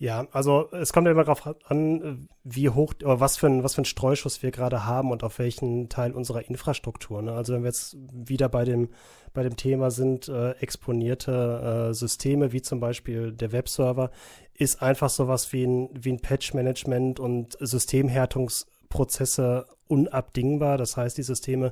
Ja, 0.04 0.28
also 0.34 0.68
es 0.74 0.92
kommt 0.92 1.08
immer 1.08 1.24
darauf 1.24 1.48
an, 1.64 2.28
wie 2.44 2.68
hoch 2.68 2.94
oder 3.02 3.22
was 3.22 3.38
für 3.38 3.48
ein, 3.48 3.64
was 3.64 3.76
für 3.76 3.84
ein 3.84 3.86
Streuschuss 3.86 4.44
wir 4.44 4.52
gerade 4.52 4.86
haben 4.86 5.12
und 5.12 5.24
auf 5.24 5.40
welchen 5.40 5.88
Teil 5.88 6.12
unserer 6.12 6.46
Infrastruktur. 6.46 7.22
Ne? 7.22 7.32
Also 7.32 7.54
wenn 7.54 7.64
wir 7.64 7.70
jetzt 7.70 7.96
wieder 8.12 8.50
bei 8.50 8.66
dem, 8.66 8.90
bei 9.34 9.44
dem 9.44 9.56
Thema 9.56 9.92
sind, 9.92 10.28
äh, 10.28 10.52
exponierte 10.60 11.92
äh, 11.92 11.94
Systeme, 11.94 12.52
wie 12.52 12.62
zum 12.62 12.82
Beispiel 12.82 13.32
der 13.32 13.54
Webserver, 13.54 14.12
ist 14.54 14.82
einfach 14.82 15.10
sowas 15.10 15.54
wie 15.54 15.64
ein, 15.64 15.88
wie 15.94 16.12
ein 16.12 16.20
Patch-Management 16.20 17.22
und 17.22 17.56
Systemhärtungsprozesse 17.62 19.68
unabdingbar. 19.88 20.78
Das 20.78 20.98
heißt, 20.98 21.18
die 21.18 21.24
Systeme 21.24 21.72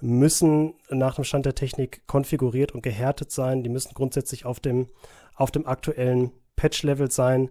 müssen 0.00 0.72
nach 0.88 1.16
dem 1.16 1.24
Stand 1.24 1.44
der 1.44 1.54
Technik 1.54 2.06
konfiguriert 2.06 2.72
und 2.72 2.80
gehärtet 2.80 3.32
sein. 3.32 3.62
Die 3.62 3.68
müssen 3.68 3.92
grundsätzlich 3.92 4.46
auf 4.46 4.60
dem, 4.60 4.86
auf 5.34 5.50
dem 5.50 5.66
aktuellen 5.66 6.32
Patch-Level 6.56 7.10
sein. 7.10 7.50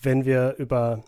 Wenn 0.00 0.24
wir 0.24 0.56
über 0.58 1.02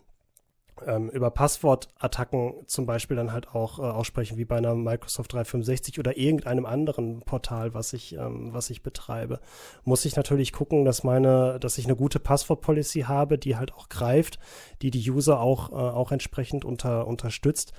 ähm, 0.86 1.08
über 1.10 1.30
Passwortattacken 1.30 2.66
zum 2.66 2.86
Beispiel 2.86 3.16
dann 3.16 3.32
halt 3.32 3.48
auch 3.54 3.78
äh, 3.78 3.82
aussprechen, 3.82 4.38
wie 4.38 4.44
bei 4.44 4.56
einer 4.56 4.74
Microsoft 4.74 5.32
365 5.32 5.98
oder 5.98 6.16
irgendeinem 6.16 6.66
anderen 6.66 7.20
Portal, 7.20 7.74
was 7.74 7.92
ich, 7.92 8.14
ähm, 8.14 8.52
was 8.52 8.70
ich 8.70 8.82
betreibe, 8.82 9.40
muss 9.84 10.04
ich 10.04 10.16
natürlich 10.16 10.52
gucken, 10.52 10.84
dass 10.84 11.04
meine, 11.04 11.58
dass 11.60 11.78
ich 11.78 11.84
eine 11.86 11.96
gute 11.96 12.18
Passwort-Policy 12.18 13.02
habe, 13.02 13.38
die 13.38 13.56
halt 13.56 13.72
auch 13.72 13.88
greift, 13.88 14.38
die 14.82 14.90
die 14.90 15.10
User 15.10 15.40
auch, 15.40 15.70
äh, 15.70 15.74
auch 15.74 16.12
entsprechend 16.12 16.64
unter, 16.64 17.06
unterstützt 17.06 17.72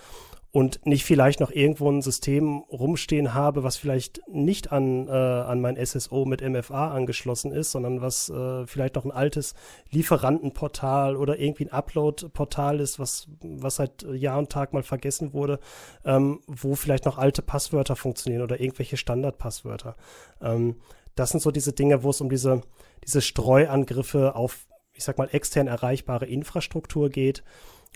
und 0.56 0.86
nicht 0.86 1.04
vielleicht 1.04 1.42
noch 1.42 1.52
irgendwo 1.52 1.92
ein 1.92 2.02
System 2.02 2.60
rumstehen 2.72 3.34
habe, 3.34 3.64
was 3.64 3.76
vielleicht 3.76 4.22
nicht 4.30 4.72
an, 4.72 5.10
äh, 5.10 5.12
an 5.12 5.60
mein 5.60 5.76
SSO 5.76 6.24
mit 6.24 6.42
MFA 6.42 6.94
angeschlossen 6.94 7.52
ist, 7.52 7.74
sondern 7.74 8.00
was 8.00 8.30
äh, 8.30 8.66
vielleicht 8.66 8.96
noch 8.96 9.04
ein 9.04 9.12
altes 9.12 9.54
Lieferantenportal 9.90 11.18
oder 11.18 11.38
irgendwie 11.40 11.66
ein 11.66 11.74
Upload-Portal 11.74 12.80
ist, 12.80 13.00
was, 13.00 13.28
was 13.42 13.76
seit 13.76 14.04
Jahr 14.04 14.38
und 14.38 14.50
Tag 14.50 14.72
mal 14.72 14.84
vergessen 14.84 15.34
wurde, 15.34 15.60
ähm, 16.06 16.40
wo 16.48 16.76
vielleicht 16.76 17.04
noch 17.04 17.18
alte 17.18 17.42
Passwörter 17.42 17.98
funktionieren 17.98 18.42
oder 18.42 18.62
irgendwelche 18.62 18.96
Standardpasswörter. 18.96 19.98
Ähm, 20.42 20.78
das 21.16 21.32
sind 21.32 21.42
so 21.42 21.52
diese 21.52 21.74
Dinge, 21.74 22.02
wo 22.02 22.12
es 22.12 22.22
um 22.22 22.30
diese, 22.30 22.62
diese 23.04 23.22
Streuangriffe 23.22 24.38
auf, 24.38 24.68
ich 24.94 25.04
sag 25.04 25.18
mal, 25.18 25.28
extern 25.34 25.68
erreichbare 25.68 26.28
Infrastruktur 26.28 27.10
geht 27.10 27.44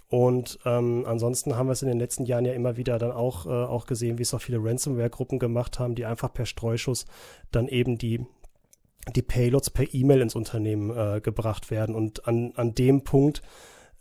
und 0.10 0.57
ähm, 0.66 1.03
ansonsten 1.05 1.55
haben 1.55 1.68
wir 1.68 1.74
es 1.74 1.84
in 1.84 1.88
den 1.88 1.99
letzten 1.99 2.26
Jahren 2.26 2.43
ja 2.43 2.53
immer 2.53 2.78
wieder 2.78 2.97
dann 2.97 3.12
auch, 3.12 3.45
äh, 3.45 3.49
auch 3.49 3.86
gesehen, 3.86 4.18
wie 4.18 4.24
es 4.24 4.34
auch 4.34 4.41
viele 4.41 4.64
Ransomware-Gruppen 4.64 5.38
gemacht 5.38 5.78
haben, 5.78 5.93
die 5.93 6.05
einfach 6.05 6.34
per 6.34 6.47
Streuschuss 6.47 7.05
dann 7.51 7.68
eben 7.68 7.99
die, 7.99 8.26
die 9.16 9.22
Payloads 9.22 9.70
per 9.70 9.93
E-Mail 9.93 10.22
ins 10.22 10.34
Unternehmen 10.34 10.89
äh, 10.89 11.22
gebracht 11.22 11.70
werden. 11.70 11.93
Und 11.93 12.28
an, 12.28 12.53
an 12.55 12.74
dem 12.74 13.03
Punkt 13.03 13.43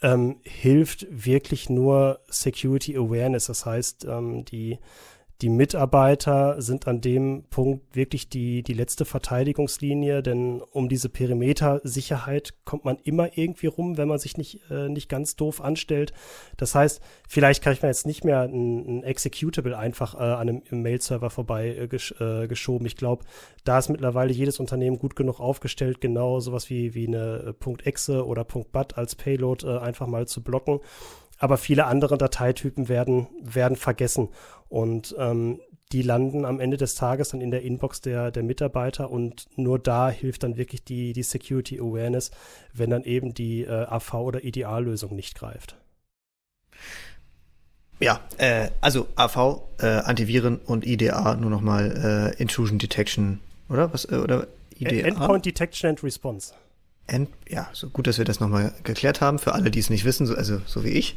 ähm, 0.01 0.37
hilft 0.45 1.07
wirklich 1.11 1.69
nur 1.69 2.21
Security 2.29 2.97
Awareness. 2.97 3.47
Das 3.47 3.67
heißt, 3.67 4.07
ähm, 4.07 4.47
die 4.47 4.79
die 5.41 5.51
Mitarbeiter 5.51 6.61
sind 6.61 6.89
an 6.89 7.01
dem 7.01 7.45
Punkt 7.49 7.95
wirklich 7.95 8.29
die, 8.29 8.65
die 8.65 8.73
letzte 8.73 9.05
Verteidigungslinie, 9.05 10.21
denn 10.21 10.61
um 10.73 10.89
diese 10.89 11.09
Perimetersicherheit 11.09 12.55
kommt 12.65 12.85
man 12.85 12.99
immer 13.05 13.39
irgendwie 13.39 13.69
rum, 13.69 13.97
wenn 13.97 14.09
man 14.09 14.19
sich 14.19 14.37
nicht, 14.37 14.61
äh, 14.69 14.89
nicht 14.89 15.09
ganz 15.09 15.37
doof 15.37 15.61
anstellt. 15.61 16.13
Das 16.57 16.75
heißt, 16.75 17.01
vielleicht 17.29 17.63
kann 17.63 17.73
ich 17.73 17.83
mir 17.83 17.89
jetzt 17.89 18.05
nicht 18.05 18.25
mehr 18.25 18.41
ein, 18.41 18.99
ein 18.99 19.03
Executable 19.05 19.79
einfach 19.79 20.17
äh, 20.17 20.19
an 20.19 20.49
einem 20.49 20.83
Mail-Server 20.83 21.31
vorbei 21.31 21.69
äh, 21.69 21.87
gesch 21.87 22.15
äh, 22.21 22.49
geschoben. 22.49 22.87
Ich 22.87 22.97
glaube, 22.97 23.25
da 23.63 23.79
ist 23.79 23.91
mittlerweile 23.91 24.33
jedes 24.33 24.59
Unternehmen 24.59 24.99
gut 24.99 25.15
genug 25.15 25.39
aufgestellt, 25.39 26.01
genau 26.01 26.41
sowas 26.41 26.69
wie, 26.69 26.95
wie 26.95 27.07
eine 27.07 27.55
äh, 27.65 27.75
.exe 27.85 28.27
oder 28.27 28.45
.bat 28.45 28.99
als 28.99 29.15
Payload 29.15 29.65
äh, 29.65 29.79
einfach 29.79 30.09
mal 30.09 30.27
zu 30.27 30.43
blocken 30.43 30.81
aber 31.39 31.57
viele 31.57 31.87
andere 31.87 32.19
Dateitypen 32.19 32.89
werden, 32.89 33.29
werden 33.43 33.77
vergessen. 33.77 34.29
Und 34.69 35.15
ähm, 35.19 35.61
die 35.93 36.03
landen 36.03 36.45
am 36.45 36.61
Ende 36.61 36.77
des 36.77 36.95
Tages 36.95 37.31
dann 37.31 37.41
in 37.41 37.51
der 37.51 37.63
Inbox 37.63 38.01
der, 38.01 38.31
der 38.31 38.43
Mitarbeiter 38.43 39.11
und 39.11 39.47
nur 39.57 39.79
da 39.79 40.11
hilft 40.11 40.43
dann 40.43 40.57
wirklich 40.57 40.85
die, 40.85 41.13
die 41.15 41.23
Security 41.23 41.81
Awareness, 41.81 42.31
wenn 42.75 42.91
dann 42.91 43.05
eben 43.05 43.33
die 43.33 43.63
äh, 43.63 43.87
AV- 43.87 44.21
oder 44.21 44.45
IDA-Lösung 44.45 45.15
nicht 45.15 45.35
greift. 45.35 45.77
Ja, 48.01 48.21
äh, 48.37 48.69
also 48.81 49.09
AV, 49.17 49.63
äh, 49.81 49.87
Antiviren 49.87 50.59
und 50.59 50.87
IDA 50.87 51.35
nur 51.37 51.51
nochmal 51.51 52.35
äh, 52.37 52.41
Intrusion 52.41 52.79
Detection, 52.79 53.41
oder? 53.69 53.93
Was, 53.93 54.05
äh, 54.05 54.17
oder 54.17 54.47
IDA? 54.79 55.07
Endpoint 55.07 55.47
Detection 55.47 55.91
and 55.91 56.03
Response. 56.05 56.53
End, 57.09 57.31
ja, 57.49 57.69
so 57.73 57.89
gut, 57.89 58.07
dass 58.07 58.19
wir 58.19 58.27
das 58.27 58.39
nochmal 58.39 58.75
geklärt 58.85 59.23
haben, 59.23 59.39
für 59.39 59.55
alle, 59.55 59.71
die 59.71 59.79
es 59.79 59.89
nicht 59.89 60.05
wissen, 60.05 60.27
so, 60.27 60.35
also 60.35 60.61
so 60.67 60.85
wie 60.85 60.91
ich. 60.91 61.17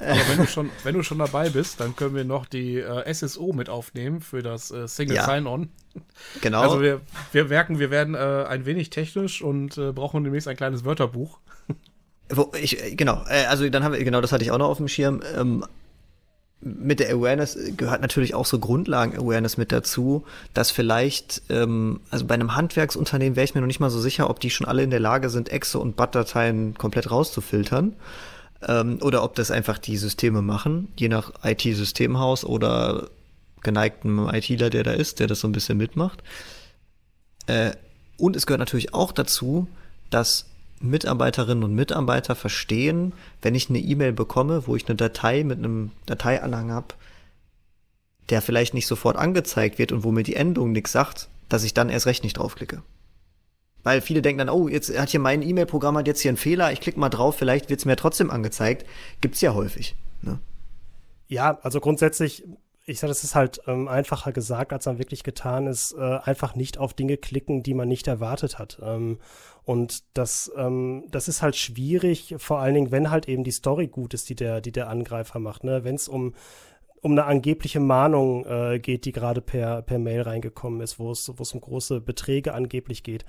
Aber 0.00 0.20
wenn 0.28 0.38
du, 0.38 0.46
schon, 0.46 0.70
wenn 0.82 0.94
du 0.94 1.02
schon 1.02 1.18
dabei 1.18 1.48
bist, 1.48 1.80
dann 1.80 1.94
können 1.94 2.14
wir 2.14 2.24
noch 2.24 2.44
die 2.46 2.78
äh, 2.78 3.14
SSO 3.14 3.52
mit 3.52 3.68
aufnehmen 3.68 4.20
für 4.20 4.42
das 4.42 4.70
äh, 4.70 4.88
Single 4.88 5.16
ja. 5.16 5.24
Sign-On. 5.24 5.68
Genau. 6.40 6.60
Also 6.60 6.82
wir, 6.82 7.00
wir 7.32 7.44
merken, 7.44 7.78
wir 7.78 7.90
werden 7.90 8.14
äh, 8.14 8.46
ein 8.48 8.66
wenig 8.66 8.90
technisch 8.90 9.40
und 9.40 9.78
äh, 9.78 9.92
brauchen 9.92 10.24
demnächst 10.24 10.48
ein 10.48 10.56
kleines 10.56 10.84
Wörterbuch. 10.84 11.38
Wo 12.30 12.52
ich, 12.60 12.82
äh, 12.82 12.94
genau, 12.94 13.24
äh, 13.28 13.46
also 13.46 13.68
dann 13.68 13.84
haben 13.84 13.92
wir, 13.92 14.04
genau, 14.04 14.20
das 14.20 14.32
hatte 14.32 14.44
ich 14.44 14.50
auch 14.50 14.58
noch 14.58 14.68
auf 14.68 14.78
dem 14.78 14.88
Schirm. 14.88 15.22
Ähm, 15.36 15.64
mit 16.60 16.98
der 16.98 17.10
Awareness 17.14 17.56
gehört 17.76 18.02
natürlich 18.02 18.34
auch 18.34 18.46
so 18.46 18.58
Grundlagen-Awareness 18.58 19.56
mit 19.58 19.70
dazu, 19.70 20.24
dass 20.54 20.70
vielleicht, 20.70 21.42
ähm, 21.50 22.00
also 22.10 22.26
bei 22.26 22.34
einem 22.34 22.56
Handwerksunternehmen 22.56 23.36
wäre 23.36 23.44
ich 23.44 23.54
mir 23.54 23.60
noch 23.60 23.68
nicht 23.68 23.80
mal 23.80 23.90
so 23.90 24.00
sicher, 24.00 24.28
ob 24.28 24.40
die 24.40 24.50
schon 24.50 24.66
alle 24.66 24.82
in 24.82 24.90
der 24.90 25.00
Lage 25.00 25.30
sind, 25.30 25.50
Exe 25.50 25.78
und 25.78 25.96
BAT-Dateien 25.96 26.74
komplett 26.74 27.10
rauszufiltern. 27.10 27.94
Ähm, 28.66 28.98
oder 29.02 29.22
ob 29.22 29.36
das 29.36 29.52
einfach 29.52 29.78
die 29.78 29.96
Systeme 29.96 30.42
machen, 30.42 30.92
je 30.96 31.08
nach 31.08 31.32
IT-Systemhaus 31.44 32.44
oder 32.44 33.08
geneigtem 33.62 34.28
ITler, 34.28 34.70
der 34.70 34.82
da 34.82 34.92
ist, 34.92 35.20
der 35.20 35.28
das 35.28 35.40
so 35.40 35.48
ein 35.48 35.52
bisschen 35.52 35.78
mitmacht. 35.78 36.24
Äh, 37.46 37.72
und 38.16 38.34
es 38.34 38.46
gehört 38.46 38.58
natürlich 38.58 38.94
auch 38.94 39.12
dazu, 39.12 39.68
dass 40.10 40.46
Mitarbeiterinnen 40.80 41.64
und 41.64 41.74
Mitarbeiter 41.74 42.34
verstehen, 42.34 43.12
wenn 43.42 43.54
ich 43.54 43.68
eine 43.68 43.78
E-Mail 43.78 44.12
bekomme, 44.12 44.66
wo 44.66 44.76
ich 44.76 44.86
eine 44.86 44.96
Datei 44.96 45.44
mit 45.44 45.58
einem 45.58 45.90
Dateianhang 46.06 46.70
habe, 46.70 46.94
der 48.30 48.42
vielleicht 48.42 48.74
nicht 48.74 48.86
sofort 48.86 49.16
angezeigt 49.16 49.78
wird 49.78 49.92
und 49.92 50.04
wo 50.04 50.12
mir 50.12 50.22
die 50.22 50.36
Endung 50.36 50.72
nichts 50.72 50.92
sagt, 50.92 51.28
dass 51.48 51.64
ich 51.64 51.74
dann 51.74 51.88
erst 51.88 52.06
recht 52.06 52.24
nicht 52.24 52.38
draufklicke. 52.38 52.82
Weil 53.82 54.00
viele 54.00 54.22
denken 54.22 54.38
dann, 54.38 54.50
oh, 54.50 54.68
jetzt 54.68 54.96
hat 54.98 55.08
hier 55.08 55.20
mein 55.20 55.42
E-Mail-Programm 55.42 55.96
hat 55.96 56.06
jetzt 56.06 56.20
hier 56.20 56.30
einen 56.30 56.36
Fehler, 56.36 56.72
ich 56.72 56.80
klicke 56.80 57.00
mal 57.00 57.08
drauf, 57.08 57.36
vielleicht 57.36 57.70
wird 57.70 57.80
es 57.80 57.86
mir 57.86 57.96
trotzdem 57.96 58.30
angezeigt. 58.30 58.86
Gibt's 59.20 59.40
ja 59.40 59.54
häufig. 59.54 59.96
Ne? 60.22 60.38
Ja, 61.28 61.58
also 61.62 61.80
grundsätzlich 61.80 62.44
ich 62.88 63.00
sage, 63.00 63.10
das 63.10 63.24
ist 63.24 63.34
halt 63.34 63.60
ähm, 63.66 63.86
einfacher 63.86 64.32
gesagt, 64.32 64.72
als 64.72 64.84
dann 64.84 64.98
wirklich 64.98 65.22
getan 65.22 65.66
ist, 65.66 65.92
äh, 65.92 66.18
einfach 66.22 66.54
nicht 66.54 66.78
auf 66.78 66.94
Dinge 66.94 67.16
klicken, 67.16 67.62
die 67.62 67.74
man 67.74 67.88
nicht 67.88 68.08
erwartet 68.08 68.58
hat. 68.58 68.78
Ähm, 68.82 69.18
und 69.64 70.04
das, 70.14 70.50
ähm, 70.56 71.04
das 71.10 71.28
ist 71.28 71.42
halt 71.42 71.56
schwierig, 71.56 72.34
vor 72.38 72.60
allen 72.60 72.74
Dingen, 72.74 72.90
wenn 72.90 73.10
halt 73.10 73.28
eben 73.28 73.44
die 73.44 73.50
Story 73.50 73.88
gut 73.88 74.14
ist, 74.14 74.30
die 74.30 74.34
der, 74.34 74.60
die 74.60 74.72
der 74.72 74.88
Angreifer 74.88 75.38
macht. 75.38 75.64
Ne? 75.64 75.84
Wenn 75.84 75.96
es 75.96 76.08
um 76.08 76.34
um 77.00 77.12
eine 77.12 77.26
angebliche 77.26 77.78
Mahnung 77.78 78.44
äh, 78.46 78.80
geht, 78.80 79.04
die 79.04 79.12
gerade 79.12 79.40
per, 79.40 79.82
per 79.82 80.00
Mail 80.00 80.22
reingekommen 80.22 80.80
ist, 80.80 80.98
wo 80.98 81.12
es, 81.12 81.30
wo 81.36 81.42
es 81.42 81.52
um 81.52 81.60
große 81.60 82.00
Beträge 82.00 82.54
angeblich 82.54 83.04
geht, 83.04 83.24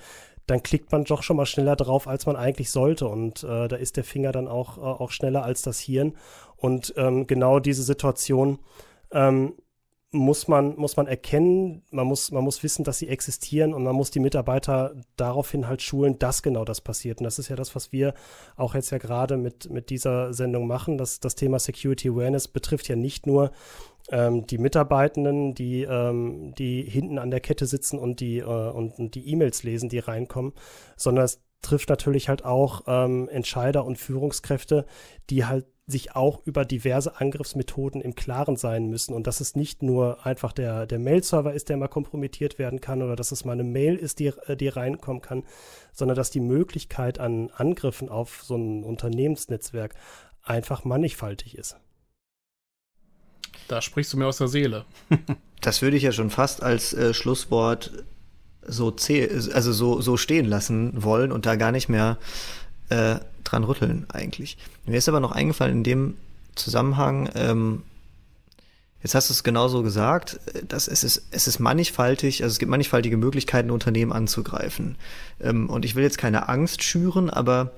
dann 0.47 0.63
klickt 0.63 0.91
man 0.91 1.03
doch 1.03 1.21
schon 1.21 1.37
mal 1.37 1.45
schneller 1.45 1.75
drauf, 1.75 2.07
als 2.07 2.25
man 2.25 2.35
eigentlich 2.35 2.71
sollte. 2.71 3.07
Und 3.07 3.43
äh, 3.43 3.67
da 3.67 3.75
ist 3.75 3.97
der 3.97 4.03
Finger 4.03 4.31
dann 4.31 4.47
auch, 4.47 4.77
äh, 4.77 4.81
auch 4.81 5.11
schneller 5.11 5.43
als 5.43 5.61
das 5.61 5.79
Hirn. 5.79 6.15
Und 6.57 6.93
ähm, 6.97 7.27
genau 7.27 7.59
diese 7.59 7.83
Situation 7.83 8.57
ähm, 9.11 9.53
muss 10.11 10.47
man, 10.47 10.75
muss 10.75 10.97
man 10.97 11.05
erkennen, 11.05 11.83
man 11.91 12.07
muss, 12.07 12.31
man 12.31 12.43
muss 12.43 12.63
wissen, 12.63 12.83
dass 12.83 12.97
sie 12.97 13.09
existieren 13.09 13.75
und 13.75 13.83
man 13.83 13.95
muss 13.95 14.09
die 14.09 14.19
Mitarbeiter 14.19 14.95
daraufhin 15.17 15.67
halt 15.67 15.83
schulen, 15.83 16.17
dass 16.17 16.41
genau 16.41 16.65
das 16.65 16.81
passiert. 16.81 17.19
Und 17.19 17.25
das 17.25 17.37
ist 17.37 17.49
ja 17.49 17.55
das, 17.55 17.75
was 17.75 17.91
wir 17.91 18.15
auch 18.55 18.73
jetzt 18.73 18.89
ja 18.89 18.97
gerade 18.97 19.37
mit, 19.37 19.69
mit 19.69 19.91
dieser 19.91 20.33
Sendung 20.33 20.65
machen. 20.65 20.97
Das, 20.97 21.19
das 21.19 21.35
Thema 21.35 21.59
Security 21.59 22.09
Awareness 22.09 22.47
betrifft 22.47 22.87
ja 22.87 22.95
nicht 22.95 23.27
nur 23.27 23.51
ähm, 24.11 24.47
die 24.47 24.57
Mitarbeitenden, 24.57 25.53
die, 25.53 25.83
ähm, 25.83 26.55
die 26.57 26.81
hinten 26.81 27.19
an 27.19 27.29
der 27.29 27.39
Kette 27.39 27.67
sitzen 27.67 27.99
und 27.99 28.19
die, 28.19 28.39
äh, 28.39 28.43
und, 28.43 28.97
und 28.97 29.13
die 29.13 29.29
E-Mails 29.29 29.61
lesen, 29.61 29.89
die 29.89 29.99
reinkommen, 29.99 30.53
sondern 30.97 31.25
es 31.25 31.43
trifft 31.61 31.89
natürlich 31.89 32.29
halt 32.29 32.45
auch 32.45 32.83
ähm, 32.87 33.29
Entscheider 33.29 33.85
und 33.85 33.97
Führungskräfte, 33.97 34.87
die 35.29 35.45
halt 35.45 35.67
sich 35.89 36.15
auch 36.15 36.41
über 36.45 36.65
diverse 36.65 37.19
Angriffsmethoden 37.19 38.01
im 38.01 38.13
Klaren 38.13 38.55
sein 38.55 38.87
müssen 38.87 39.13
und 39.13 39.25
dass 39.25 39.41
es 39.41 39.55
nicht 39.55 39.81
nur 39.81 40.25
einfach 40.25 40.53
der, 40.53 40.85
der 40.85 40.99
Mail-Server 40.99 41.53
ist, 41.53 41.69
der 41.69 41.77
mal 41.77 41.87
kompromittiert 41.87 42.59
werden 42.59 42.79
kann 42.79 43.01
oder 43.01 43.15
dass 43.15 43.31
es 43.31 43.43
mal 43.43 43.53
eine 43.53 43.63
Mail 43.63 43.95
ist, 43.95 44.19
die, 44.19 44.27
äh, 44.27 44.55
die 44.55 44.67
reinkommen 44.67 45.21
kann, 45.21 45.43
sondern 45.91 46.15
dass 46.15 46.29
die 46.29 46.41
Möglichkeit 46.41 47.19
an 47.19 47.49
Angriffen 47.49 48.07
auf 48.07 48.43
so 48.43 48.55
ein 48.55 48.83
Unternehmensnetzwerk 48.83 49.95
einfach 50.43 50.83
mannigfaltig 50.83 51.57
ist. 51.57 51.75
Da 53.67 53.81
sprichst 53.81 54.13
du 54.13 54.17
mir 54.17 54.27
aus 54.27 54.37
der 54.37 54.47
Seele. 54.47 54.85
das 55.61 55.81
würde 55.81 55.97
ich 55.97 56.03
ja 56.03 56.11
schon 56.11 56.29
fast 56.29 56.61
als 56.61 56.93
äh, 56.93 57.13
Schlusswort 57.15 58.03
so 58.61 58.93
also 59.53 59.71
so, 59.71 60.01
so 60.01 60.17
stehen 60.17 60.45
lassen 60.45 61.03
wollen 61.03 61.31
und 61.31 61.45
da 61.47 61.55
gar 61.55 61.71
nicht 61.71 61.89
mehr 61.89 62.17
äh, 62.89 63.15
dran 63.43 63.63
rütteln 63.63 64.05
eigentlich. 64.11 64.57
Mir 64.85 64.97
ist 64.97 65.09
aber 65.09 65.19
noch 65.19 65.31
eingefallen 65.31 65.77
in 65.77 65.83
dem 65.83 66.17
Zusammenhang, 66.55 67.29
ähm, 67.35 67.83
jetzt 69.01 69.15
hast 69.15 69.29
du 69.29 69.33
es 69.33 69.43
genauso 69.43 69.81
gesagt, 69.81 70.39
dass 70.67 70.87
es 70.87 71.03
ist, 71.03 71.23
es 71.31 71.47
ist 71.47 71.59
mannigfaltig, 71.59 72.43
also 72.43 72.53
es 72.53 72.59
gibt 72.59 72.69
mannigfaltige 72.69 73.17
Möglichkeiten, 73.17 73.71
Unternehmen 73.71 74.11
anzugreifen. 74.11 74.97
Ähm, 75.39 75.69
und 75.69 75.85
ich 75.85 75.95
will 75.95 76.03
jetzt 76.03 76.17
keine 76.17 76.49
Angst 76.49 76.83
schüren, 76.83 77.29
aber 77.29 77.71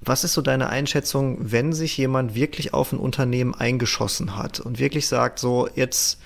was 0.00 0.24
ist 0.24 0.32
so 0.32 0.42
deine 0.42 0.70
Einschätzung, 0.70 1.36
wenn 1.40 1.72
sich 1.72 1.96
jemand 1.96 2.34
wirklich 2.34 2.72
auf 2.72 2.92
ein 2.92 2.98
Unternehmen 2.98 3.54
eingeschossen 3.54 4.36
hat 4.36 4.58
und 4.58 4.78
wirklich 4.78 5.06
sagt, 5.06 5.38
so 5.38 5.68
jetzt 5.74 6.18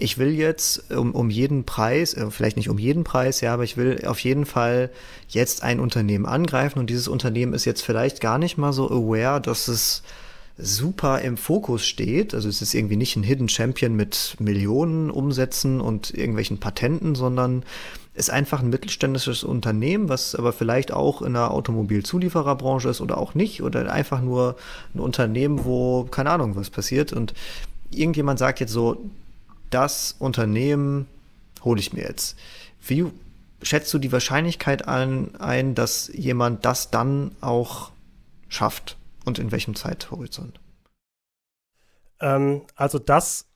ich 0.00 0.18
will 0.18 0.30
jetzt 0.30 0.90
um, 0.90 1.12
um 1.12 1.30
jeden 1.30 1.64
Preis, 1.64 2.14
äh, 2.14 2.30
vielleicht 2.30 2.56
nicht 2.56 2.68
um 2.68 2.78
jeden 2.78 3.04
Preis, 3.04 3.40
ja, 3.40 3.54
aber 3.54 3.64
ich 3.64 3.76
will 3.76 4.04
auf 4.06 4.20
jeden 4.20 4.46
Fall 4.46 4.90
jetzt 5.28 5.62
ein 5.62 5.80
Unternehmen 5.80 6.26
angreifen. 6.26 6.78
Und 6.78 6.90
dieses 6.90 7.08
Unternehmen 7.08 7.52
ist 7.52 7.64
jetzt 7.64 7.82
vielleicht 7.82 8.20
gar 8.20 8.38
nicht 8.38 8.58
mal 8.58 8.72
so 8.72 8.90
aware, 8.90 9.40
dass 9.40 9.68
es 9.68 10.02
super 10.58 11.20
im 11.20 11.36
Fokus 11.36 11.86
steht. 11.86 12.34
Also 12.34 12.48
es 12.48 12.62
ist 12.62 12.74
irgendwie 12.74 12.96
nicht 12.96 13.16
ein 13.16 13.22
Hidden 13.22 13.48
Champion 13.48 13.96
mit 13.96 14.36
Millionen 14.38 15.10
Umsätzen 15.10 15.80
und 15.80 16.12
irgendwelchen 16.12 16.58
Patenten, 16.58 17.14
sondern 17.14 17.62
ist 18.14 18.30
einfach 18.30 18.60
ein 18.60 18.70
mittelständisches 18.70 19.44
Unternehmen, 19.44 20.08
was 20.08 20.34
aber 20.34 20.52
vielleicht 20.52 20.92
auch 20.92 21.22
in 21.22 21.32
der 21.34 21.52
Automobilzuliefererbranche 21.52 22.88
ist 22.88 23.00
oder 23.00 23.18
auch 23.18 23.34
nicht. 23.34 23.62
Oder 23.62 23.90
einfach 23.92 24.20
nur 24.20 24.56
ein 24.94 25.00
Unternehmen, 25.00 25.64
wo 25.64 26.04
keine 26.04 26.30
Ahnung 26.30 26.56
was 26.56 26.70
passiert. 26.70 27.12
Und 27.12 27.34
irgendjemand 27.90 28.38
sagt 28.38 28.60
jetzt 28.60 28.72
so, 28.72 29.10
das 29.70 30.16
Unternehmen 30.18 31.06
hole 31.64 31.80
ich 31.80 31.92
mir 31.92 32.04
jetzt. 32.04 32.38
Wie 32.84 33.06
schätzt 33.62 33.92
du 33.92 33.98
die 33.98 34.12
Wahrscheinlichkeit 34.12 34.88
an, 34.88 35.34
ein, 35.36 35.74
dass 35.74 36.08
jemand 36.12 36.64
das 36.64 36.90
dann 36.90 37.32
auch 37.40 37.90
schafft 38.48 38.96
und 39.24 39.38
in 39.38 39.52
welchem 39.52 39.74
Zeithorizont? 39.74 40.58
Ähm, 42.20 42.62
also, 42.74 42.98
dass 42.98 43.46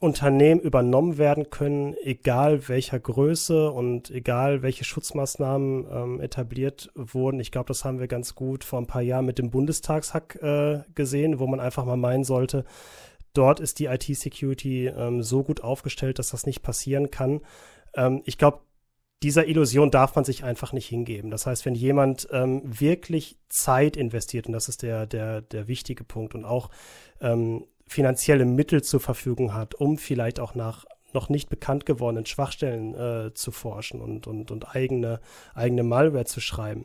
Unternehmen 0.00 0.60
übernommen 0.60 1.18
werden 1.18 1.50
können, 1.50 1.96
egal 2.04 2.68
welcher 2.68 3.00
Größe 3.00 3.72
und 3.72 4.10
egal 4.10 4.62
welche 4.62 4.84
Schutzmaßnahmen 4.84 5.86
ähm, 5.90 6.20
etabliert 6.20 6.92
wurden. 6.94 7.40
Ich 7.40 7.50
glaube, 7.50 7.66
das 7.66 7.84
haben 7.84 7.98
wir 7.98 8.06
ganz 8.06 8.36
gut 8.36 8.62
vor 8.62 8.80
ein 8.80 8.86
paar 8.86 9.02
Jahren 9.02 9.26
mit 9.26 9.38
dem 9.38 9.50
Bundestagshack 9.50 10.38
äh, 10.40 10.82
gesehen, 10.94 11.40
wo 11.40 11.48
man 11.48 11.58
einfach 11.58 11.84
mal 11.84 11.96
meinen 11.96 12.22
sollte, 12.22 12.64
dort 13.32 13.60
ist 13.60 13.78
die 13.78 13.86
IT-Security 13.86 14.86
ähm, 14.88 15.22
so 15.22 15.42
gut 15.42 15.62
aufgestellt, 15.62 16.18
dass 16.18 16.30
das 16.30 16.46
nicht 16.46 16.62
passieren 16.62 17.10
kann. 17.10 17.40
Ähm, 17.94 18.22
ich 18.24 18.38
glaube, 18.38 18.60
dieser 19.22 19.46
Illusion 19.48 19.90
darf 19.90 20.14
man 20.14 20.24
sich 20.24 20.44
einfach 20.44 20.72
nicht 20.72 20.86
hingeben. 20.86 21.30
Das 21.30 21.46
heißt, 21.46 21.66
wenn 21.66 21.74
jemand 21.74 22.28
ähm, 22.30 22.62
wirklich 22.64 23.36
Zeit 23.48 23.96
investiert, 23.96 24.46
und 24.46 24.52
das 24.52 24.68
ist 24.68 24.82
der, 24.82 25.06
der, 25.06 25.42
der 25.42 25.66
wichtige 25.66 26.04
Punkt, 26.04 26.34
und 26.34 26.44
auch 26.44 26.70
ähm, 27.20 27.64
finanzielle 27.86 28.44
Mittel 28.44 28.82
zur 28.82 29.00
Verfügung 29.00 29.54
hat, 29.54 29.74
um 29.74 29.98
vielleicht 29.98 30.38
auch 30.38 30.54
nach 30.54 30.84
noch 31.14 31.30
nicht 31.30 31.48
bekannt 31.48 31.86
gewordenen 31.86 32.26
Schwachstellen 32.26 32.94
äh, 32.94 33.34
zu 33.34 33.50
forschen 33.50 34.00
und, 34.02 34.26
und, 34.26 34.50
und 34.50 34.76
eigene, 34.76 35.20
eigene 35.54 35.82
Malware 35.82 36.26
zu 36.26 36.40
schreiben, 36.40 36.84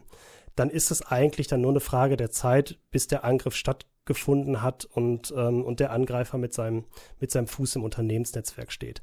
dann 0.56 0.70
ist 0.70 0.92
es 0.92 1.02
eigentlich 1.02 1.48
dann 1.48 1.62
nur 1.62 1.72
eine 1.72 1.80
Frage 1.80 2.18
der 2.18 2.30
Zeit, 2.30 2.78
bis 2.92 3.08
der 3.08 3.24
Angriff 3.24 3.56
stattgefunden 3.56 4.62
hat 4.62 4.86
und, 4.86 5.34
ähm, 5.36 5.64
und 5.64 5.80
der 5.80 5.92
Angreifer 5.92 6.38
mit 6.38 6.54
seinem, 6.54 6.86
mit 7.20 7.32
seinem 7.32 7.48
Fuß 7.48 7.76
im 7.78 7.84
Unternehmensnetzwerk 7.84 8.72
steht. 8.72 9.02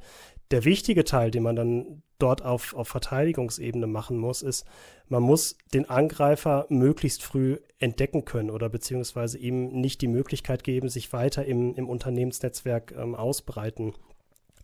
Der 0.50 0.64
wichtige 0.64 1.04
Teil, 1.04 1.30
den 1.30 1.44
man 1.44 1.56
dann 1.56 2.02
dort 2.18 2.42
auf, 2.44 2.74
auf 2.74 2.88
Verteidigungsebene 2.88 3.86
machen 3.86 4.16
muss, 4.16 4.42
ist, 4.42 4.66
man 5.08 5.22
muss 5.22 5.56
den 5.72 5.88
Angreifer 5.88 6.66
möglichst 6.68 7.22
früh 7.22 7.58
entdecken 7.78 8.24
können 8.24 8.50
oder 8.50 8.68
beziehungsweise 8.68 9.38
ihm 9.38 9.68
nicht 9.80 10.00
die 10.00 10.08
Möglichkeit 10.08 10.64
geben, 10.64 10.88
sich 10.88 11.12
weiter 11.12 11.44
im, 11.44 11.74
im 11.74 11.88
Unternehmensnetzwerk 11.88 12.94
ähm, 12.96 13.14
ausbreiten, 13.14 13.94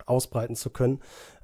ausbreiten 0.07 0.57
zu 0.57 0.71
können. 0.71 1.01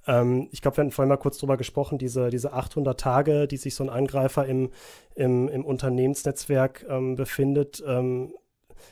Ähm, 0.07 0.49
ich 0.51 0.63
glaube, 0.63 0.77
wir 0.77 0.83
hatten 0.83 0.93
vorhin 0.93 1.09
mal 1.09 1.17
kurz 1.17 1.39
drüber 1.39 1.57
gesprochen, 1.57 1.99
diese, 1.99 2.31
diese 2.31 2.53
800 2.53 2.99
Tage, 2.99 3.47
die 3.47 3.57
sich 3.57 3.75
so 3.75 3.85
ein 3.85 3.91
Angreifer 3.91 4.47
im, 4.47 4.71
im, 5.15 5.49
im 5.49 5.65
Unternehmensnetzwerk 5.65 6.87
ähm, 6.89 7.17
befindet, 7.17 7.83
ähm, 7.87 8.33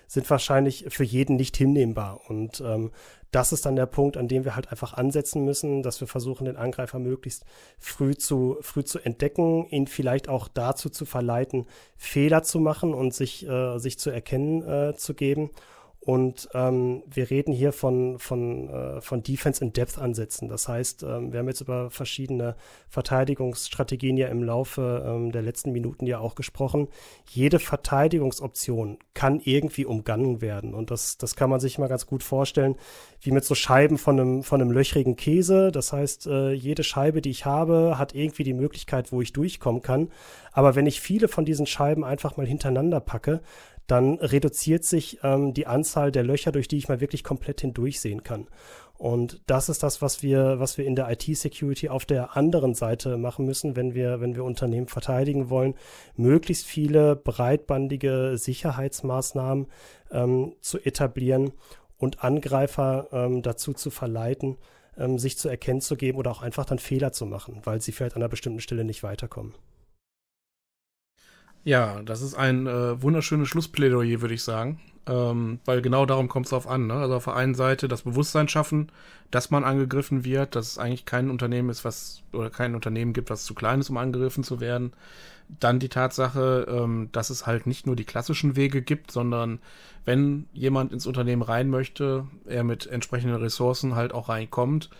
sind 0.06 0.28
wahrscheinlich 0.30 0.86
für 0.88 1.04
jeden 1.04 1.36
nicht 1.36 1.56
hinnehmbar. 1.56 2.20
Und 2.28 2.60
ähm, 2.60 2.92
das 3.32 3.52
ist 3.52 3.66
dann 3.66 3.76
der 3.76 3.86
Punkt, 3.86 4.16
an 4.16 4.28
dem 4.28 4.44
wir 4.44 4.56
halt 4.56 4.70
einfach 4.70 4.94
ansetzen 4.94 5.44
müssen, 5.44 5.82
dass 5.82 6.00
wir 6.00 6.08
versuchen, 6.08 6.46
den 6.46 6.56
Angreifer 6.56 6.98
möglichst 6.98 7.44
früh 7.78 8.16
zu, 8.16 8.56
früh 8.60 8.84
zu 8.84 8.98
entdecken, 8.98 9.66
ihn 9.68 9.86
vielleicht 9.86 10.28
auch 10.28 10.48
dazu 10.48 10.90
zu 10.90 11.06
verleiten, 11.06 11.66
Fehler 11.96 12.42
zu 12.42 12.58
machen 12.58 12.92
und 12.92 13.14
sich, 13.14 13.46
äh, 13.48 13.78
sich 13.78 13.98
zu 13.98 14.10
erkennen 14.10 14.62
äh, 14.62 14.94
zu 14.96 15.14
geben 15.14 15.50
und 16.02 16.48
ähm, 16.54 17.02
wir 17.12 17.28
reden 17.28 17.52
hier 17.52 17.74
von, 17.74 18.18
von, 18.18 18.70
äh, 18.70 19.00
von 19.02 19.22
Defense 19.22 19.62
in 19.62 19.74
Depth 19.74 19.98
Ansätzen. 19.98 20.48
Das 20.48 20.66
heißt, 20.66 21.02
ähm, 21.02 21.30
wir 21.30 21.40
haben 21.40 21.48
jetzt 21.48 21.60
über 21.60 21.90
verschiedene 21.90 22.56
Verteidigungsstrategien 22.88 24.16
ja 24.16 24.28
im 24.28 24.42
Laufe 24.42 25.04
ähm, 25.06 25.30
der 25.30 25.42
letzten 25.42 25.72
Minuten 25.72 26.06
ja 26.06 26.18
auch 26.18 26.36
gesprochen. 26.36 26.88
Jede 27.28 27.58
Verteidigungsoption 27.58 28.98
kann 29.12 29.40
irgendwie 29.44 29.84
umgangen 29.84 30.40
werden. 30.40 30.72
Und 30.72 30.90
das, 30.90 31.18
das 31.18 31.36
kann 31.36 31.50
man 31.50 31.60
sich 31.60 31.76
mal 31.76 31.88
ganz 31.88 32.06
gut 32.06 32.22
vorstellen, 32.22 32.76
wie 33.20 33.30
mit 33.30 33.44
so 33.44 33.54
Scheiben 33.54 33.98
von 33.98 34.18
einem, 34.18 34.42
von 34.42 34.62
einem 34.62 34.70
löchrigen 34.70 35.16
Käse. 35.16 35.70
Das 35.70 35.92
heißt, 35.92 36.26
äh, 36.28 36.52
jede 36.52 36.82
Scheibe, 36.82 37.20
die 37.20 37.30
ich 37.30 37.44
habe, 37.44 37.98
hat 37.98 38.14
irgendwie 38.14 38.44
die 38.44 38.54
Möglichkeit, 38.54 39.12
wo 39.12 39.20
ich 39.20 39.34
durchkommen 39.34 39.82
kann. 39.82 40.08
Aber 40.52 40.74
wenn 40.74 40.86
ich 40.86 41.02
viele 41.02 41.28
von 41.28 41.44
diesen 41.44 41.66
Scheiben 41.66 42.04
einfach 42.04 42.38
mal 42.38 42.46
hintereinander 42.46 43.00
packe, 43.00 43.42
dann 43.90 44.14
reduziert 44.14 44.84
sich 44.84 45.18
ähm, 45.22 45.52
die 45.52 45.66
Anzahl 45.66 46.12
der 46.12 46.22
Löcher, 46.22 46.52
durch 46.52 46.68
die 46.68 46.78
ich 46.78 46.88
mal 46.88 47.00
wirklich 47.00 47.24
komplett 47.24 47.60
hindurchsehen 47.60 48.22
kann. 48.22 48.46
Und 48.98 49.40
das 49.46 49.70
ist 49.70 49.82
das, 49.82 50.02
was 50.02 50.22
wir, 50.22 50.60
was 50.60 50.76
wir 50.76 50.84
in 50.84 50.94
der 50.94 51.10
IT-Security 51.10 51.88
auf 51.88 52.04
der 52.04 52.36
anderen 52.36 52.74
Seite 52.74 53.16
machen 53.16 53.46
müssen, 53.46 53.74
wenn 53.74 53.94
wir, 53.94 54.20
wenn 54.20 54.36
wir 54.36 54.44
Unternehmen 54.44 54.88
verteidigen 54.88 55.48
wollen, 55.48 55.74
möglichst 56.16 56.66
viele 56.66 57.16
breitbandige 57.16 58.36
Sicherheitsmaßnahmen 58.36 59.68
ähm, 60.10 60.52
zu 60.60 60.78
etablieren 60.78 61.52
und 61.96 62.22
Angreifer 62.22 63.08
ähm, 63.10 63.40
dazu 63.40 63.72
zu 63.72 63.90
verleiten, 63.90 64.58
ähm, 64.98 65.18
sich 65.18 65.38
zu 65.38 65.48
erkennen 65.48 65.80
zu 65.80 65.96
geben 65.96 66.18
oder 66.18 66.30
auch 66.30 66.42
einfach 66.42 66.66
dann 66.66 66.78
Fehler 66.78 67.12
zu 67.12 67.24
machen, 67.24 67.62
weil 67.64 67.80
sie 67.80 67.92
vielleicht 67.92 68.16
an 68.16 68.22
einer 68.22 68.28
bestimmten 68.28 68.60
Stelle 68.60 68.84
nicht 68.84 69.02
weiterkommen. 69.02 69.54
Ja, 71.64 72.02
das 72.02 72.22
ist 72.22 72.34
ein 72.34 72.66
äh, 72.66 73.02
wunderschönes 73.02 73.48
Schlussplädoyer, 73.48 74.20
würde 74.20 74.34
ich 74.34 74.42
sagen. 74.42 74.80
Ähm, 75.06 75.60
weil 75.64 75.82
genau 75.82 76.06
darum 76.06 76.28
kommt 76.28 76.46
es 76.46 76.50
drauf 76.50 76.66
an. 76.66 76.86
Ne? 76.86 76.94
Also 76.94 77.14
auf 77.14 77.24
der 77.24 77.34
einen 77.34 77.54
Seite 77.54 77.88
das 77.88 78.02
Bewusstsein 78.02 78.48
schaffen, 78.48 78.92
dass 79.30 79.50
man 79.50 79.64
angegriffen 79.64 80.24
wird, 80.24 80.54
dass 80.54 80.68
es 80.68 80.78
eigentlich 80.78 81.06
kein 81.06 81.30
Unternehmen 81.30 81.70
ist, 81.70 81.84
was 81.84 82.22
oder 82.32 82.50
kein 82.50 82.74
Unternehmen 82.74 83.12
gibt, 83.12 83.30
was 83.30 83.44
zu 83.44 83.54
klein 83.54 83.80
ist, 83.80 83.90
um 83.90 83.96
angegriffen 83.96 84.44
zu 84.44 84.60
werden. 84.60 84.92
Dann 85.48 85.80
die 85.80 85.88
Tatsache, 85.88 86.66
ähm, 86.70 87.08
dass 87.12 87.30
es 87.30 87.46
halt 87.46 87.66
nicht 87.66 87.86
nur 87.86 87.96
die 87.96 88.04
klassischen 88.04 88.56
Wege 88.56 88.82
gibt, 88.82 89.10
sondern 89.10 89.58
wenn 90.04 90.46
jemand 90.52 90.92
ins 90.92 91.06
Unternehmen 91.06 91.42
rein 91.42 91.68
möchte, 91.68 92.26
er 92.46 92.62
mit 92.62 92.86
entsprechenden 92.86 93.36
Ressourcen 93.36 93.96
halt 93.96 94.14
auch 94.14 94.28
reinkommt 94.28 94.90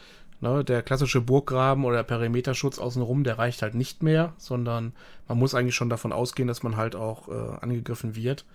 Ne, 0.43 0.65
der 0.65 0.83
klassische 0.83 1.21
Burggraben 1.21 1.85
oder 1.85 2.03
Perimeterschutz 2.03 2.79
außenrum, 2.79 3.25
der 3.25 3.39
reicht 3.39 3.61
halt 3.61 3.75
nicht 3.75 4.03
mehr, 4.03 4.33
sondern 4.39 4.95
man 5.29 5.39
muss 5.39 5.55
eigentlich 5.55 5.75
schon 5.75 5.91
davon 5.91 6.13
ausgehen, 6.13 6.49
dass 6.49 6.63
man 6.63 6.79
halt 6.79 6.97
auch 6.97 7.29
äh, 7.29 7.59
angegriffen 7.61 8.17
wird. 8.17 8.47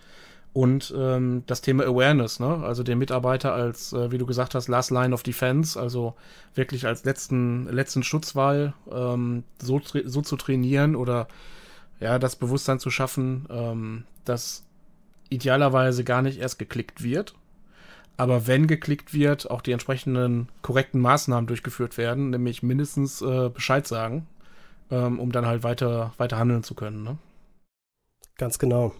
Und 0.51 0.93
ähm, 0.97 1.43
das 1.47 1.61
Thema 1.61 1.83
Awareness, 1.83 2.39
ne? 2.39 2.63
also 2.63 2.81
den 2.81 2.97
Mitarbeiter 2.97 3.53
als, 3.53 3.91
äh, 3.93 4.09
wie 4.11 4.17
du 4.17 4.25
gesagt 4.25 4.55
hast, 4.55 4.67
Last 4.67 4.89
Line 4.89 5.13
of 5.13 5.21
Defense, 5.21 5.77
also 5.77 6.15
wirklich 6.55 6.87
als 6.87 7.03
letzten, 7.03 7.67
letzten 7.67 8.03
Schutzwall 8.03 8.73
ähm, 8.89 9.43
so, 9.61 9.81
so 10.05 10.21
zu 10.21 10.37
trainieren 10.37 10.95
oder 10.95 11.27
ja, 11.99 12.19
das 12.19 12.35
Bewusstsein 12.35 12.79
zu 12.79 12.89
schaffen, 12.89 13.47
ähm, 13.49 14.05
dass 14.23 14.63
idealerweise 15.29 16.03
gar 16.03 16.21
nicht 16.21 16.39
erst 16.39 16.57
geklickt 16.57 17.03
wird, 17.03 17.35
aber 18.17 18.47
wenn 18.47 18.67
geklickt 18.67 19.13
wird, 19.13 19.49
auch 19.49 19.61
die 19.61 19.71
entsprechenden 19.71 20.49
korrekten 20.61 21.01
Maßnahmen 21.01 21.47
durchgeführt 21.47 21.97
werden, 21.97 22.29
nämlich 22.29 22.63
mindestens 22.63 23.21
äh, 23.21 23.49
Bescheid 23.49 23.85
sagen, 23.87 24.27
ähm, 24.91 25.19
um 25.19 25.31
dann 25.31 25.45
halt 25.45 25.63
weiter, 25.63 26.13
weiter 26.17 26.37
handeln 26.37 26.63
zu 26.63 26.75
können. 26.75 27.03
Ne? 27.03 27.17
Ganz 28.37 28.59
genau. 28.59 28.93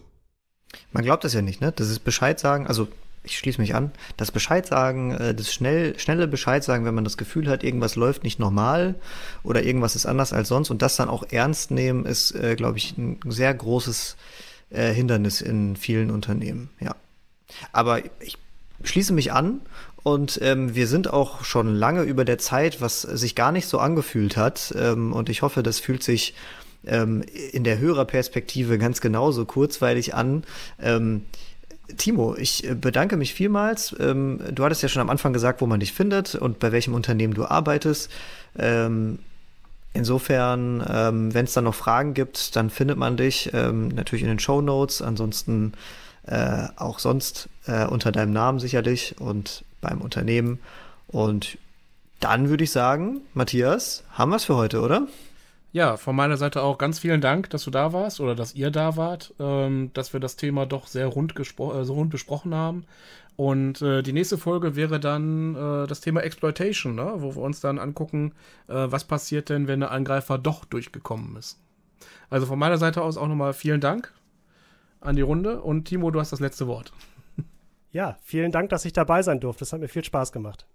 Man 0.92 1.04
glaubt 1.04 1.24
das 1.24 1.32
ja 1.32 1.42
nicht, 1.42 1.60
ne? 1.60 1.72
Das 1.72 1.88
ist 1.88 2.00
Bescheid 2.00 2.38
sagen. 2.38 2.66
Also 2.66 2.88
ich 3.22 3.38
schließe 3.38 3.60
mich 3.60 3.74
an, 3.74 3.90
das 4.16 4.30
Bescheid 4.30 4.66
sagen, 4.66 5.12
äh, 5.12 5.34
das 5.34 5.52
schnell, 5.52 5.98
schnelle 5.98 6.28
Bescheid 6.28 6.62
sagen, 6.62 6.84
wenn 6.84 6.94
man 6.94 7.04
das 7.04 7.16
Gefühl 7.16 7.48
hat, 7.48 7.64
irgendwas 7.64 7.96
läuft 7.96 8.22
nicht 8.22 8.38
normal 8.38 8.94
oder 9.42 9.62
irgendwas 9.64 9.96
ist 9.96 10.06
anders 10.06 10.32
als 10.32 10.48
sonst 10.48 10.70
und 10.70 10.82
das 10.82 10.96
dann 10.96 11.08
auch 11.08 11.24
ernst 11.30 11.70
nehmen, 11.70 12.06
ist, 12.06 12.32
äh, 12.34 12.54
glaube 12.54 12.78
ich, 12.78 12.96
ein 12.96 13.18
sehr 13.26 13.52
großes 13.52 14.16
äh, 14.70 14.92
Hindernis 14.92 15.40
in 15.40 15.76
vielen 15.76 16.10
Unternehmen, 16.10 16.70
ja. 16.80 16.94
Aber 17.72 18.02
ich 18.20 18.38
schließe 18.82 19.12
mich 19.12 19.32
an 19.32 19.60
und 20.06 20.38
ähm, 20.40 20.76
wir 20.76 20.86
sind 20.86 21.12
auch 21.12 21.42
schon 21.42 21.74
lange 21.74 22.02
über 22.02 22.24
der 22.24 22.38
Zeit, 22.38 22.80
was 22.80 23.02
sich 23.02 23.34
gar 23.34 23.50
nicht 23.50 23.66
so 23.66 23.80
angefühlt 23.80 24.36
hat. 24.36 24.72
Ähm, 24.78 25.12
und 25.12 25.28
ich 25.28 25.42
hoffe, 25.42 25.64
das 25.64 25.80
fühlt 25.80 26.04
sich 26.04 26.34
ähm, 26.86 27.24
in 27.50 27.64
der 27.64 27.80
Hörerperspektive 27.80 28.78
ganz 28.78 29.00
genauso 29.00 29.44
kurzweilig 29.46 30.14
an. 30.14 30.44
Ähm, 30.80 31.22
Timo, 31.96 32.36
ich 32.36 32.70
äh, 32.70 32.76
bedanke 32.76 33.16
mich 33.16 33.34
vielmals. 33.34 33.96
Ähm, 33.98 34.38
du 34.52 34.62
hattest 34.62 34.80
ja 34.84 34.88
schon 34.88 35.02
am 35.02 35.10
Anfang 35.10 35.32
gesagt, 35.32 35.60
wo 35.60 35.66
man 35.66 35.80
dich 35.80 35.92
findet 35.92 36.36
und 36.36 36.60
bei 36.60 36.70
welchem 36.70 36.94
Unternehmen 36.94 37.34
du 37.34 37.44
arbeitest. 37.44 38.08
Ähm, 38.56 39.18
insofern, 39.92 40.82
wenn 41.34 41.46
es 41.46 41.54
da 41.54 41.62
noch 41.62 41.74
Fragen 41.74 42.14
gibt, 42.14 42.54
dann 42.54 42.68
findet 42.68 42.98
man 42.98 43.16
dich 43.16 43.50
natürlich 43.52 44.22
in 44.22 44.28
den 44.28 44.38
Show 44.38 44.60
Notes. 44.60 45.00
Ansonsten 45.00 45.72
äh, 46.26 46.68
auch 46.76 46.98
sonst 46.98 47.48
äh, 47.66 47.86
unter 47.86 48.12
deinem 48.12 48.32
Namen 48.32 48.58
sicherlich 48.58 49.16
und 49.18 49.64
beim 49.80 50.00
Unternehmen. 50.00 50.58
Und 51.06 51.58
dann 52.20 52.48
würde 52.48 52.64
ich 52.64 52.70
sagen, 52.70 53.20
Matthias, 53.34 54.04
haben 54.12 54.30
wir 54.30 54.36
es 54.36 54.44
für 54.44 54.56
heute, 54.56 54.80
oder? 54.80 55.06
Ja, 55.72 55.96
von 55.96 56.16
meiner 56.16 56.36
Seite 56.36 56.62
auch 56.62 56.78
ganz 56.78 56.98
vielen 57.00 57.20
Dank, 57.20 57.50
dass 57.50 57.64
du 57.64 57.70
da 57.70 57.92
warst 57.92 58.20
oder 58.20 58.34
dass 58.34 58.54
ihr 58.54 58.70
da 58.70 58.96
wart, 58.96 59.34
ähm, 59.38 59.90
dass 59.92 60.12
wir 60.12 60.20
das 60.20 60.36
Thema 60.36 60.64
doch 60.64 60.86
sehr 60.86 61.06
rund, 61.06 61.34
äh, 61.36 61.62
rund 61.62 62.10
besprochen 62.10 62.54
haben. 62.54 62.84
Und 63.36 63.82
äh, 63.82 64.02
die 64.02 64.14
nächste 64.14 64.38
Folge 64.38 64.74
wäre 64.76 64.98
dann 64.98 65.54
äh, 65.54 65.86
das 65.86 66.00
Thema 66.00 66.22
Exploitation, 66.22 66.94
ne? 66.94 67.16
wo 67.16 67.36
wir 67.36 67.42
uns 67.42 67.60
dann 67.60 67.78
angucken, 67.78 68.32
äh, 68.68 68.86
was 68.88 69.04
passiert 69.04 69.50
denn, 69.50 69.68
wenn 69.68 69.80
der 69.80 69.90
Angreifer 69.90 70.38
doch 70.38 70.64
durchgekommen 70.64 71.36
ist. 71.36 71.58
Also 72.30 72.46
von 72.46 72.58
meiner 72.58 72.78
Seite 72.78 73.02
aus 73.02 73.18
auch 73.18 73.28
nochmal 73.28 73.52
vielen 73.52 73.82
Dank 73.82 74.12
an 75.06 75.16
die 75.16 75.22
Runde 75.22 75.60
und 75.62 75.84
Timo, 75.84 76.10
du 76.10 76.20
hast 76.20 76.32
das 76.32 76.40
letzte 76.40 76.66
Wort. 76.66 76.92
Ja, 77.92 78.18
vielen 78.22 78.52
Dank, 78.52 78.68
dass 78.70 78.84
ich 78.84 78.92
dabei 78.92 79.22
sein 79.22 79.40
durfte. 79.40 79.64
Es 79.64 79.72
hat 79.72 79.80
mir 79.80 79.88
viel 79.88 80.04
Spaß 80.04 80.32
gemacht. 80.32 80.66